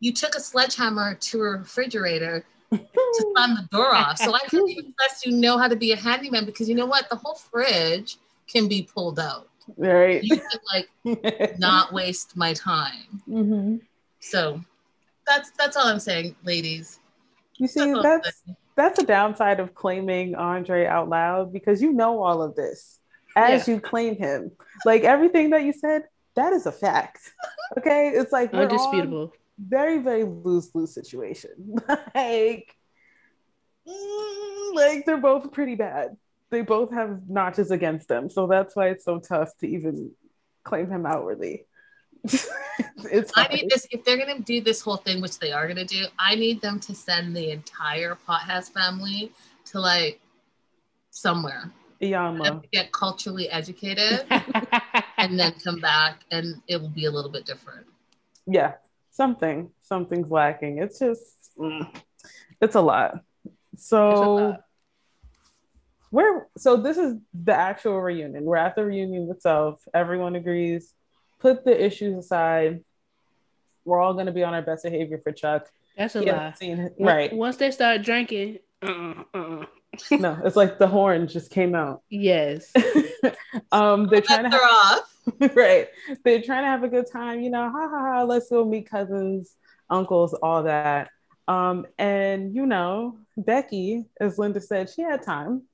[0.00, 2.78] You took a sledgehammer to a refrigerator to
[3.34, 4.18] slam the door off.
[4.18, 6.86] So I couldn't even trust you know how to be a handyman because you know
[6.86, 7.08] what?
[7.08, 9.48] The whole fridge can be pulled out.
[9.76, 10.22] Right.
[10.22, 10.40] You
[10.72, 13.22] like not waste my time.
[13.28, 13.76] Mm-hmm.
[14.20, 14.60] So
[15.26, 17.00] that's that's all I'm saying, ladies.
[17.56, 18.42] You see, that's that's,
[18.76, 22.98] that's a downside of claiming Andre out loud because you know all of this
[23.36, 23.74] as yeah.
[23.74, 24.52] you claim him.
[24.84, 26.02] Like everything that you said,
[26.36, 27.32] that is a fact.
[27.78, 29.32] Okay, it's like undisputable.
[29.58, 31.76] Very very lose lose situation.
[31.88, 32.76] like,
[33.88, 36.16] mm, like they're both pretty bad
[36.54, 38.30] they both have notches against them.
[38.30, 40.12] So that's why it's so tough to even
[40.62, 41.66] claim him outwardly.
[42.22, 45.84] it's I need this if they're gonna do this whole thing, which they are gonna
[45.84, 46.04] do.
[46.16, 49.32] I need them to send the entire Potthast family
[49.66, 50.20] to like
[51.10, 51.72] somewhere.
[51.98, 52.62] Yama.
[52.72, 54.24] Get culturally educated
[55.18, 57.86] and then come back, and it will be a little bit different.
[58.46, 58.74] Yeah,
[59.10, 60.78] something, something's lacking.
[60.78, 61.94] It's just, mm,
[62.60, 63.20] it's a lot.
[63.76, 64.56] So
[66.14, 68.44] we're so this is the actual reunion.
[68.44, 69.82] We're at the reunion itself.
[69.92, 70.94] Everyone agrees.
[71.40, 72.84] Put the issues aside.
[73.84, 75.68] We're all going to be on our best behavior for Chuck.
[75.98, 76.52] That's a he lie.
[76.52, 77.32] Seen, right.
[77.32, 79.66] Once they start drinking, uh-uh, uh-uh.
[80.12, 82.02] no, it's like the horn just came out.
[82.08, 82.72] Yes.
[83.72, 85.16] um, they're trying to have, off.
[85.56, 85.88] right.
[86.24, 87.40] They're trying to have a good time.
[87.40, 88.22] You know, ha ha ha.
[88.22, 89.56] Let's go meet cousins,
[89.90, 91.10] uncles, all that.
[91.48, 95.64] Um, and you know, Becky, as Linda said, she had time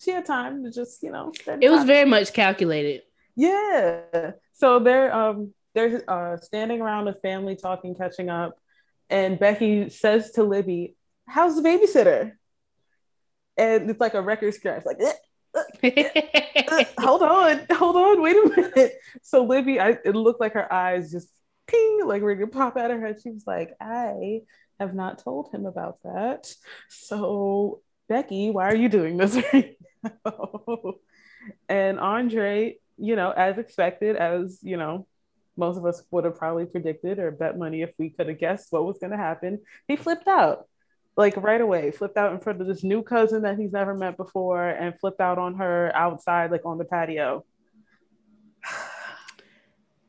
[0.00, 3.02] she had time to just you know it was very much calculated.
[3.36, 4.32] Yeah.
[4.52, 8.58] So they're um they're uh standing around a family talking catching up
[9.10, 10.96] and becky says to libby
[11.26, 12.32] how's the babysitter?
[13.56, 16.08] And it's like a record scratch like eh,
[16.68, 18.94] uh, hold on hold on wait a minute.
[19.22, 21.28] So libby I, it looked like her eyes just
[21.66, 23.16] ping like ready to pop out of her head.
[23.22, 24.42] she was like i
[24.80, 26.52] have not told him about that.
[26.88, 29.76] So becky why are you doing this right
[31.68, 35.06] and Andre, you know, as expected, as you know,
[35.56, 38.68] most of us would have probably predicted or bet money if we could have guessed
[38.70, 39.60] what was going to happen.
[39.86, 40.66] He flipped out
[41.16, 44.16] like right away, flipped out in front of this new cousin that he's never met
[44.16, 47.44] before, and flipped out on her outside, like on the patio.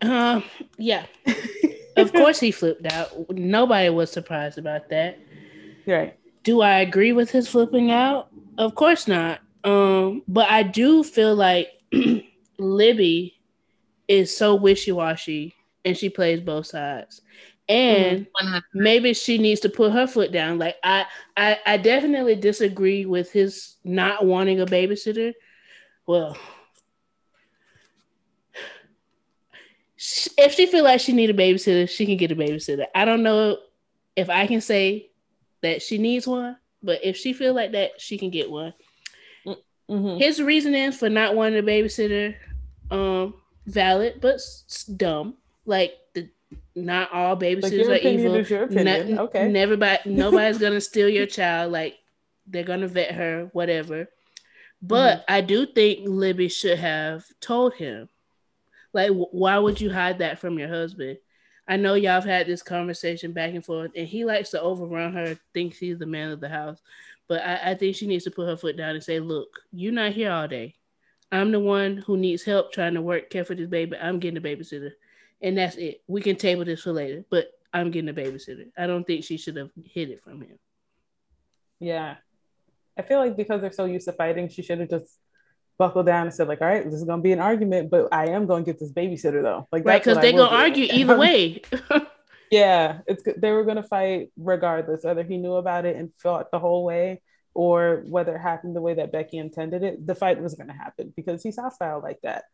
[0.01, 0.41] Uh,
[0.77, 1.05] yeah.
[1.95, 3.09] of course he flipped out.
[3.31, 5.17] Nobody was surprised about that.
[5.87, 6.19] Right.
[6.45, 8.29] Do I agree with his flipping out?
[8.57, 9.41] Of course not.
[9.63, 11.69] Um, but I do feel like
[12.59, 13.33] Libby
[14.07, 17.21] is so wishy washy and she plays both sides.
[17.67, 18.57] And mm-hmm.
[18.75, 20.59] maybe she needs to put her foot down.
[20.59, 21.05] Like I,
[21.35, 25.33] I, I definitely disagree with his not wanting a babysitter.
[26.05, 26.37] Well,
[29.97, 32.85] if she feel like she need a babysitter, she can get a babysitter.
[32.93, 33.57] I don't know
[34.15, 35.09] if I can say
[35.65, 38.73] that she needs one, but if she feel like that, she can get one.
[39.89, 40.17] Mm-hmm.
[40.17, 42.35] His reasoning for not wanting a babysitter,
[42.89, 43.35] um,
[43.65, 45.35] valid but s- dumb.
[45.65, 46.29] Like the
[46.75, 48.35] not all babysitters like are evil.
[48.35, 49.15] Is your opinion.
[49.15, 49.47] Not, okay.
[49.47, 51.71] Never, nobody's gonna steal your child.
[51.71, 51.97] Like
[52.47, 54.07] they're gonna vet her, whatever.
[54.81, 55.33] But mm-hmm.
[55.33, 58.09] I do think Libby should have told him.
[58.93, 61.17] Like, why would you hide that from your husband?
[61.67, 65.13] I know y'all have had this conversation back and forth, and he likes to overrun
[65.13, 66.79] her, thinks he's the man of the house.
[67.27, 69.91] But I, I think she needs to put her foot down and say, look, you're
[69.91, 70.75] not here all day.
[71.31, 73.97] I'm the one who needs help trying to work, care for this baby.
[73.97, 74.91] I'm getting a babysitter.
[75.41, 76.01] And that's it.
[76.07, 78.67] We can table this for later, but I'm getting a babysitter.
[78.77, 80.59] I don't think she should have hid it from him.
[81.79, 82.15] Yeah.
[82.97, 85.17] I feel like because they're so used to fighting, she should have just
[85.77, 88.27] buckled down and said, like, all right, this is gonna be an argument, but I
[88.27, 89.67] am gonna get this babysitter though.
[89.71, 90.55] Like right, because they're gonna do.
[90.55, 91.61] argue either way.
[92.51, 96.59] Yeah, it's they were gonna fight regardless, whether he knew about it and fought the
[96.59, 97.21] whole way,
[97.53, 100.05] or whether it happened the way that Becky intended it.
[100.05, 102.45] The fight was gonna happen because he's hostile like that.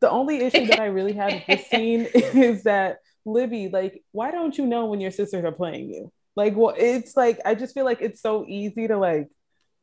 [0.00, 4.30] The only issue that I really have with this scene is that Libby, like, why
[4.30, 6.12] don't you know when your sisters are playing you?
[6.36, 9.28] Like, well, it's like I just feel like it's so easy to like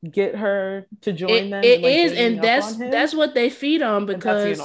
[0.09, 1.63] get her to join it, them.
[1.63, 4.61] It and, like, is, and that's that's what they feed on because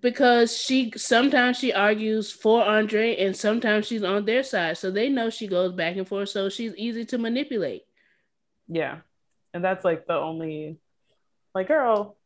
[0.00, 5.08] because she sometimes she argues for Andre and sometimes she's on their side, so they
[5.08, 7.82] know she goes back and forth, so she's easy to manipulate.
[8.68, 8.98] Yeah,
[9.52, 10.78] and that's like the only
[11.54, 12.16] like girl,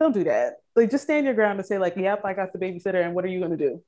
[0.00, 0.58] don't do that.
[0.76, 3.24] Like just stand your ground and say like, "Yep, I got the babysitter, and what
[3.24, 3.82] are you gonna do?"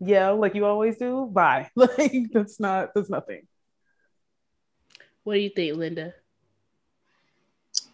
[0.00, 1.28] Yeah, like you always do.
[1.30, 1.70] Bye.
[1.76, 3.46] Like that's not that's nothing.
[5.24, 6.14] What do you think, Linda?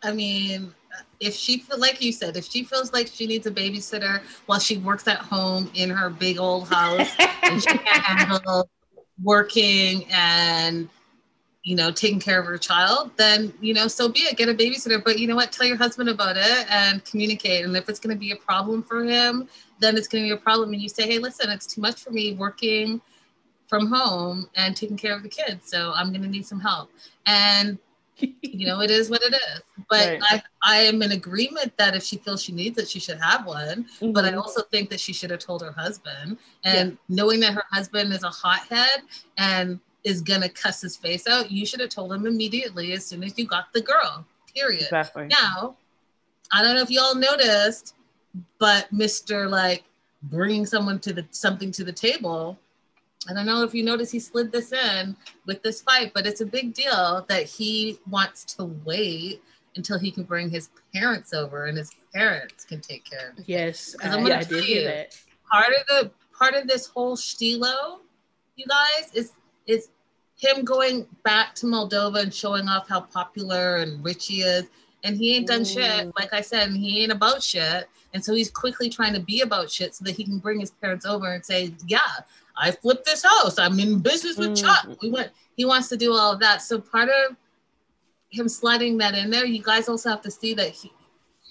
[0.05, 0.73] I mean,
[1.21, 4.59] if she feel like you said, if she feels like she needs a babysitter while
[4.59, 7.11] she works at home in her big old house
[7.43, 8.69] and she can't handle
[9.23, 10.89] working and
[11.63, 14.37] you know taking care of her child, then you know so be it.
[14.37, 15.51] Get a babysitter, but you know what?
[15.51, 17.65] Tell your husband about it and communicate.
[17.65, 19.49] And if it's going to be a problem for him,
[19.81, 20.73] then it's going to be a problem.
[20.73, 23.01] And you say, hey, listen, it's too much for me working
[23.67, 26.91] from home and taking care of the kids, so I'm going to need some help.
[27.27, 27.79] And
[28.43, 29.63] you know, it is what it is.
[29.91, 30.23] But right.
[30.23, 33.47] I, I am in agreement that if she feels she needs it, she should have
[33.47, 33.85] one.
[33.85, 34.13] Mm-hmm.
[34.13, 34.39] But I mm-hmm.
[34.39, 36.39] also think that she should have told her husband.
[36.65, 36.97] And yeah.
[37.09, 39.03] knowing that her husband is a hothead
[39.39, 43.25] and is gonna cuss his face out, you should have told him immediately as soon
[43.25, 44.25] as you got the girl.
[44.55, 44.83] Period.
[44.83, 45.27] Exactly.
[45.27, 45.77] Now,
[46.53, 47.95] I don't know if y'all noticed,
[48.59, 49.49] but Mr.
[49.51, 49.85] like
[50.25, 52.59] bringing someone to the something to the table
[53.29, 56.41] I don't know if you notice he slid this in with this fight, but it's
[56.41, 59.43] a big deal that he wants to wait
[59.77, 63.45] until he can bring his parents over and his parents can take care of him.
[63.47, 65.17] Yes, uh, I'm yeah, I did hear that.
[65.51, 68.01] Part of the part of this whole stilo,
[68.57, 69.33] you guys, is
[69.67, 69.89] is
[70.37, 74.65] him going back to Moldova and showing off how popular and rich he is.
[75.05, 75.67] And he ain't done Ooh.
[75.67, 77.89] shit, like I said, and he ain't about shit.
[78.15, 80.71] And so he's quickly trying to be about shit so that he can bring his
[80.71, 81.99] parents over and say, Yeah,
[82.57, 83.59] I flipped this house.
[83.59, 84.67] I'm in business with mm-hmm.
[84.67, 85.03] Chuck.
[85.03, 85.31] We went.
[85.57, 86.63] He wants to do all of that.
[86.63, 87.37] So part of
[88.31, 90.93] him sliding that in there, you guys also have to see that he.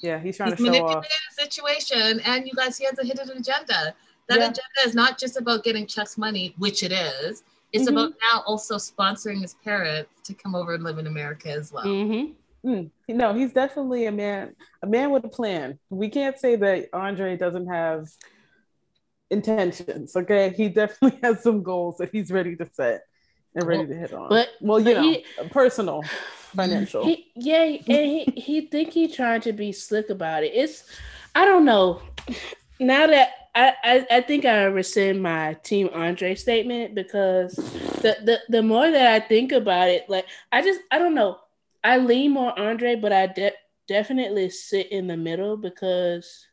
[0.02, 1.06] Yeah, he's trying he's to off.
[1.38, 3.96] the situation, and you guys, he has a hidden agenda.
[4.28, 4.46] That yeah.
[4.46, 7.44] agenda is not just about getting Chuck's money, which it is.
[7.72, 7.98] It's mm-hmm.
[7.98, 11.86] about now also sponsoring his parents to come over and live in America as well.
[11.86, 12.34] Mm-hmm.
[12.70, 12.90] Mm.
[13.10, 15.80] No, he's definitely a man, a man with a plan.
[15.90, 18.10] We can't say that Andre doesn't have
[19.34, 20.16] intentions.
[20.16, 23.04] Okay, he definitely has some goals that he's ready to set
[23.56, 24.30] and ready well, to hit on.
[24.30, 26.04] But well, you but know, he, personal,
[26.56, 27.06] financial.
[27.06, 30.54] He, yeah, and he he think he trying to be slick about it.
[30.54, 30.86] It's
[31.36, 32.02] I don't know.
[32.80, 38.40] Now that I, I, I think I rescind my team Andre statement because the, the
[38.50, 41.40] the more that I think about it, like I just I don't know.
[41.84, 43.52] I lean more Andre, but I de-
[43.88, 46.48] definitely sit in the middle because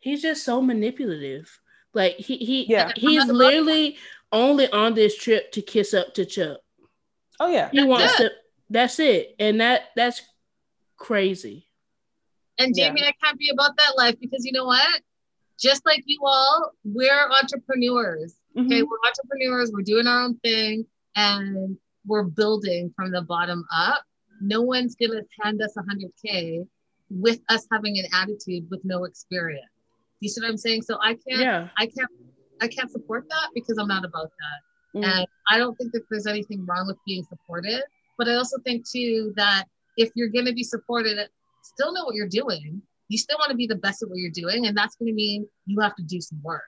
[0.00, 1.60] he's just so manipulative.
[1.94, 2.92] Like he he yeah.
[2.96, 3.96] he's literally
[4.32, 6.58] only on this trip to kiss up to Chuck.
[7.38, 7.68] Oh yeah.
[7.70, 8.28] He that's wants it.
[8.28, 8.30] to
[8.70, 9.36] that's it.
[9.38, 10.22] And that that's
[10.96, 11.66] crazy.
[12.58, 13.08] And Jamie, yeah.
[13.08, 15.00] I can't be about that life because you know what?
[15.58, 18.34] Just like you all, we're entrepreneurs.
[18.56, 18.66] Mm-hmm.
[18.66, 20.86] Okay, we're entrepreneurs, we're doing our own thing,
[21.16, 24.02] and we're building from the bottom up.
[24.40, 26.66] No one's gonna hand us 100K
[27.10, 29.66] with us having an attitude with no experience.
[30.20, 30.82] You see what I'm saying?
[30.82, 31.68] So I can't, yeah.
[31.78, 32.10] I can't,
[32.60, 35.00] I can't support that because I'm not about that.
[35.00, 35.04] Mm.
[35.04, 37.82] And I don't think that there's anything wrong with being supported.
[38.18, 39.64] But I also think too that
[39.96, 41.18] if you're going to be supported,
[41.62, 42.82] still know what you're doing.
[43.08, 45.14] You still want to be the best at what you're doing, and that's going to
[45.14, 46.62] mean you have to do some work.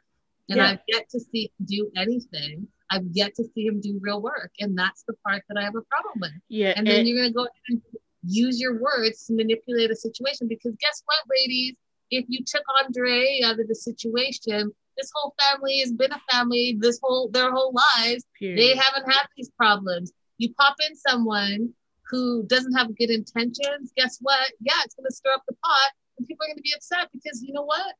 [0.48, 0.70] And yeah.
[0.70, 2.66] I've yet to see him do anything.
[2.90, 5.76] I've yet to see him do real work, and that's the part that I have
[5.76, 6.32] a problem with.
[6.48, 7.80] Yeah, and then and- you're going to go and
[8.24, 11.74] use your words to manipulate a situation because guess what, ladies?
[12.12, 16.76] If you took Andre out of the situation, this whole family has been a family
[16.78, 18.24] this whole their whole lives.
[18.38, 18.58] Period.
[18.58, 20.12] They haven't had these problems.
[20.38, 21.72] You pop in someone
[22.10, 24.52] who doesn't have good intentions, guess what?
[24.60, 27.54] Yeah, it's gonna stir up the pot and people are gonna be upset because you
[27.54, 27.94] know what?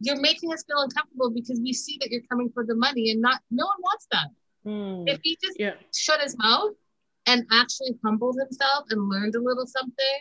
[0.00, 3.20] You're making us feel uncomfortable because we see that you're coming for the money and
[3.20, 4.28] not no one wants that.
[4.64, 5.74] Mm, if he just yeah.
[5.94, 6.72] shut his mouth
[7.26, 10.18] and actually humbled himself and learned a little something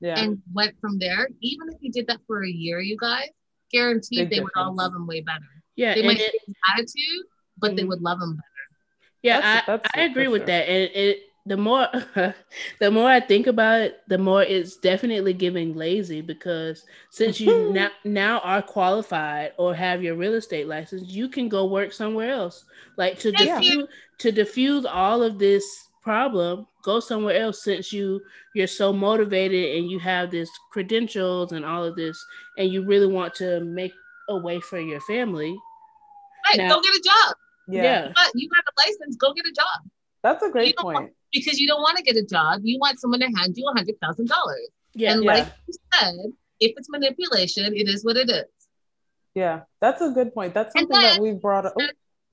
[0.00, 0.18] yeah.
[0.18, 1.28] and went from there.
[1.40, 3.28] Even if he did that for a year, you guys,
[3.72, 4.52] guaranteed Big they difference.
[4.56, 5.38] would all love him way better.
[5.76, 7.26] Yeah, they might it, his attitude,
[7.56, 7.76] but mm-hmm.
[7.76, 8.44] they would love him better.
[9.22, 10.46] Yeah, that's, I, that's I agree with sure.
[10.46, 10.68] that.
[10.68, 11.88] And it the more
[12.80, 17.72] the more I think about it, the more it's definitely giving lazy because since you
[17.72, 22.30] now now are qualified or have your real estate license, you can go work somewhere
[22.30, 22.64] else.
[22.96, 23.88] Like to diffuse
[24.18, 28.20] to diffuse all of this problem go somewhere else since you
[28.54, 32.16] you're so motivated and you have this credentials and all of this
[32.56, 33.92] and you really want to make
[34.28, 35.54] a way for your family
[36.46, 37.36] right now, go get a job
[37.68, 37.82] yeah.
[37.82, 39.90] yeah but you have a license go get a job
[40.22, 40.94] That's a great point.
[40.94, 42.60] Want, because you don't want to get a job.
[42.62, 44.68] You want someone to hand you a hundred thousand dollars.
[44.94, 45.12] Yeah.
[45.12, 45.32] And yeah.
[45.32, 46.14] like you said,
[46.60, 48.44] if it's manipulation, it is what it is.
[49.34, 50.54] Yeah, that's a good point.
[50.54, 51.74] That's something then, that we brought up.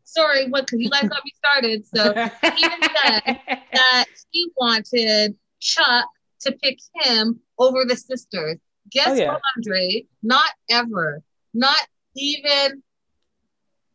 [0.06, 0.65] Sorry, what?
[0.65, 1.86] Because you guys got me started.
[1.88, 2.14] So
[2.56, 3.40] he even said
[3.73, 6.06] that he wanted Chuck
[6.41, 8.57] to pick him over the sisters.
[8.91, 9.34] Guess oh, yeah.
[9.34, 10.06] what, Andre?
[10.23, 11.22] Not ever.
[11.53, 12.84] Not even.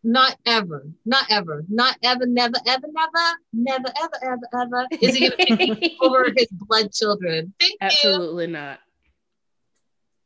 [0.02, 0.86] Not ever.
[1.04, 1.64] Not ever.
[1.68, 2.26] Not ever.
[2.26, 2.56] Never.
[2.66, 2.86] Ever.
[2.92, 3.36] Never.
[3.52, 3.92] Never.
[4.02, 4.40] Ever.
[4.52, 4.62] Ever.
[4.62, 4.86] Ever.
[5.00, 7.54] Is he going to pick over his blood children?
[7.60, 8.52] Thank Absolutely you.
[8.52, 8.80] not.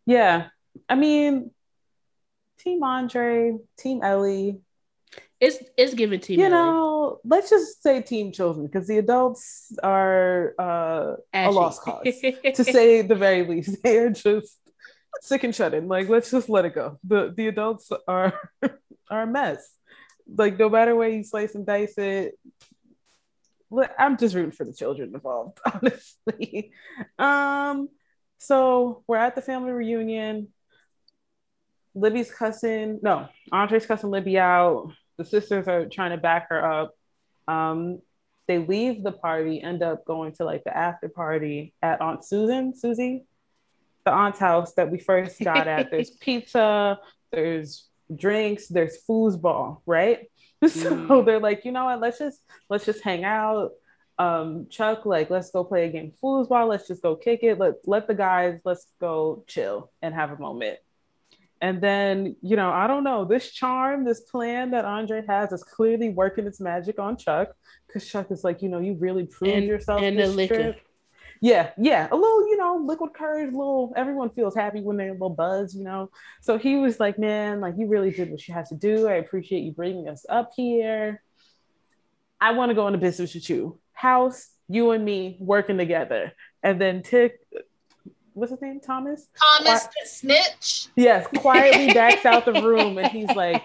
[0.06, 0.48] Yeah,
[0.88, 1.50] I mean,
[2.58, 4.60] Team Andre, Team Ellie.
[5.44, 6.40] It's it's given Team.
[6.40, 12.02] You know, let's just say Team Children because the adults are uh, a lost cause,
[12.54, 13.76] to say the very least.
[13.82, 14.58] They are just
[15.20, 15.86] sick and shut in.
[15.86, 16.98] Like, let's just let it go.
[17.04, 18.32] The the adults are
[19.10, 19.68] are a mess.
[20.26, 22.38] Like, no matter where you slice and dice it,
[23.98, 26.72] I'm just rooting for the children involved, honestly.
[27.18, 27.90] Um,
[28.38, 30.48] so we're at the family reunion.
[31.94, 34.90] Libby's cussing, no, Andre's cussing Libby out.
[35.16, 36.94] The sisters are trying to back her up.
[37.46, 38.00] Um,
[38.46, 42.76] they leave the party, end up going to like the after party at Aunt Susan,
[42.76, 43.24] Susie,
[44.04, 45.90] the aunt's house that we first got at.
[45.90, 46.98] There's pizza,
[47.32, 50.30] there's drinks, there's foosball, right?
[50.68, 51.26] So mm.
[51.26, 53.72] they're like, you know what, let's just let's just hang out.
[54.18, 57.58] Um, Chuck, like, let's go play a game of foosball, let's just go kick it.
[57.58, 60.78] Let let the guys, let's go chill and have a moment.
[61.64, 65.62] And then, you know, I don't know, this charm, this plan that Andre has is
[65.62, 69.54] clearly working its magic on Chuck because Chuck is like, you know, you really proved
[69.54, 70.02] and, yourself.
[70.02, 70.76] And the liquor.
[71.40, 75.12] Yeah, yeah, a little, you know, liquid courage, little, everyone feels happy when they're a
[75.12, 76.10] little buzz, you know.
[76.42, 79.08] So he was like, man, like, you really did what you had to do.
[79.08, 81.22] I appreciate you bringing us up here.
[82.42, 83.78] I want to go into business with you.
[83.94, 86.32] House, you and me working together.
[86.62, 87.40] And then Tick,
[88.34, 88.80] what's his name?
[88.80, 89.28] Thomas.
[89.58, 90.88] Thomas the snitch.
[90.96, 93.62] Yes, quietly backs out the room and he's like,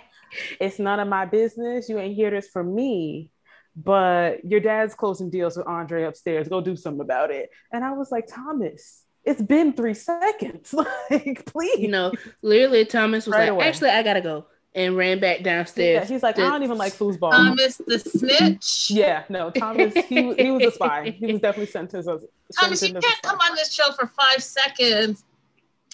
[0.59, 1.89] "It's none of my business.
[1.89, 3.31] You ain't hear this from me."
[3.75, 6.49] But your dad's closing deals with Andre upstairs.
[6.49, 7.49] Go do something about it.
[7.71, 10.73] And I was like, Thomas, it's been three seconds.
[11.09, 11.79] like, please.
[11.79, 13.67] You know, literally, Thomas was right like, away.
[13.67, 16.07] actually, I gotta go and ran back downstairs.
[16.09, 17.31] Yeah, he's like, I don't even like foosball.
[17.31, 18.91] Thomas the snitch.
[18.91, 21.11] Yeah, no, Thomas, he, he was a spy.
[21.11, 22.19] He was definitely sent as a
[22.59, 25.23] Thomas, you can't come on this show for five seconds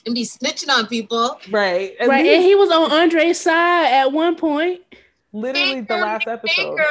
[0.06, 1.40] and be snitching on people.
[1.50, 1.96] Right.
[2.00, 2.24] At right.
[2.24, 4.82] Least, and he was on Andre's side at one point.
[5.34, 6.56] Literally Baker, the last episode.
[6.56, 6.88] Baker.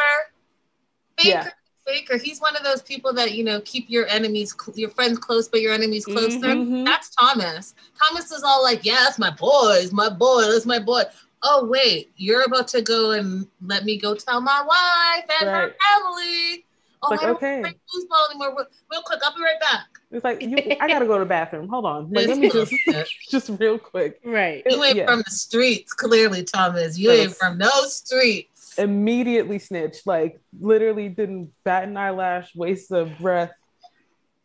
[1.17, 1.29] Baker.
[1.29, 1.49] Yeah.
[1.87, 5.49] Baker, he's one of those people that you know keep your enemies, your friends close,
[5.49, 6.39] but your enemies closer.
[6.39, 6.85] Mm-hmm.
[6.85, 7.75] That's Thomas.
[8.03, 9.81] Thomas is all like, "Yeah, that's my boy.
[9.81, 10.51] It's my boy.
[10.51, 11.03] That's my boy."
[11.45, 15.61] Oh wait, you're about to go and let me go tell my wife and right.
[15.61, 16.65] her family.
[17.03, 17.61] Oh, like, I don't okay.
[17.61, 18.55] play foosball anymore.
[18.57, 19.87] Real, real quick, I'll be right back.
[20.11, 21.69] It's like you, I gotta go to the bathroom.
[21.69, 22.73] Hold on, like, let me just
[23.31, 24.21] just real quick.
[24.25, 25.07] Right, you ain't yeah.
[25.07, 26.99] from the streets, clearly, Thomas.
[26.99, 28.79] You ain't from no streets.
[28.79, 33.53] Immediately snitched, like literally didn't bat an eyelash, waste of breath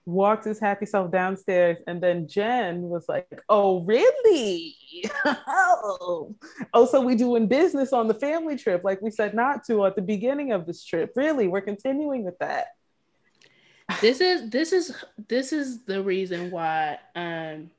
[0.09, 4.75] walked his happy self downstairs and then jen was like oh really
[5.25, 6.35] oh.
[6.73, 9.95] oh so we doing business on the family trip like we said not to at
[9.95, 12.67] the beginning of this trip really we're continuing with that
[14.01, 14.95] this is this is
[15.27, 17.69] this is the reason why i'm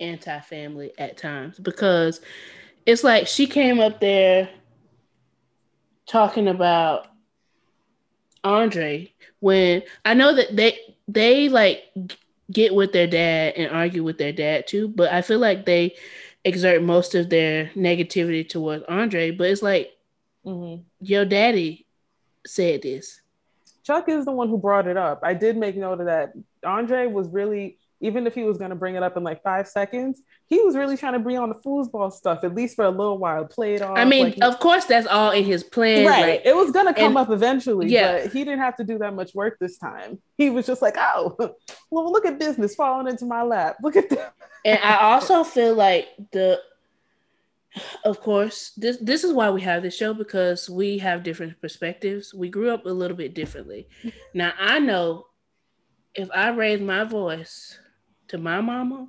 [0.00, 2.20] anti-family at times because
[2.86, 4.48] it's like she came up there
[6.06, 7.07] talking about
[8.44, 11.84] andre when I know that they they like
[12.50, 15.96] get with their dad and argue with their dad too, but I feel like they
[16.44, 19.30] exert most of their negativity towards Andre.
[19.30, 19.92] But it's like
[20.44, 20.82] mm-hmm.
[21.00, 21.86] your daddy
[22.46, 23.20] said this.
[23.84, 25.20] Chuck is the one who brought it up.
[25.22, 26.32] I did make note of that.
[26.64, 29.66] Andre was really even if he was going to bring it up in like five
[29.66, 32.90] seconds, he was really trying to bring on the foosball stuff, at least for a
[32.90, 33.98] little while, play it off.
[33.98, 36.06] I mean, like of course, that's all in his plan.
[36.06, 36.20] Right.
[36.20, 38.22] Like, it was to come and, up eventually, yeah.
[38.22, 40.18] but he didn't have to do that much work this time.
[40.38, 41.36] He was just like, oh,
[41.90, 43.76] well, look at business falling into my lap.
[43.82, 44.34] Look at that.
[44.64, 46.60] And I also feel like the,
[48.04, 52.32] of course, this this is why we have this show because we have different perspectives.
[52.32, 53.86] We grew up a little bit differently.
[54.32, 55.26] Now I know
[56.14, 57.78] if I raise my voice
[58.28, 59.08] to my mama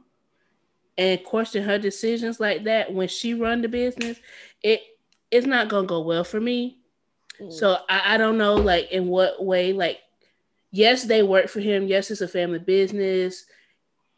[1.00, 4.20] and question her decisions like that when she run the business,
[4.62, 4.82] it
[5.32, 6.78] it's not gonna go well for me.
[7.40, 7.54] Mm.
[7.54, 10.00] So I, I don't know like in what way, like
[10.72, 13.46] yes, they work for him, yes, it's a family business,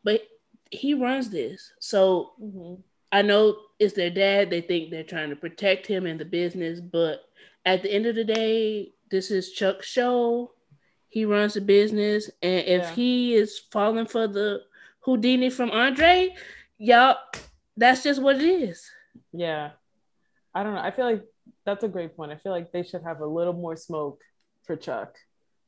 [0.04, 0.24] but
[0.72, 1.72] he runs this.
[1.80, 2.82] So mm-hmm.
[3.12, 6.80] I know it's their dad, they think they're trying to protect him and the business,
[6.80, 7.26] but
[7.64, 10.54] at the end of the day, this is Chuck's show.
[11.10, 12.92] He runs the business, and if yeah.
[12.94, 14.62] he is falling for the
[15.02, 16.34] Houdini from Andre,
[16.82, 17.18] y'all,
[17.78, 18.84] that's just what it is.
[19.32, 19.72] Yeah,
[20.54, 20.82] I don't know.
[20.82, 21.24] I feel like
[21.66, 22.32] that's a great point.
[22.32, 24.22] I feel like they should have a little more smoke
[24.66, 25.16] for Chuck,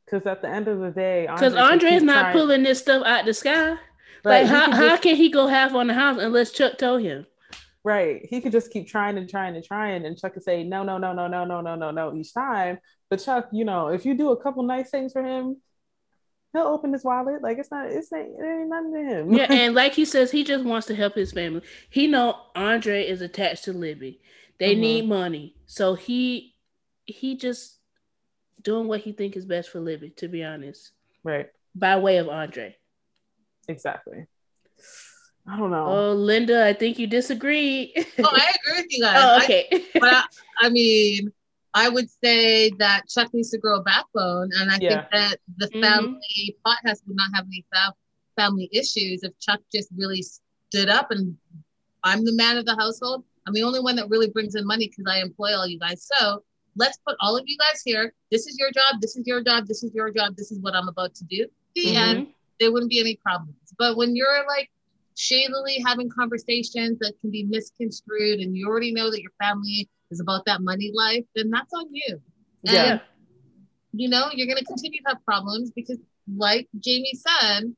[0.05, 2.33] because at the end of the day, because Andre is not trying...
[2.33, 3.77] pulling this stuff out the sky.
[4.25, 4.43] Right.
[4.43, 7.25] Like how, how can he go half on the house unless Chuck told him?
[7.83, 8.25] Right.
[8.29, 10.97] He could just keep trying and trying and trying, and Chuck could say no, no,
[10.97, 12.79] no, no, no, no, no, no, no each time.
[13.09, 15.57] But Chuck, you know, if you do a couple nice things for him,
[16.53, 17.41] he'll open his wallet.
[17.41, 19.33] Like it's not, it's ain't, it ain't nothing to him.
[19.33, 21.61] Yeah, and like he says, he just wants to help his family.
[21.89, 24.21] He know Andrei is attached to Libby.
[24.59, 24.81] They mm-hmm.
[24.81, 26.55] need money, so he
[27.05, 27.79] he just
[28.61, 30.11] doing what he think is best for Libby.
[30.17, 30.91] To be honest,
[31.23, 31.47] right?
[31.75, 32.77] By way of Andrei.
[33.67, 34.27] Exactly.
[35.45, 35.87] I don't know.
[35.87, 37.93] Oh, Linda, I think you disagree.
[37.97, 39.15] oh, I agree with you guys.
[39.23, 39.67] Oh, okay.
[39.71, 40.23] I, but I,
[40.61, 41.33] I, mean,
[41.75, 44.89] I would say that Chuck needs to grow a backbone, and I yeah.
[44.89, 45.81] think that the mm-hmm.
[45.81, 46.19] family
[46.65, 46.71] mm-hmm.
[46.71, 47.65] podcast would not have any
[48.35, 50.23] family issues if Chuck just really
[50.69, 51.37] stood up and
[52.03, 53.23] I'm the man of the household.
[53.47, 56.07] I'm the only one that really brings in money because I employ all you guys.
[56.11, 56.43] So
[56.75, 58.13] let's put all of you guys here.
[58.31, 59.01] This is your job.
[59.01, 59.67] This is your job.
[59.67, 60.35] This is your job.
[60.35, 61.47] This is what I'm about to do.
[61.77, 61.95] Mm-hmm.
[61.95, 62.27] And
[62.59, 63.55] there wouldn't be any problems.
[63.77, 64.69] But when you're like
[65.15, 70.21] shadily having conversations that can be misconstrued and you already know that your family is
[70.21, 72.21] about that money life, then that's on you.
[72.65, 72.99] And, yeah.
[73.91, 75.97] you know, you're going to continue to have problems because,
[76.37, 77.75] like Jamie said,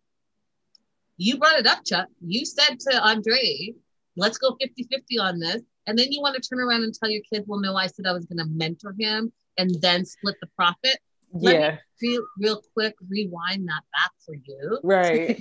[1.17, 2.07] you brought it up, Chuck.
[2.21, 3.73] You said to Andrei,
[4.15, 5.61] let's go 50 50 on this.
[5.87, 8.05] And then you want to turn around and tell your kids, well, no, I said
[8.07, 10.97] I was going to mentor him and then split the profit.
[11.31, 11.77] Let yeah.
[12.01, 14.79] Real, real quick, rewind that back for you.
[14.83, 15.39] Right.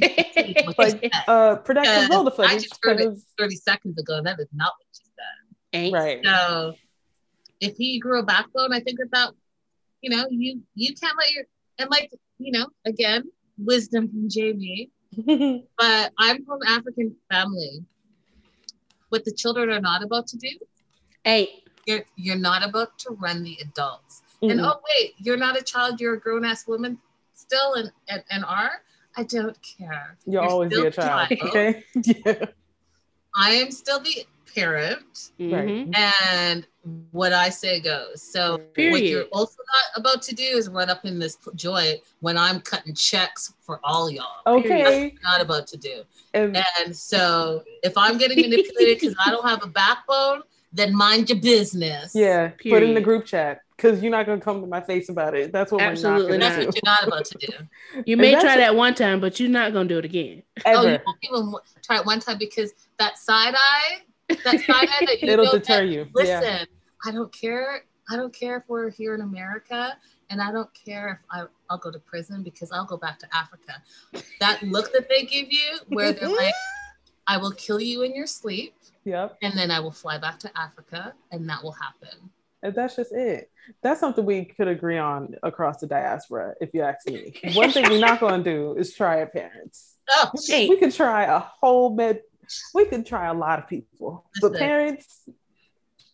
[0.79, 2.53] like, uh, production roll the footage.
[2.53, 4.23] I just heard it 30 seconds ago.
[4.23, 5.44] That is not what she said.
[5.75, 6.21] Right.
[6.25, 6.75] So
[7.61, 9.35] if he grew a backbone, I think that about,
[10.01, 11.45] you know, you you can't let your
[11.79, 13.25] and like, you know, again,
[13.59, 14.91] wisdom from Jamie.
[15.79, 17.85] but I'm from African family.
[19.09, 20.51] What the children are not about to do.
[21.25, 21.61] Hey.
[21.87, 24.23] You're you're not about to run the adults.
[24.37, 24.51] Mm-hmm.
[24.53, 26.99] And oh wait, you're not a child, you're a grown ass woman
[27.35, 28.71] still and, and, and are.
[29.17, 30.17] I don't care.
[30.25, 31.29] You'll you're always be a child.
[31.29, 31.43] child.
[31.43, 31.85] Okay.
[32.03, 32.47] yeah.
[33.37, 35.31] I am still the parent.
[35.39, 35.93] Mm-hmm.
[35.95, 36.67] And
[37.11, 38.23] what I say goes.
[38.23, 38.93] So Period.
[38.93, 42.61] what you're also not about to do is run up in this joint when I'm
[42.61, 44.43] cutting checks for all y'all.
[44.47, 45.15] Okay.
[45.23, 46.03] not about to do.
[46.35, 50.43] And, and so if I'm getting manipulated because I don't have a backbone,
[50.73, 52.13] then mind your business.
[52.15, 52.49] Yeah.
[52.49, 52.81] Period.
[52.81, 55.53] Put in the group chat because you're not gonna come to my face about it.
[55.53, 56.51] That's what absolutely not.
[56.51, 57.53] That's what you're not about to do.
[58.07, 60.43] You may try that one time, but you're not gonna do it again.
[60.65, 61.03] Ever.
[61.07, 65.07] Oh, you won't even try it one time because that side eye, that side eye
[65.07, 66.07] that you it'll deter you.
[66.15, 66.65] Listen, yeah.
[67.05, 67.85] I don't care.
[68.11, 69.97] I don't care if we're here in America,
[70.31, 73.27] and I don't care if I, I'll go to prison because I'll go back to
[73.35, 73.83] Africa.
[74.41, 76.55] That look that they give you, where they're like,
[77.27, 78.75] "I will kill you in your sleep."
[79.05, 79.39] Yep.
[79.43, 82.31] And then I will fly back to Africa, and that will happen.
[82.65, 83.51] And that's just it.
[83.83, 87.35] That's something we could agree on across the diaspora, if you ask me.
[87.53, 89.93] One thing we're not going to do is try our parents.
[90.11, 92.21] Oh, we could try a whole med.
[92.75, 95.27] We could try a lot of people, listen, but parents.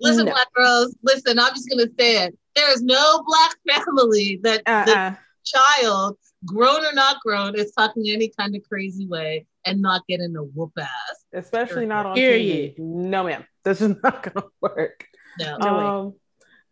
[0.01, 0.31] Listen, no.
[0.32, 0.97] black girls.
[1.02, 2.39] Listen, I'm just gonna say it.
[2.55, 4.85] There is no black family that uh-uh.
[4.85, 10.06] the child, grown or not grown, is talking any kind of crazy way and not
[10.09, 10.89] getting a whoop ass.
[11.32, 12.78] Especially not on TV.
[12.78, 13.44] No, ma'am.
[13.64, 15.05] This is not gonna work.
[15.40, 15.59] No.
[15.59, 16.14] Um,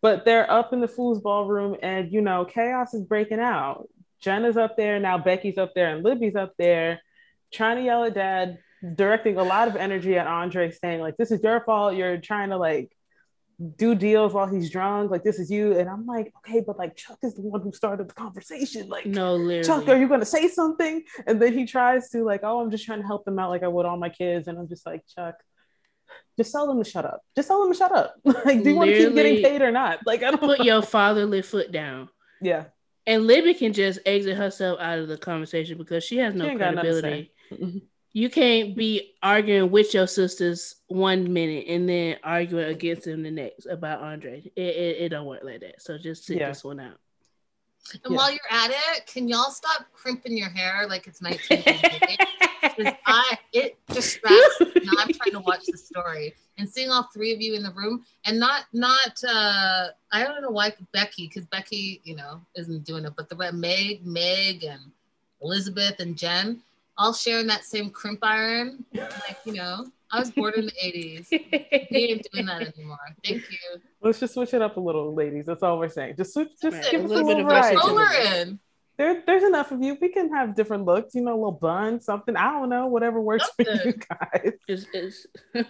[0.01, 3.87] but they're up in the foosball room and, you know, chaos is breaking out.
[4.21, 4.99] Jenna's up there.
[4.99, 7.01] Now Becky's up there and Libby's up there
[7.53, 8.59] trying to yell at dad,
[8.95, 11.95] directing a lot of energy at Andrei, saying, like, this is your fault.
[11.95, 12.91] You're trying to, like,
[13.75, 15.11] do deals while he's drunk.
[15.11, 15.77] Like, this is you.
[15.77, 18.87] And I'm like, okay, but like, Chuck is the one who started the conversation.
[18.87, 19.63] Like, no, literally.
[19.63, 21.03] Chuck, are you going to say something?
[21.27, 23.63] And then he tries to, like, oh, I'm just trying to help them out like
[23.63, 24.47] I would all my kids.
[24.47, 25.35] And I'm just like, Chuck,
[26.39, 27.21] just tell them to shut up.
[27.35, 28.15] Just tell them to shut up.
[28.23, 29.99] like, do you want to keep getting paid or not?
[30.05, 30.65] Like, I don't put know.
[30.65, 32.09] your fatherly foot down.
[32.41, 32.67] Yeah.
[33.05, 36.55] And Libby can just exit herself out of the conversation because she has no she
[36.55, 37.33] credibility.
[37.51, 37.79] Mm-hmm.
[38.13, 43.31] You can't be arguing with your sisters one minute and then arguing against them the
[43.31, 44.49] next about Andrei.
[44.55, 45.81] It, it, it don't work like that.
[45.81, 46.47] So just sit yeah.
[46.47, 46.97] this one out.
[47.91, 48.15] And yeah.
[48.15, 52.38] while you're at it, can y'all stop crimping your hair like it's 1988?
[52.61, 54.71] Because I it distracts me.
[54.83, 57.71] Now I'm trying to watch the story and seeing all three of you in the
[57.71, 62.83] room and not not uh I don't know why Becky, because Becky, you know, isn't
[62.85, 64.81] doing it, but the Meg, Meg and
[65.41, 66.61] Elizabeth and Jen
[66.99, 68.83] all sharing that same crimp iron.
[68.93, 71.31] Like, you know, I was born in the 80s.
[71.91, 72.97] we ain't doing that anymore.
[73.23, 73.81] Thank you.
[74.01, 75.45] Let's just switch it up a little, ladies.
[75.45, 76.15] That's all we're saying.
[76.17, 76.91] Just switch, just right.
[76.91, 78.59] give a us a little bit of variety.
[78.99, 79.05] In.
[79.05, 79.97] There, there's enough of you.
[79.99, 82.35] We can have different looks, you know, a little bun, something.
[82.35, 83.77] I don't know, whatever works something.
[83.77, 84.53] for you guys.
[84.67, 85.27] Is is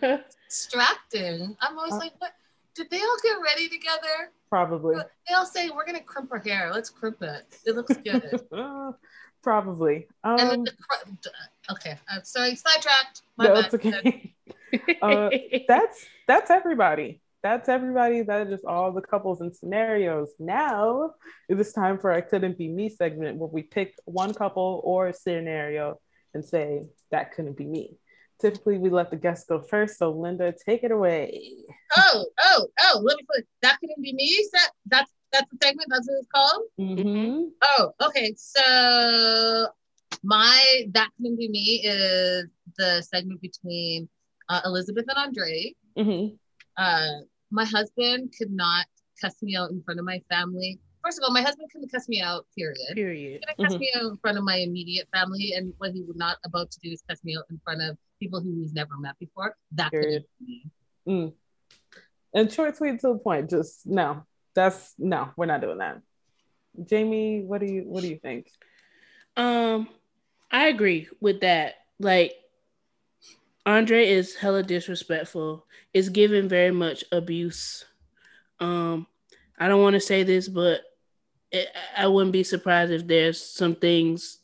[0.50, 1.56] distracting.
[1.62, 2.32] I'm always uh, like, what?
[2.76, 4.32] Did they all get ready together?
[4.50, 4.96] Probably.
[5.28, 6.72] They all say we're gonna crimp her hair.
[6.74, 7.46] Let's crimp it.
[7.66, 8.42] It looks good.
[9.42, 10.08] Probably.
[10.24, 10.74] Um, the,
[11.72, 13.22] okay, I'm sorry, sidetracked.
[13.38, 14.34] My no, it's okay.
[15.02, 15.30] uh,
[15.68, 17.22] that's that's everybody.
[17.42, 18.22] That's everybody.
[18.22, 20.30] That is just all the couples and scenarios.
[20.40, 21.12] Now
[21.48, 25.14] it is time for I couldn't be me segment where we pick one couple or
[25.14, 26.00] scenario
[26.34, 27.98] and say that couldn't be me.
[28.42, 29.98] Typically, we let the guests go first.
[29.98, 31.42] So, Linda, take it away.
[31.98, 33.02] Oh, oh, oh!
[33.04, 34.48] Let me put that couldn't be me.
[34.54, 35.88] That that's that's the segment.
[35.90, 36.64] That's what it's called.
[36.80, 37.50] Mm-hmm.
[37.62, 38.34] Oh, okay.
[38.38, 39.68] So
[40.24, 42.46] my that couldn't be me is
[42.78, 44.08] the segment between
[44.48, 45.76] uh, Elizabeth and Andrei.
[45.98, 46.36] Mm-hmm.
[46.80, 48.86] Uh, my husband could not
[49.22, 50.80] cuss me out in front of my family.
[51.04, 52.46] First of all, my husband couldn't cuss me out.
[52.58, 52.78] Period.
[52.94, 53.42] Period.
[53.58, 53.80] He cuss mm-hmm.
[53.80, 56.80] me out in front of my immediate family, and what he was not about to
[56.80, 59.56] do is cuss me out in front of people who he's never met before.
[59.74, 60.24] That Period.
[60.24, 60.72] could be
[61.06, 61.14] me.
[61.14, 61.34] Mm.
[62.34, 63.50] And short, sweet, to the point.
[63.50, 64.24] Just no,
[64.56, 66.02] that's no, we're not doing that.
[66.86, 68.52] Jamie, what do you what do you think?
[69.36, 69.88] Um,
[70.52, 71.76] I agree with that.
[72.00, 72.34] Like
[73.78, 75.66] Andrei is hella disrespectful.
[75.94, 77.86] Is given very much abuse.
[78.60, 79.08] Um,
[79.58, 80.82] I don't want to say this, but
[81.52, 81.68] it,
[81.98, 84.40] I wouldn't be surprised if there's some things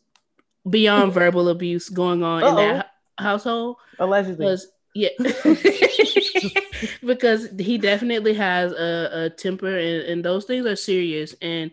[0.68, 2.50] beyond verbal abuse going on Uh-oh.
[2.50, 3.78] in that household.
[4.00, 5.10] Allegedly, because yeah,
[7.06, 11.36] because he definitely has a, a temper, and, and, those things are serious.
[11.42, 11.72] And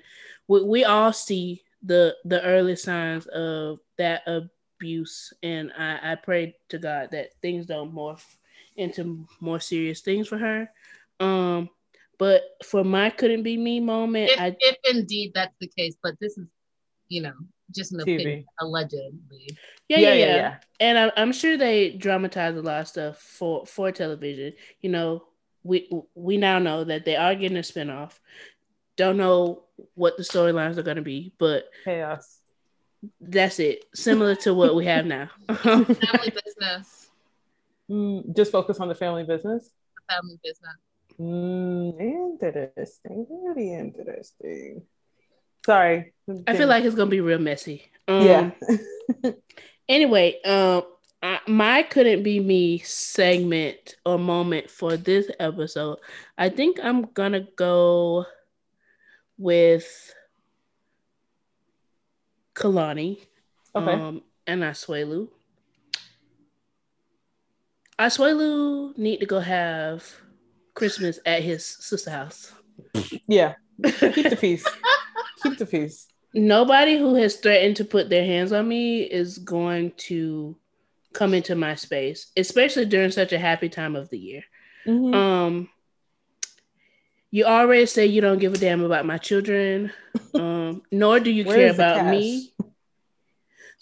[0.49, 4.23] we, we all see the the early signs of that
[4.82, 5.32] abuse.
[5.42, 8.24] And I, I pray to God that things don't morph
[8.76, 10.70] into more serious things for her.
[11.20, 11.70] Um,
[12.18, 16.14] but for my couldn't be me moment, if, I, if indeed that's the case, but
[16.20, 16.46] this is,
[17.09, 17.34] you know,
[17.74, 18.14] just an TV.
[18.14, 19.56] opinion, allegedly.
[19.88, 20.36] Yeah, yeah, yeah.
[20.36, 20.56] yeah.
[20.80, 24.54] And I, I'm sure they dramatize a lot of stuff for for television.
[24.80, 25.24] You know,
[25.62, 28.12] we we now know that they are getting a spinoff.
[28.96, 29.64] Don't know
[29.94, 32.41] what the storylines are going to be, but chaos.
[33.20, 33.85] That's it.
[33.95, 35.31] Similar to what we have now.
[35.55, 37.11] family business.
[37.91, 39.70] Mm, just focus on the family business.
[39.97, 40.77] The family business.
[41.20, 43.27] Mm, interesting.
[43.29, 44.83] Really interesting.
[45.66, 46.12] Sorry.
[46.47, 47.91] I feel like it's gonna be real messy.
[48.09, 48.51] Um, yeah.
[49.89, 50.83] anyway, um,
[51.23, 55.99] I, my couldn't be me segment or moment for this episode.
[56.37, 58.27] I think I'm gonna go
[59.39, 60.15] with
[62.55, 63.19] Kalani.
[63.74, 63.93] Okay.
[63.93, 65.29] Um, and Asuelu.
[67.99, 70.05] Asuelu need to go have
[70.74, 72.53] Christmas at his sister house.
[73.29, 73.55] Yeah.
[73.85, 74.66] Keep the peace.
[75.43, 76.09] Keep the peace.
[76.35, 80.57] Nobody who has threatened to put their hands on me is going to
[81.12, 84.43] come into my space, especially during such a happy time of the year.
[84.87, 85.15] Mm-hmm.
[85.15, 85.69] Um,
[87.31, 89.93] you already say you don't give a damn about my children,
[90.35, 90.41] um,
[90.90, 92.53] nor do you care about me.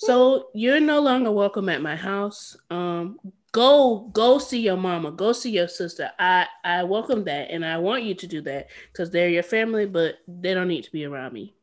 [0.03, 2.57] So you're no longer welcome at my house.
[2.71, 3.19] Um,
[3.53, 5.11] go go see your mama.
[5.11, 6.11] Go see your sister.
[6.19, 9.87] I i welcome that and i want you to do that because they're your family
[9.87, 11.55] but they don't need to be around me.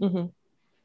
[0.00, 0.26] Mm-hmm.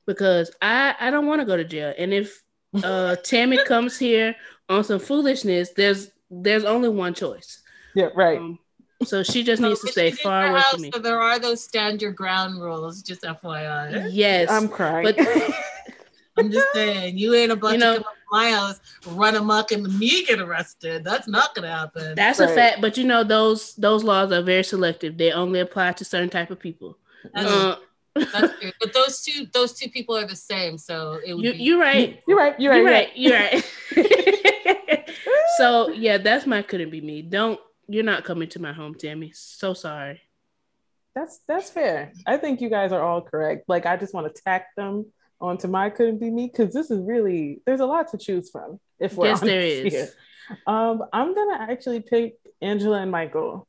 [0.06, 1.94] because i i don't want to go to jail.
[1.98, 2.44] And if
[2.84, 4.36] uh tammy comes here
[4.68, 7.62] on some foolishness there's there's only one choice.
[7.96, 8.38] Yeah right.
[8.40, 8.60] Um,
[9.04, 10.92] so she just needs to stay far away from me.
[10.94, 14.10] So there are those stand your ground rules, just FYI.
[14.12, 15.04] Yes, I'm crying.
[15.06, 15.18] But
[16.38, 19.84] I'm just saying, you ain't a bunch you know, of my house, run amok, and
[19.98, 21.04] me get arrested.
[21.04, 22.16] That's not gonna happen.
[22.16, 22.50] That's right.
[22.50, 22.82] a fact.
[22.82, 25.18] But you know, those those laws are very selective.
[25.18, 26.98] They only apply to certain type of people.
[27.34, 27.76] That's, uh,
[28.16, 28.72] that's true.
[28.80, 30.78] But those two those two people are the same.
[30.78, 32.22] So it would you, be- you're right.
[32.28, 32.60] You're right.
[32.60, 33.16] You're right.
[33.16, 33.64] You're right.
[33.96, 35.10] You're right.
[35.58, 37.22] so yeah, that's my couldn't be me.
[37.22, 37.60] Don't
[37.90, 39.32] you're not coming to my home, Tammy.
[39.34, 40.22] So sorry.
[41.16, 42.14] That's that's fair.
[42.26, 43.66] I think you guys are all correct.
[43.68, 45.08] Like I just want to tack them
[45.42, 48.80] onto my couldn't be me because this is really there's a lot to choose from.
[49.00, 49.92] If we're yes, there is.
[49.92, 50.10] Here.
[50.68, 53.68] Um, I'm gonna actually pick Angela and Michael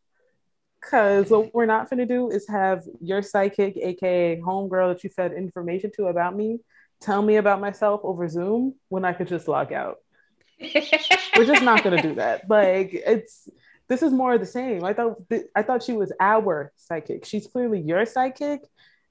[0.81, 5.33] because what we're not gonna do is have your psychic, aka homegirl that you fed
[5.33, 6.61] information to about me,
[7.01, 9.97] tell me about myself over Zoom when I could just log out.
[10.61, 12.49] we're just not gonna do that.
[12.49, 13.49] Like it's
[13.91, 14.85] this is more of the same.
[14.85, 17.25] I thought th- I thought she was our psychic.
[17.25, 18.61] She's clearly your psychic,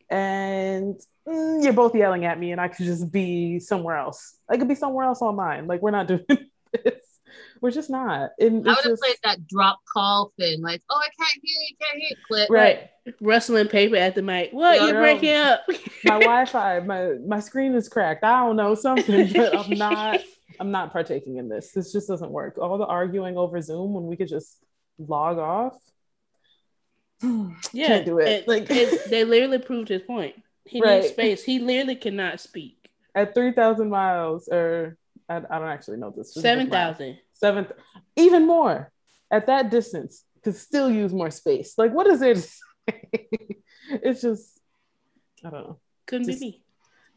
[0.10, 0.96] and
[1.28, 4.38] mm, you're both yelling at me and I could just be somewhere else.
[4.50, 5.68] I could be somewhere else on mine.
[5.68, 6.26] Like we're not doing
[6.72, 7.04] this.
[7.62, 8.32] We're just not.
[8.42, 9.02] I would have just...
[9.02, 12.16] played that drop call thing, like, oh, I can't hear you, can't hear you.
[12.26, 12.50] Clip.
[12.50, 12.90] Right.
[13.20, 14.52] Rustling paper at the mic.
[14.54, 14.82] What?
[14.82, 15.64] You're breaking up.
[16.06, 18.24] my Wi-Fi, my my screen is cracked.
[18.24, 20.22] I don't know something, but I'm not.
[20.58, 21.72] I'm not partaking in this.
[21.72, 22.58] This just doesn't work.
[22.58, 24.58] All the arguing over Zoom when we could just
[25.00, 25.78] log off.
[27.74, 28.28] yeah, Can't do it.
[28.28, 30.36] it like it, they literally proved his point.
[30.66, 31.02] He right.
[31.02, 31.44] needs space.
[31.44, 32.90] He literally cannot speak.
[33.16, 34.98] At three thousand miles, or
[35.28, 36.34] I, I, don't actually know this.
[36.34, 37.18] Seven thousand.
[37.34, 37.68] Seven,
[38.16, 38.92] even more.
[39.32, 41.76] At that distance, could still use more space.
[41.78, 42.50] Like, what is it?
[43.90, 44.60] it's just,
[45.44, 45.80] I don't know.
[46.08, 46.64] Couldn't just, be me.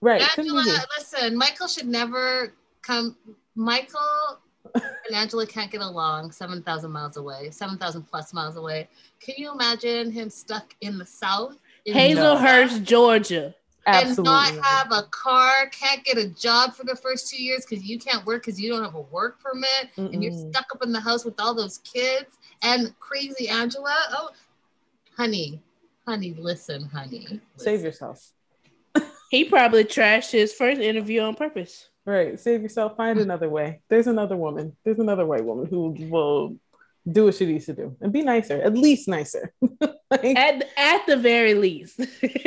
[0.00, 0.22] Right.
[0.36, 0.64] Angela,
[0.98, 3.16] listen, Michael should never come.
[3.54, 4.40] Michael
[5.06, 8.88] and Angela can't get along 7,000 miles away, 7,000 plus miles away.
[9.20, 11.58] Can you imagine him stuck in the South?
[11.84, 13.54] In Hazlehurst, Georgia.
[13.86, 14.32] Absolutely.
[14.32, 17.84] And not have a car, can't get a job for the first two years because
[17.84, 20.12] you can't work because you don't have a work permit Mm-mm.
[20.12, 23.96] and you're stuck up in the house with all those kids and crazy Angela.
[24.12, 24.30] Oh,
[25.16, 25.60] honey,
[26.06, 27.20] honey, listen, honey.
[27.22, 27.40] Listen.
[27.56, 28.32] Save yourself.
[29.30, 31.88] he probably trashed his first interview on purpose.
[32.04, 32.38] Right.
[32.38, 32.96] Save yourself.
[32.96, 33.80] Find another way.
[33.88, 34.76] There's another woman.
[34.84, 36.56] There's another white woman who will
[37.10, 39.52] do what she needs to do and be nicer, at least nicer.
[40.10, 42.00] like, at, at the very least.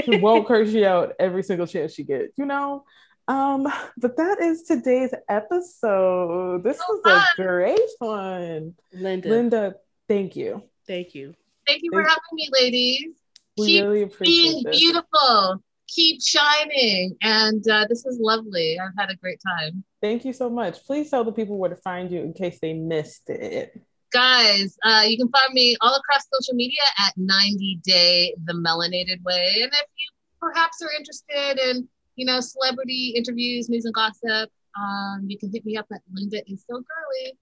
[0.08, 2.84] won't curse you out every single chance she gets, you know?
[3.28, 3.68] Um,
[3.98, 6.64] but that is today's episode.
[6.64, 7.24] This so was fun.
[7.38, 8.76] a great one.
[8.94, 9.30] Linda.
[9.30, 9.76] Linda,
[10.08, 10.64] thank you.
[10.88, 11.34] Thank you.
[11.66, 13.16] Thank you thank for having me, ladies.
[13.58, 14.80] We Keep really appreciate being this.
[14.80, 17.16] beautiful keep shining.
[17.22, 18.78] And uh, this is lovely.
[18.80, 19.84] I've had a great time.
[20.02, 20.86] Thank you so much.
[20.86, 23.82] Please tell the people where to find you in case they missed it.
[24.12, 29.22] Guys, uh, you can find me all across social media at 90 Day The Melanated
[29.24, 29.62] Way.
[29.62, 30.10] And if you
[30.40, 34.50] perhaps are interested in, you know, celebrity interviews, news and gossip,
[34.80, 37.38] um, you can hit me up at Linda is so girly.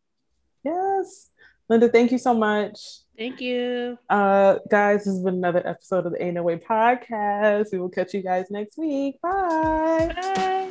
[0.63, 1.29] Yes.
[1.69, 2.79] Linda, thank you so much.
[3.17, 3.97] Thank you.
[4.09, 7.71] Uh, guys, this has been another episode of the Ain't No Way podcast.
[7.71, 9.21] We will catch you guys next week.
[9.21, 10.13] Bye.
[10.15, 10.69] Bye.